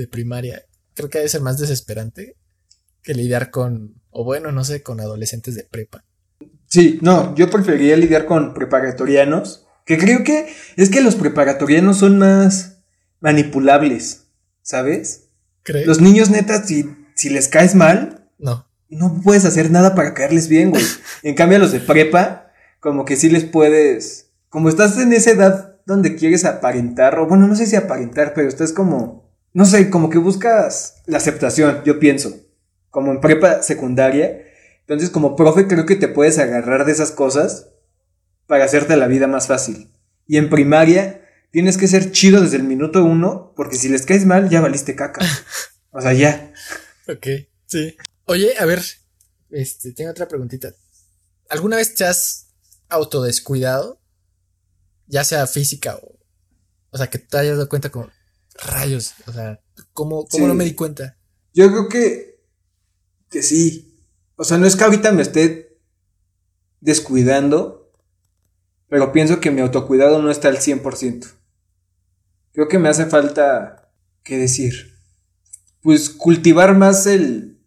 de 0.00 0.08
primaria 0.08 0.62
creo 0.94 1.08
que 1.08 1.18
debe 1.18 1.28
ser 1.30 1.40
más 1.40 1.58
desesperante 1.58 2.36
que 3.02 3.14
lidiar 3.14 3.50
con, 3.50 3.94
o 4.10 4.24
bueno, 4.24 4.52
no 4.52 4.64
sé, 4.64 4.82
con 4.82 5.00
adolescentes 5.00 5.54
de 5.54 5.64
prepa. 5.64 6.04
Sí, 6.66 6.98
no, 7.02 7.34
yo 7.34 7.48
preferiría 7.50 7.96
lidiar 7.96 8.26
con 8.26 8.52
preparatorianos, 8.54 9.66
que 9.86 9.96
creo 9.98 10.22
que 10.24 10.52
es 10.76 10.90
que 10.90 11.00
los 11.00 11.14
preparatorianos 11.16 11.98
son 11.98 12.18
más 12.18 12.82
manipulables, 13.20 14.26
¿sabes? 14.62 15.28
¿Crees? 15.62 15.86
Los 15.86 16.00
niños 16.00 16.30
netas, 16.30 16.66
si, 16.68 16.84
si 17.16 17.30
les 17.30 17.48
caes 17.48 17.74
mal, 17.74 18.28
No. 18.38 18.66
no 18.88 19.20
puedes 19.24 19.44
hacer 19.44 19.70
nada 19.70 19.94
para 19.94 20.14
caerles 20.14 20.48
bien, 20.48 20.70
güey. 20.70 20.84
En 21.22 21.34
cambio, 21.34 21.56
a 21.56 21.60
los 21.60 21.72
de 21.72 21.80
prepa, 21.80 22.50
como 22.80 23.04
que 23.04 23.16
sí 23.16 23.30
les 23.30 23.44
puedes, 23.44 24.30
como 24.48 24.68
estás 24.68 24.98
en 24.98 25.12
esa 25.12 25.30
edad 25.30 25.76
donde 25.86 26.16
quieres 26.16 26.44
aparentar, 26.44 27.18
o 27.18 27.26
bueno, 27.26 27.46
no 27.46 27.56
sé 27.56 27.66
si 27.66 27.76
aparentar, 27.76 28.32
pero 28.34 28.48
estás 28.48 28.72
como, 28.72 29.29
no 29.52 29.64
sé, 29.64 29.90
como 29.90 30.10
que 30.10 30.18
buscas 30.18 31.02
la 31.06 31.18
aceptación, 31.18 31.82
yo 31.84 31.98
pienso, 31.98 32.36
como 32.90 33.12
en 33.12 33.20
prepa 33.20 33.62
secundaria. 33.62 34.46
Entonces, 34.80 35.10
como 35.10 35.36
profe, 35.36 35.66
creo 35.66 35.86
que 35.86 35.96
te 35.96 36.08
puedes 36.08 36.38
agarrar 36.38 36.84
de 36.84 36.92
esas 36.92 37.10
cosas 37.10 37.68
para 38.46 38.64
hacerte 38.64 38.96
la 38.96 39.06
vida 39.06 39.26
más 39.26 39.46
fácil. 39.46 39.90
Y 40.26 40.36
en 40.36 40.50
primaria, 40.50 41.28
tienes 41.50 41.76
que 41.76 41.88
ser 41.88 42.12
chido 42.12 42.40
desde 42.40 42.56
el 42.56 42.64
minuto 42.64 43.04
uno, 43.04 43.52
porque 43.56 43.76
si 43.76 43.88
les 43.88 44.06
caes 44.06 44.26
mal, 44.26 44.48
ya 44.48 44.60
valiste 44.60 44.94
caca. 44.96 45.24
O 45.92 46.00
sea, 46.00 46.12
ya. 46.12 46.52
Ok, 47.08 47.26
sí. 47.66 47.96
Oye, 48.26 48.54
a 48.60 48.64
ver, 48.64 48.80
este, 49.50 49.90
tengo 49.90 50.12
otra 50.12 50.28
preguntita. 50.28 50.72
¿Alguna 51.48 51.78
vez 51.78 51.96
te 51.96 52.04
has 52.04 52.46
autodescuidado? 52.88 54.00
Ya 55.08 55.24
sea 55.24 55.48
física 55.48 55.96
o, 55.96 56.16
o 56.90 56.96
sea, 56.96 57.08
que 57.08 57.18
te 57.18 57.38
hayas 57.38 57.56
dado 57.56 57.68
cuenta 57.68 57.90
como, 57.90 58.08
Rayos, 58.64 59.14
o 59.26 59.32
sea, 59.32 59.60
¿cómo, 59.92 60.26
cómo 60.26 60.46
no 60.46 60.54
me 60.54 60.64
di 60.64 60.74
cuenta? 60.74 61.16
Yo 61.54 61.68
creo 61.68 61.88
que, 61.88 62.40
que 63.30 63.42
sí. 63.42 63.98
O 64.36 64.44
sea, 64.44 64.58
no 64.58 64.66
es 64.66 64.76
que 64.76 64.84
ahorita 64.84 65.12
me 65.12 65.22
esté 65.22 65.78
descuidando, 66.80 67.92
pero 68.88 69.12
pienso 69.12 69.40
que 69.40 69.50
mi 69.50 69.60
autocuidado 69.60 70.20
no 70.22 70.30
está 70.30 70.48
al 70.48 70.58
100%. 70.58 71.26
Creo 72.52 72.68
que 72.68 72.78
me 72.78 72.88
hace 72.88 73.06
falta, 73.06 73.92
¿qué 74.22 74.36
decir? 74.36 74.98
Pues 75.82 76.10
cultivar 76.10 76.76
más 76.76 77.06
el, 77.06 77.60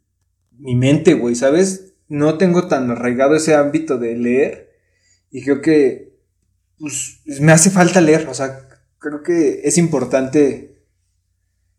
mi 0.51 0.75
mente, 0.75 1.13
güey, 1.13 1.35
¿sabes? 1.35 1.93
No 2.07 2.37
tengo 2.37 2.67
tan 2.67 2.91
arraigado 2.91 3.35
ese 3.35 3.55
ámbito 3.55 3.97
de 3.97 4.15
leer 4.15 4.71
y 5.31 5.43
creo 5.43 5.61
que, 5.61 6.19
pues, 6.77 7.21
me 7.25 7.51
hace 7.51 7.69
falta 7.69 8.01
leer, 8.01 8.27
o 8.27 8.33
sea, 8.33 8.67
creo 8.99 9.23
que 9.23 9.61
es 9.63 9.77
importante 9.77 10.72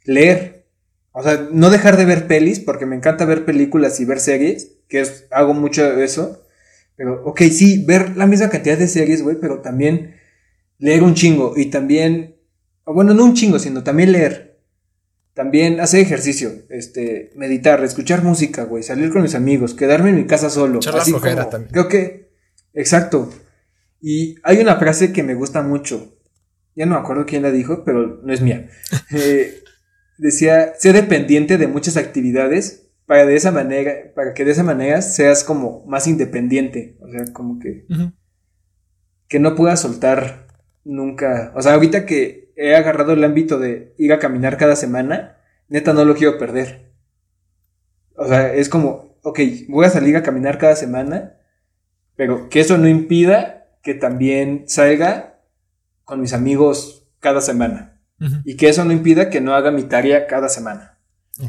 leer. 0.05 0.67
O 1.13 1.23
sea, 1.23 1.49
no 1.53 1.71
dejar 1.71 1.97
de 1.97 2.05
ver 2.05 2.27
pelis, 2.27 2.61
porque 2.61 2.87
me 2.87 2.97
encanta 2.97 3.25
ver 3.25 3.45
películas 3.45 4.01
y 4.01 4.05
ver 4.05 4.21
series, 4.21 4.79
que 4.89 5.01
es, 5.01 5.27
hago 5.31 5.55
mucho 5.55 5.85
eso. 6.01 6.45
Pero, 6.97 7.25
ok, 7.25 7.43
sí, 7.53 7.85
ver 7.85 8.17
la 8.17 8.27
misma 8.27 8.51
cantidad 8.51 8.79
de 8.79 8.89
series, 8.89 9.23
güey, 9.23 9.37
pero 9.41 9.61
también 9.61 10.17
leer 10.79 11.03
un 11.03 11.15
chingo 11.15 11.55
y 11.57 11.67
también, 11.67 12.37
bueno, 12.85 13.15
no 13.15 13.25
un 13.25 13.35
chingo, 13.35 13.59
sino 13.59 13.83
también 13.83 14.13
leer. 14.13 14.61
También 15.35 15.81
hacer 15.81 16.01
ejercicio, 16.01 16.53
este, 16.69 17.33
meditar, 17.35 17.83
escuchar 17.83 18.23
música, 18.23 18.65
güey, 18.65 18.85
salir 18.85 19.11
con 19.11 19.23
mis 19.23 19.35
amigos, 19.35 19.75
quedarme 19.75 20.11
en 20.11 20.17
mi 20.17 20.27
casa 20.27 20.49
solo. 20.49 20.79
así 20.79 21.13
también. 21.13 21.73
Creo 21.73 21.89
que, 21.89 22.31
exacto. 22.73 23.31
Y 24.01 24.37
hay 24.45 24.59
una 24.59 24.77
frase 24.77 25.13
que 25.13 25.25
me 25.25 25.35
gusta 25.35 25.63
mucho. 25.63 26.19
Ya 26.77 26.87
no 26.87 26.95
me 26.95 27.01
acuerdo 27.01 27.27
quién 27.27 27.43
la 27.43 27.51
dijo, 27.51 27.83
pero 27.85 28.21
no 28.23 28.33
es 28.33 28.41
mía. 28.41 28.69
Eh, 29.11 29.61
decía, 30.19 30.75
sé 30.79 30.93
dependiente 30.93 31.59
de 31.59 31.67
muchas 31.67 31.97
actividades 31.97 32.91
para 33.07 33.27
de 33.27 33.37
esa 33.37 33.51
manera, 33.51 33.93
para 34.15 34.35
que 34.35 34.45
de 34.45 34.53
esa 34.53 34.63
manera 34.63 35.03
seas 35.03 35.45
como 35.45 35.85
más 35.87 36.07
independiente. 36.07 36.97
O 37.01 37.11
sea, 37.11 37.25
como 37.33 37.59
que, 37.59 37.87
que 39.29 39.39
no 39.39 39.55
puedas 39.55 39.81
soltar 39.81 40.47
nunca. 40.85 41.53
O 41.55 41.63
sea, 41.63 41.75
ahorita 41.75 42.07
que 42.07 42.53
he 42.57 42.75
agarrado 42.75 43.13
el 43.13 43.25
ámbito 43.25 43.59
de 43.59 43.95
ir 43.99 44.13
a 44.13 44.19
caminar 44.19 44.57
cada 44.57 44.77
semana, 44.77 45.39
neta 45.69 45.93
no 45.93 46.05
lo 46.05 46.15
quiero 46.15 46.39
perder. 46.39 46.93
O 48.17 48.27
sea, 48.27 48.55
es 48.55 48.69
como, 48.69 49.19
ok, 49.23 49.41
voy 49.69 49.87
a 49.87 49.91
salir 49.91 50.17
a 50.17 50.23
caminar 50.23 50.59
cada 50.59 50.77
semana, 50.77 51.37
pero 52.17 52.49
que 52.49 52.61
eso 52.61 52.79
no 52.79 52.89
impida 52.89 53.69
que 53.83 53.95
también 53.95 54.65
salga 54.67 55.41
con 56.05 56.21
mis 56.21 56.33
amigos 56.33 57.09
cada 57.21 57.41
semana. 57.41 57.94
Y 58.45 58.57
que 58.57 58.69
eso 58.69 58.85
no 58.85 58.93
impida 58.93 59.29
que 59.29 59.41
no 59.41 59.55
haga 59.55 59.71
mi 59.71 59.85
tarea 59.85 60.27
cada 60.27 60.49
semana. 60.49 60.99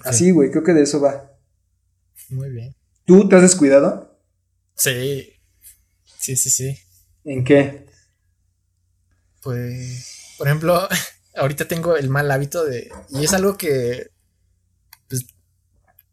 Así, 0.03 0.32
güey, 0.32 0.51
creo 0.51 0.63
que 0.63 0.74
de 0.74 0.84
eso 0.84 0.99
va. 0.99 1.32
Muy 2.30 2.49
bien. 2.49 2.76
¿Tú 3.05 3.30
te 3.30 3.36
has 3.36 3.43
descuidado? 3.43 4.20
Sí. 4.76 5.34
Sí, 6.18 6.36
sí, 6.36 6.49
sí. 6.49 6.78
¿En 7.24 7.43
qué? 7.43 7.86
Pues, 9.43 10.34
por 10.38 10.47
ejemplo, 10.47 10.88
ahorita 11.36 11.68
tengo 11.68 11.95
el 11.95 12.09
mal 12.09 12.32
hábito 12.32 12.66
de... 12.66 12.89
Y 13.09 13.24
es 13.24 13.34
algo 13.34 13.57
que... 13.57 14.11
Pues, 15.07 15.26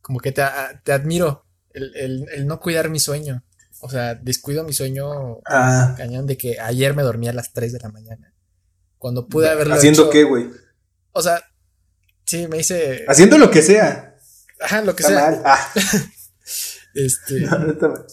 como 0.03 0.21
que 0.21 0.33
te, 0.33 0.43
admiro. 0.43 1.47
El, 1.73 2.47
no 2.47 2.61
cuidar 2.61 2.91
mi 2.91 3.01
sueño. 3.01 3.43
O 3.81 3.89
sea, 3.89 4.15
descuido 4.15 4.65
mi 4.65 4.75
sueño 4.75 5.39
ah. 5.47 5.95
cañón 5.97 6.27
de 6.27 6.37
que 6.37 6.61
ayer 6.61 6.95
me 6.95 7.03
dormí 7.03 7.29
a 7.29 7.33
las 7.33 7.53
3 7.53 7.73
de 7.73 7.79
la 7.81 7.89
mañana. 7.89 8.32
Cuando 9.03 9.27
pude 9.27 9.51
haberlo 9.51 9.75
¿Haciendo 9.75 10.09
qué, 10.11 10.23
güey? 10.23 10.49
O 11.11 11.21
sea, 11.21 11.43
sí, 12.25 12.47
me 12.47 12.59
hice. 12.59 13.05
Haciendo 13.09 13.37
lo 13.37 13.51
que 13.51 13.61
sea. 13.61 14.15
Ajá, 14.61 14.81
lo 14.83 14.95
que 14.95 15.03
sea. 15.03 15.43
Ah. 15.45 15.73
este. 16.95 17.41
No, 17.81 18.07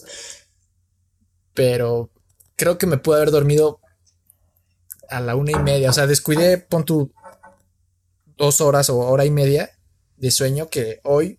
Pero 1.54 2.10
creo 2.56 2.76
que 2.76 2.88
me 2.88 2.98
pude 2.98 3.18
haber 3.18 3.30
dormido 3.30 3.78
a 5.08 5.20
la 5.20 5.36
una 5.36 5.52
y 5.52 5.62
media. 5.62 5.90
O 5.90 5.92
sea, 5.92 6.08
descuidé, 6.08 6.58
pon 6.58 6.84
tu 6.84 7.12
dos 8.36 8.60
horas 8.60 8.90
o 8.90 8.98
hora 8.98 9.24
y 9.24 9.30
media 9.30 9.70
de 10.16 10.32
sueño 10.32 10.70
que 10.70 10.98
hoy, 11.04 11.38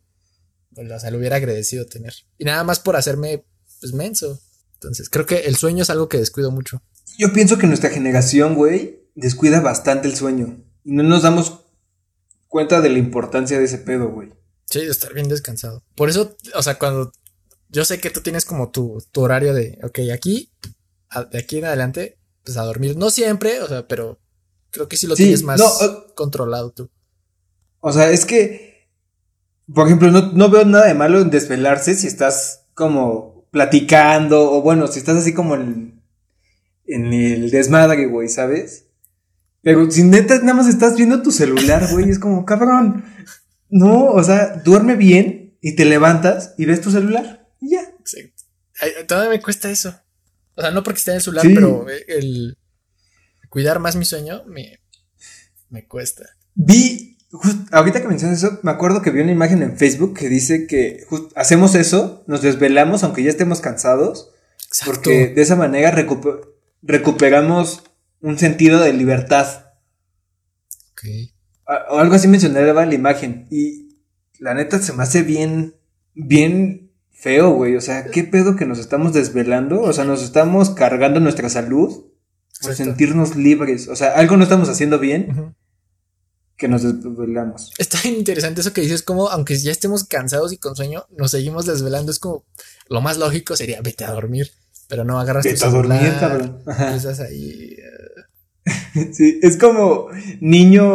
pues, 0.73 0.89
o 0.89 0.97
sea, 0.97 1.11
lo 1.11 1.17
hubiera 1.17 1.35
agradecido 1.35 1.85
tener. 1.87 2.13
Y 2.37 2.45
nada 2.45 2.63
más 2.63 2.79
por 2.79 2.95
hacerme, 2.95 3.43
pues, 3.81 3.91
menso. 3.91 4.39
Entonces, 4.75 5.09
creo 5.09 5.25
que 5.25 5.39
el 5.39 5.57
sueño 5.57 5.83
es 5.83 5.89
algo 5.89 6.07
que 6.07 6.19
descuido 6.19 6.51
mucho. 6.51 6.81
Yo 7.17 7.33
pienso 7.33 7.57
que 7.57 7.67
nuestra 7.67 7.89
generación, 7.89 8.55
güey, 8.55 9.00
descuida 9.15 9.59
bastante 9.59 10.07
el 10.07 10.15
sueño. 10.15 10.63
Y 10.83 10.93
no 10.93 11.03
nos 11.03 11.23
damos 11.23 11.65
cuenta 12.47 12.81
de 12.81 12.89
la 12.89 12.99
importancia 12.99 13.57
de 13.57 13.65
ese 13.65 13.77
pedo, 13.77 14.09
güey. 14.09 14.33
Sí, 14.65 14.79
de 14.79 14.91
estar 14.91 15.13
bien 15.13 15.27
descansado. 15.27 15.83
Por 15.95 16.09
eso, 16.09 16.35
o 16.55 16.63
sea, 16.63 16.77
cuando 16.77 17.11
yo 17.69 17.85
sé 17.85 17.99
que 17.99 18.09
tú 18.09 18.21
tienes 18.21 18.45
como 18.45 18.71
tu, 18.71 19.03
tu 19.11 19.21
horario 19.21 19.53
de, 19.53 19.79
ok, 19.83 19.99
aquí, 20.13 20.51
de 21.31 21.39
aquí 21.39 21.57
en 21.57 21.65
adelante, 21.65 22.19
pues 22.43 22.57
a 22.57 22.63
dormir. 22.63 22.97
No 22.97 23.09
siempre, 23.09 23.61
o 23.61 23.67
sea, 23.67 23.87
pero 23.87 24.19
creo 24.71 24.87
que 24.87 24.97
sí 24.97 25.07
lo 25.07 25.15
tienes 25.15 25.43
más 25.43 25.61
controlado 26.15 26.71
tú. 26.71 26.89
O 27.79 27.91
sea, 27.91 28.11
es 28.11 28.25
que, 28.25 28.89
por 29.73 29.87
ejemplo, 29.87 30.11
no, 30.11 30.31
no 30.33 30.49
veo 30.49 30.65
nada 30.65 30.87
de 30.87 30.93
malo 30.93 31.19
en 31.19 31.29
desvelarse 31.29 31.95
si 31.95 32.07
estás 32.07 32.67
como 32.73 33.47
platicando, 33.51 34.51
o 34.51 34.61
bueno, 34.61 34.87
si 34.87 34.99
estás 34.99 35.17
así 35.17 35.33
como 35.33 35.55
en, 35.55 36.01
en 36.85 37.13
el 37.13 37.51
desmadre, 37.51 38.05
güey, 38.07 38.29
¿sabes? 38.29 38.87
Pero 39.61 39.89
si 39.91 40.03
neta 40.03 40.39
nada 40.39 40.55
más 40.55 40.67
estás 40.67 40.95
viendo 40.95 41.21
tu 41.21 41.31
celular, 41.31 41.87
güey, 41.91 42.09
es 42.09 42.19
como, 42.19 42.45
cabrón. 42.45 43.05
No, 43.69 44.05
o 44.05 44.23
sea, 44.23 44.61
duerme 44.65 44.95
bien 44.95 45.57
y 45.61 45.75
te 45.75 45.85
levantas 45.85 46.55
y 46.57 46.65
ves 46.65 46.81
tu 46.81 46.91
celular 46.91 47.47
y 47.61 47.71
ya. 47.71 47.81
Sí. 48.03 48.33
todavía 49.07 49.29
me 49.29 49.41
cuesta 49.41 49.69
eso. 49.69 49.95
O 50.55 50.61
sea, 50.61 50.71
no 50.71 50.83
porque 50.83 50.97
esté 50.97 51.11
en 51.11 51.17
el 51.17 51.21
celular, 51.21 51.45
pero 51.53 51.85
el 52.07 52.57
cuidar 53.49 53.79
más 53.79 53.95
mi 53.95 54.05
sueño 54.05 54.43
me, 54.47 54.79
me 55.69 55.87
cuesta. 55.87 56.25
Vi, 56.55 57.17
ahorita 57.71 58.01
que 58.01 58.07
mencionas 58.07 58.43
eso, 58.43 58.59
me 58.63 58.71
acuerdo 58.71 59.01
que 59.01 59.11
vi 59.11 59.21
una 59.21 59.31
imagen 59.31 59.61
en 59.63 59.77
Facebook 59.77 60.17
que 60.17 60.29
dice 60.29 60.67
que 60.67 61.05
hacemos 61.35 61.75
eso, 61.75 62.23
nos 62.27 62.41
desvelamos 62.41 63.03
aunque 63.03 63.23
ya 63.23 63.29
estemos 63.29 63.61
cansados, 63.61 64.31
porque 64.85 65.27
de 65.27 65.41
esa 65.41 65.55
manera 65.55 65.95
recuperamos 66.81 67.83
un 68.21 68.37
sentido 68.37 68.79
de 68.79 68.93
libertad. 68.93 69.65
Ok. 70.91 71.03
O 71.89 71.97
algo 71.97 72.15
así 72.15 72.27
mencionaba 72.27 72.85
la 72.85 72.93
imagen. 72.93 73.47
Y 73.49 73.97
la 74.39 74.53
neta 74.53 74.79
se 74.79 74.93
me 74.93 75.03
hace 75.03 75.23
bien, 75.23 75.75
bien 76.13 76.91
feo, 77.11 77.51
güey. 77.51 77.75
O 77.75 77.81
sea, 77.81 78.05
¿qué 78.05 78.23
pedo 78.23 78.55
que 78.55 78.65
nos 78.65 78.79
estamos 78.79 79.13
desvelando? 79.13 79.81
O 79.81 79.93
sea, 79.93 80.03
nos 80.03 80.23
estamos 80.23 80.71
cargando 80.71 81.19
nuestra 81.19 81.49
salud 81.49 82.05
por 82.61 82.75
sentirnos 82.75 83.35
libres. 83.35 83.87
O 83.87 83.95
sea, 83.95 84.13
algo 84.13 84.37
no 84.37 84.43
estamos 84.43 84.69
haciendo 84.69 84.99
bien. 84.99 85.55
Que 86.57 86.67
nos 86.67 86.83
desvelamos. 86.83 87.71
Está 87.79 88.07
interesante 88.07 88.61
eso 88.61 88.73
que 88.73 88.81
dices, 88.81 89.01
como 89.01 89.29
aunque 89.29 89.57
ya 89.57 89.71
estemos 89.71 90.03
cansados 90.03 90.53
y 90.53 90.57
con 90.57 90.75
sueño, 90.75 91.05
nos 91.17 91.31
seguimos 91.31 91.65
desvelando. 91.65 92.11
Es 92.11 92.19
como 92.19 92.45
lo 92.87 93.01
más 93.01 93.17
lógico 93.17 93.55
sería 93.55 93.81
vete 93.81 94.05
a 94.05 94.11
dormir. 94.11 94.51
Pero 94.87 95.05
no 95.05 95.19
agarras 95.19 95.45
tu 95.45 95.55
celular. 95.55 95.87
Dormir, 95.87 96.13
cabrón. 96.19 96.63
Estás 96.93 97.21
ahí. 97.21 97.77
Sí, 99.11 99.39
es 99.41 99.57
como 99.57 100.07
niño. 100.39 100.87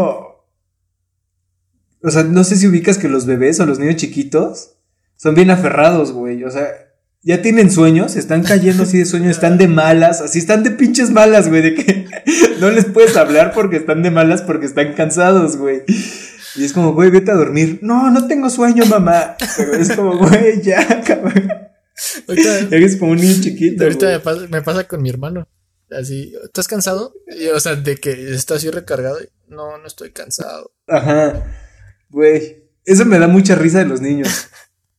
O 2.02 2.10
sea, 2.10 2.22
no 2.22 2.44
sé 2.44 2.56
si 2.56 2.66
ubicas 2.66 2.98
que 2.98 3.08
los 3.08 3.26
bebés 3.26 3.58
o 3.60 3.66
los 3.66 3.78
niños 3.78 3.96
chiquitos 3.96 4.76
son 5.16 5.34
bien 5.34 5.50
aferrados, 5.50 6.12
güey. 6.12 6.44
O 6.44 6.50
sea, 6.50 6.68
ya 7.22 7.42
tienen 7.42 7.70
sueños, 7.70 8.14
están 8.16 8.42
cayendo 8.42 8.84
así 8.84 8.98
de 8.98 9.06
sueño, 9.06 9.30
están 9.30 9.58
de 9.58 9.66
malas, 9.66 10.20
así 10.20 10.38
están 10.38 10.62
de 10.62 10.70
pinches 10.70 11.10
malas, 11.10 11.48
güey, 11.48 11.62
de 11.62 11.74
que 11.74 12.06
no 12.60 12.70
les 12.70 12.84
puedes 12.84 13.16
hablar 13.16 13.52
porque 13.52 13.78
están 13.78 14.02
de 14.02 14.10
malas 14.10 14.42
porque 14.42 14.66
están 14.66 14.92
cansados, 14.92 15.56
güey. 15.56 15.82
Y 16.54 16.64
es 16.64 16.72
como, 16.72 16.94
güey, 16.94 17.10
vete 17.10 17.30
a 17.30 17.34
dormir. 17.34 17.80
No, 17.82 18.10
no 18.10 18.26
tengo 18.26 18.48
sueño, 18.48 18.86
mamá. 18.86 19.36
Pero 19.56 19.74
es 19.74 19.92
como, 19.92 20.16
güey, 20.16 20.62
ya, 20.62 21.02
cabrón. 21.02 21.52
Eres 22.70 22.96
como 22.96 23.12
un 23.12 23.18
niño 23.18 23.40
chiquito. 23.40 23.84
Ahorita 23.84 24.22
me 24.48 24.62
pasa, 24.62 24.84
con 24.84 25.02
mi 25.02 25.10
hermano. 25.10 25.48
Así, 25.90 26.34
¿estás 26.44 26.66
cansado? 26.68 27.14
o 27.54 27.60
sea, 27.60 27.76
de 27.76 27.96
que 27.96 28.32
está 28.32 28.54
así 28.56 28.70
recargado. 28.70 29.18
No, 29.48 29.78
no 29.78 29.86
estoy 29.86 30.10
cansado. 30.10 30.72
Ajá. 30.86 31.44
Güey, 32.08 32.64
eso 32.84 33.04
me 33.04 33.18
da 33.18 33.28
mucha 33.28 33.54
risa 33.54 33.78
de 33.78 33.86
los 33.86 34.00
niños. 34.00 34.48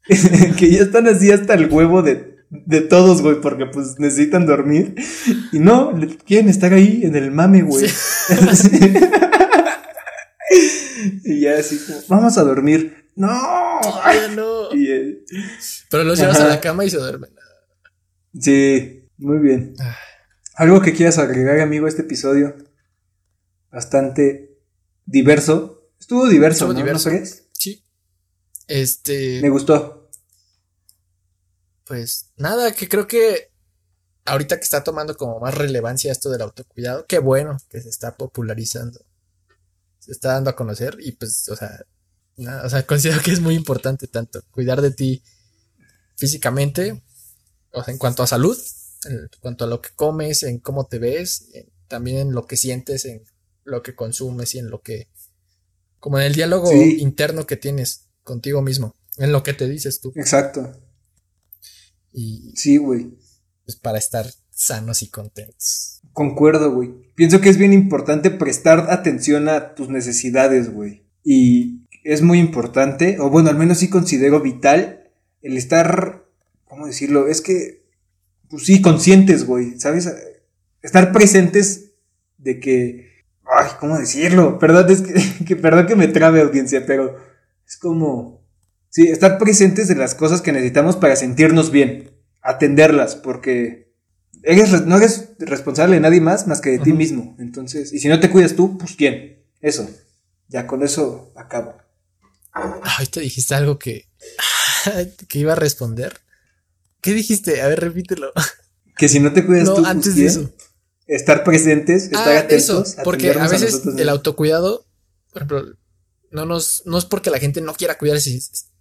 que 0.57 0.71
ya 0.71 0.81
están 0.83 1.07
así 1.07 1.31
hasta 1.31 1.53
el 1.55 1.69
huevo 1.71 2.01
de, 2.01 2.37
de 2.49 2.81
todos, 2.81 3.21
güey, 3.21 3.41
porque 3.41 3.65
pues 3.65 3.99
necesitan 3.99 4.45
dormir. 4.45 4.95
Y 5.51 5.59
no, 5.59 5.93
quieren 6.25 6.49
estar 6.49 6.73
ahí 6.73 7.01
en 7.03 7.15
el 7.15 7.31
mame, 7.31 7.61
güey. 7.63 7.85
y 11.25 11.41
ya 11.41 11.57
así 11.59 11.79
vamos 12.07 12.37
a 12.37 12.43
dormir. 12.43 13.09
No, 13.15 13.81
no. 14.35 14.57
Eh, 14.77 15.23
Pero 15.89 16.03
los 16.03 16.19
llevas 16.19 16.39
a 16.39 16.47
la 16.47 16.59
cama 16.61 16.85
y 16.85 16.89
se 16.89 16.97
duermen. 16.97 17.31
Sí, 18.39 19.09
muy 19.17 19.39
bien. 19.39 19.73
Ah. 19.79 19.95
¿Algo 20.57 20.81
que 20.81 20.93
quieras 20.93 21.19
agregar, 21.19 21.59
amigo, 21.59 21.85
a 21.85 21.89
este 21.89 22.01
episodio? 22.01 22.55
Bastante 23.71 24.57
diverso. 25.05 25.91
Estuvo 25.99 26.27
diverso, 26.27 26.65
Estuvo 26.65 26.73
¿no? 26.73 26.79
diverso. 26.79 27.09
¿No 27.09 27.15
crees? 27.15 27.43
Sí. 27.53 27.85
Este. 28.67 29.39
Me 29.43 29.49
gustó. 29.49 30.09
Pues 31.85 32.31
nada, 32.37 32.71
que 32.73 32.89
creo 32.89 33.07
que 33.07 33.51
ahorita 34.25 34.57
que 34.57 34.63
está 34.63 34.83
tomando 34.83 35.15
como 35.15 35.39
más 35.39 35.53
relevancia 35.53 36.11
esto 36.11 36.31
del 36.31 36.41
autocuidado, 36.41 37.05
qué 37.05 37.19
bueno 37.19 37.57
que 37.69 37.79
se 37.79 37.89
está 37.89 38.17
popularizando. 38.17 38.99
Se 39.99 40.11
está 40.11 40.33
dando 40.33 40.49
a 40.49 40.55
conocer 40.55 40.97
y 40.99 41.11
pues, 41.11 41.47
o 41.49 41.55
sea, 41.55 41.85
nada, 42.35 42.65
o 42.65 42.69
sea, 42.69 42.83
considero 42.87 43.21
que 43.21 43.31
es 43.31 43.41
muy 43.41 43.53
importante 43.53 44.07
tanto 44.07 44.41
cuidar 44.49 44.81
de 44.81 44.89
ti 44.89 45.23
físicamente, 46.15 47.03
o 47.71 47.83
sea, 47.83 47.91
en 47.91 47.99
cuanto 47.99 48.23
a 48.23 48.27
salud, 48.27 48.57
en 49.05 49.29
cuanto 49.39 49.65
a 49.65 49.67
lo 49.67 49.81
que 49.81 49.89
comes, 49.95 50.43
en 50.43 50.59
cómo 50.59 50.85
te 50.87 50.99
ves, 50.99 51.49
en- 51.53 51.69
también 51.87 52.17
en 52.17 52.31
lo 52.33 52.45
que 52.47 52.57
sientes, 52.57 53.05
en 53.05 53.23
lo 53.63 53.81
que 53.83 53.95
consumes 53.95 54.55
y 54.55 54.59
en 54.59 54.69
lo 54.69 54.81
que, 54.81 55.07
como 55.99 56.19
en 56.19 56.25
el 56.25 56.33
diálogo 56.35 56.69
Sí. 56.71 56.97
interno 56.99 57.45
que 57.47 57.57
tienes 57.57 58.07
contigo 58.23 58.61
mismo, 58.61 58.95
en 59.17 59.31
lo 59.31 59.43
que 59.43 59.53
te 59.53 59.67
dices 59.67 59.99
tú 60.01 60.11
Exacto. 60.15 60.73
y 62.11 62.53
Sí, 62.55 62.77
güey. 62.77 63.17
pues 63.65 63.77
para 63.77 63.97
estar 63.97 64.25
sanos 64.51 65.01
y 65.01 65.07
contentos. 65.09 66.01
Concuerdo, 66.13 66.73
güey. 66.73 66.91
Pienso 67.15 67.41
que 67.41 67.49
es 67.49 67.57
bien 67.57 67.73
importante 67.73 68.31
prestar 68.31 68.89
atención 68.91 69.49
a 69.49 69.75
tus 69.75 69.89
necesidades, 69.89 70.71
güey. 70.73 71.03
Y 71.23 71.85
es 72.03 72.21
muy 72.21 72.39
importante, 72.39 73.19
o 73.19 73.29
bueno, 73.29 73.49
al 73.49 73.57
menos 73.57 73.77
sí 73.79 73.89
considero 73.89 74.41
vital, 74.41 75.11
el 75.41 75.57
estar, 75.57 76.25
¿cómo 76.65 76.87
decirlo? 76.87 77.27
Es 77.27 77.41
que, 77.41 77.85
pues 78.49 78.65
sí, 78.65 78.81
conscientes, 78.81 79.45
güey, 79.45 79.79
¿sabes? 79.79 80.09
Estar 80.81 81.11
presentes 81.11 81.91
de 82.37 82.59
que, 82.59 83.23
ay, 83.45 83.69
¿cómo 83.79 83.97
decirlo? 83.97 84.59
Perdón, 84.59 84.89
es 84.91 85.01
que, 85.01 85.43
que- 85.45 85.55
perdón 85.55 85.87
que 85.87 85.95
me 85.95 86.07
trabe 86.07 86.41
audiencia, 86.41 86.85
pero 86.85 87.17
es 87.67 87.77
como, 87.77 88.45
sí, 88.89 89.07
estar 89.07 89.37
presentes 89.37 89.87
de 89.87 89.95
las 89.95 90.15
cosas 90.15 90.41
que 90.41 90.51
necesitamos 90.51 90.95
para 90.97 91.15
sentirnos 91.15 91.71
bien, 91.71 92.11
atenderlas, 92.41 93.15
porque 93.15 93.93
eres, 94.43 94.71
re- 94.71 94.85
no 94.85 94.97
eres 94.97 95.31
responsable 95.39 95.95
de 95.95 96.01
nadie 96.01 96.21
más 96.21 96.47
más 96.47 96.61
que 96.61 96.69
de 96.71 96.79
ti 96.79 96.93
mismo. 96.93 97.35
Entonces, 97.39 97.91
y 97.91 97.99
si 97.99 98.07
no 98.07 98.19
te 98.19 98.29
cuidas 98.29 98.55
tú, 98.55 98.77
pues 98.77 98.95
quién. 98.95 99.43
Eso. 99.61 99.89
Ya 100.49 100.65
con 100.67 100.83
eso 100.83 101.33
acabo. 101.35 101.75
Ay, 102.53 103.07
te 103.07 103.19
dijiste 103.19 103.53
algo 103.55 103.77
que, 103.77 104.05
que 105.27 105.39
iba 105.39 105.51
a 105.53 105.55
responder. 105.57 106.13
¿Qué 107.01 107.13
dijiste? 107.13 107.61
A 107.61 107.67
ver, 107.67 107.79
repítelo. 107.79 108.31
Que 108.97 109.07
si 109.09 109.19
no 109.19 109.31
te 109.33 109.45
cuidas 109.45 109.65
No, 109.65 109.75
tú, 109.75 109.81
pues, 109.81 109.91
antes 109.91 110.15
de 110.15 110.25
eso. 110.25 110.51
Estar 111.05 111.43
presentes, 111.43 112.05
estar 112.05 112.27
Ah, 112.27 112.39
atentos. 112.39 112.89
eso, 112.89 113.03
porque 113.03 113.31
a 113.31 113.47
veces 113.47 113.81
el 113.97 114.09
autocuidado, 114.09 114.85
por 115.31 115.43
ejemplo, 115.43 115.77
no 116.31 116.45
nos, 116.45 116.81
no 116.85 116.97
es 116.97 117.05
porque 117.05 117.29
la 117.29 117.39
gente 117.39 117.61
no 117.61 117.73
quiera 117.75 117.97
cuidarse, 117.97 118.37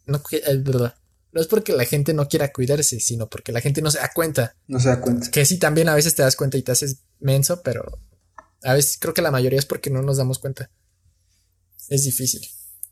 no, 0.06 0.22
que- 0.22 0.38
eh, 0.38 0.56
verdad, 0.58 0.96
no 1.32 1.40
es 1.40 1.46
porque 1.46 1.72
la 1.74 1.84
gente 1.84 2.14
no 2.14 2.26
quiera 2.28 2.52
cuidarse, 2.52 2.98
sino 2.98 3.28
porque 3.28 3.52
la 3.52 3.60
gente 3.60 3.80
no 3.82 3.90
se 3.90 3.98
da 3.98 4.10
cuenta. 4.12 4.56
No 4.66 4.80
se 4.80 4.88
da 4.88 5.00
cuenta. 5.00 5.30
Que 5.30 5.44
sí, 5.46 5.58
también 5.58 5.88
a 5.88 5.94
veces 5.94 6.14
te 6.16 6.22
das 6.22 6.34
cuenta 6.34 6.56
y 6.56 6.62
te 6.62 6.72
haces 6.72 7.02
menso, 7.20 7.62
pero 7.62 7.84
a 8.62 8.72
veces 8.74 8.96
creo 8.98 9.14
que 9.14 9.22
la 9.22 9.30
mayoría 9.30 9.58
es 9.60 9.66
porque 9.66 9.90
no 9.90 10.02
nos 10.02 10.16
damos 10.16 10.38
cuenta. 10.40 10.70
Es 11.88 12.02
difícil. 12.04 12.40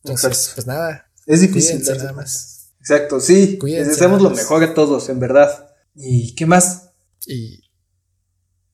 Entonces, 0.04 0.24
Exacto. 0.26 0.52
pues 0.56 0.66
nada, 0.68 1.10
Es 1.26 1.40
difícil. 1.40 1.78
cuídense 1.78 1.96
nada 1.96 2.12
más. 2.12 2.53
Exacto, 2.84 3.18
sí. 3.18 3.56
Cuídense 3.56 3.86
Les 3.86 3.96
deseamos 3.96 4.20
lo 4.20 4.28
mejor 4.28 4.62
a 4.62 4.74
todos, 4.74 5.08
en 5.08 5.18
verdad. 5.18 5.70
¿Y 5.94 6.34
qué 6.34 6.44
más? 6.44 6.90
Y 7.26 7.62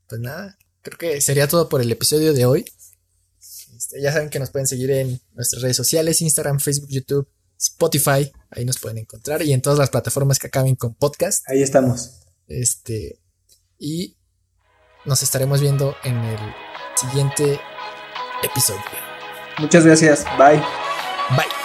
pues 0.09 0.21
nada, 0.21 0.59
creo 0.83 0.99
que 0.99 1.21
sería 1.21 1.47
todo 1.47 1.69
por 1.69 1.81
el 1.81 1.93
episodio 1.93 2.35
de 2.35 2.45
hoy. 2.45 2.65
Este, 3.39 4.03
ya 4.03 4.13
saben 4.13 4.29
que 4.29 4.41
nos 4.41 4.51
pueden 4.51 4.67
seguir 4.67 4.91
en 4.91 5.21
nuestras 5.33 5.63
redes 5.63 5.77
sociales, 5.77 6.21
Instagram, 6.21 6.59
Facebook, 6.59 6.89
YouTube, 6.91 7.29
Spotify, 7.57 8.33
ahí 8.51 8.65
nos 8.65 8.81
pueden 8.81 8.99
encontrar 8.99 9.43
y 9.43 9.53
en 9.53 9.63
todas 9.63 9.79
las 9.79 9.91
plataformas 9.91 10.41
que 10.41 10.49
acaben 10.49 10.75
con 10.75 10.95
podcast. 10.95 11.49
Ahí 11.49 11.63
estamos. 11.63 12.23
Este, 12.49 13.21
y 13.79 14.17
nos 15.05 15.23
estaremos 15.23 15.61
viendo 15.61 15.95
en 16.03 16.17
el 16.17 16.39
siguiente 16.97 17.61
episodio. 18.43 18.83
Muchas 19.59 19.87
gracias. 19.87 20.25
Bye. 20.37 20.61
Bye. 21.37 21.60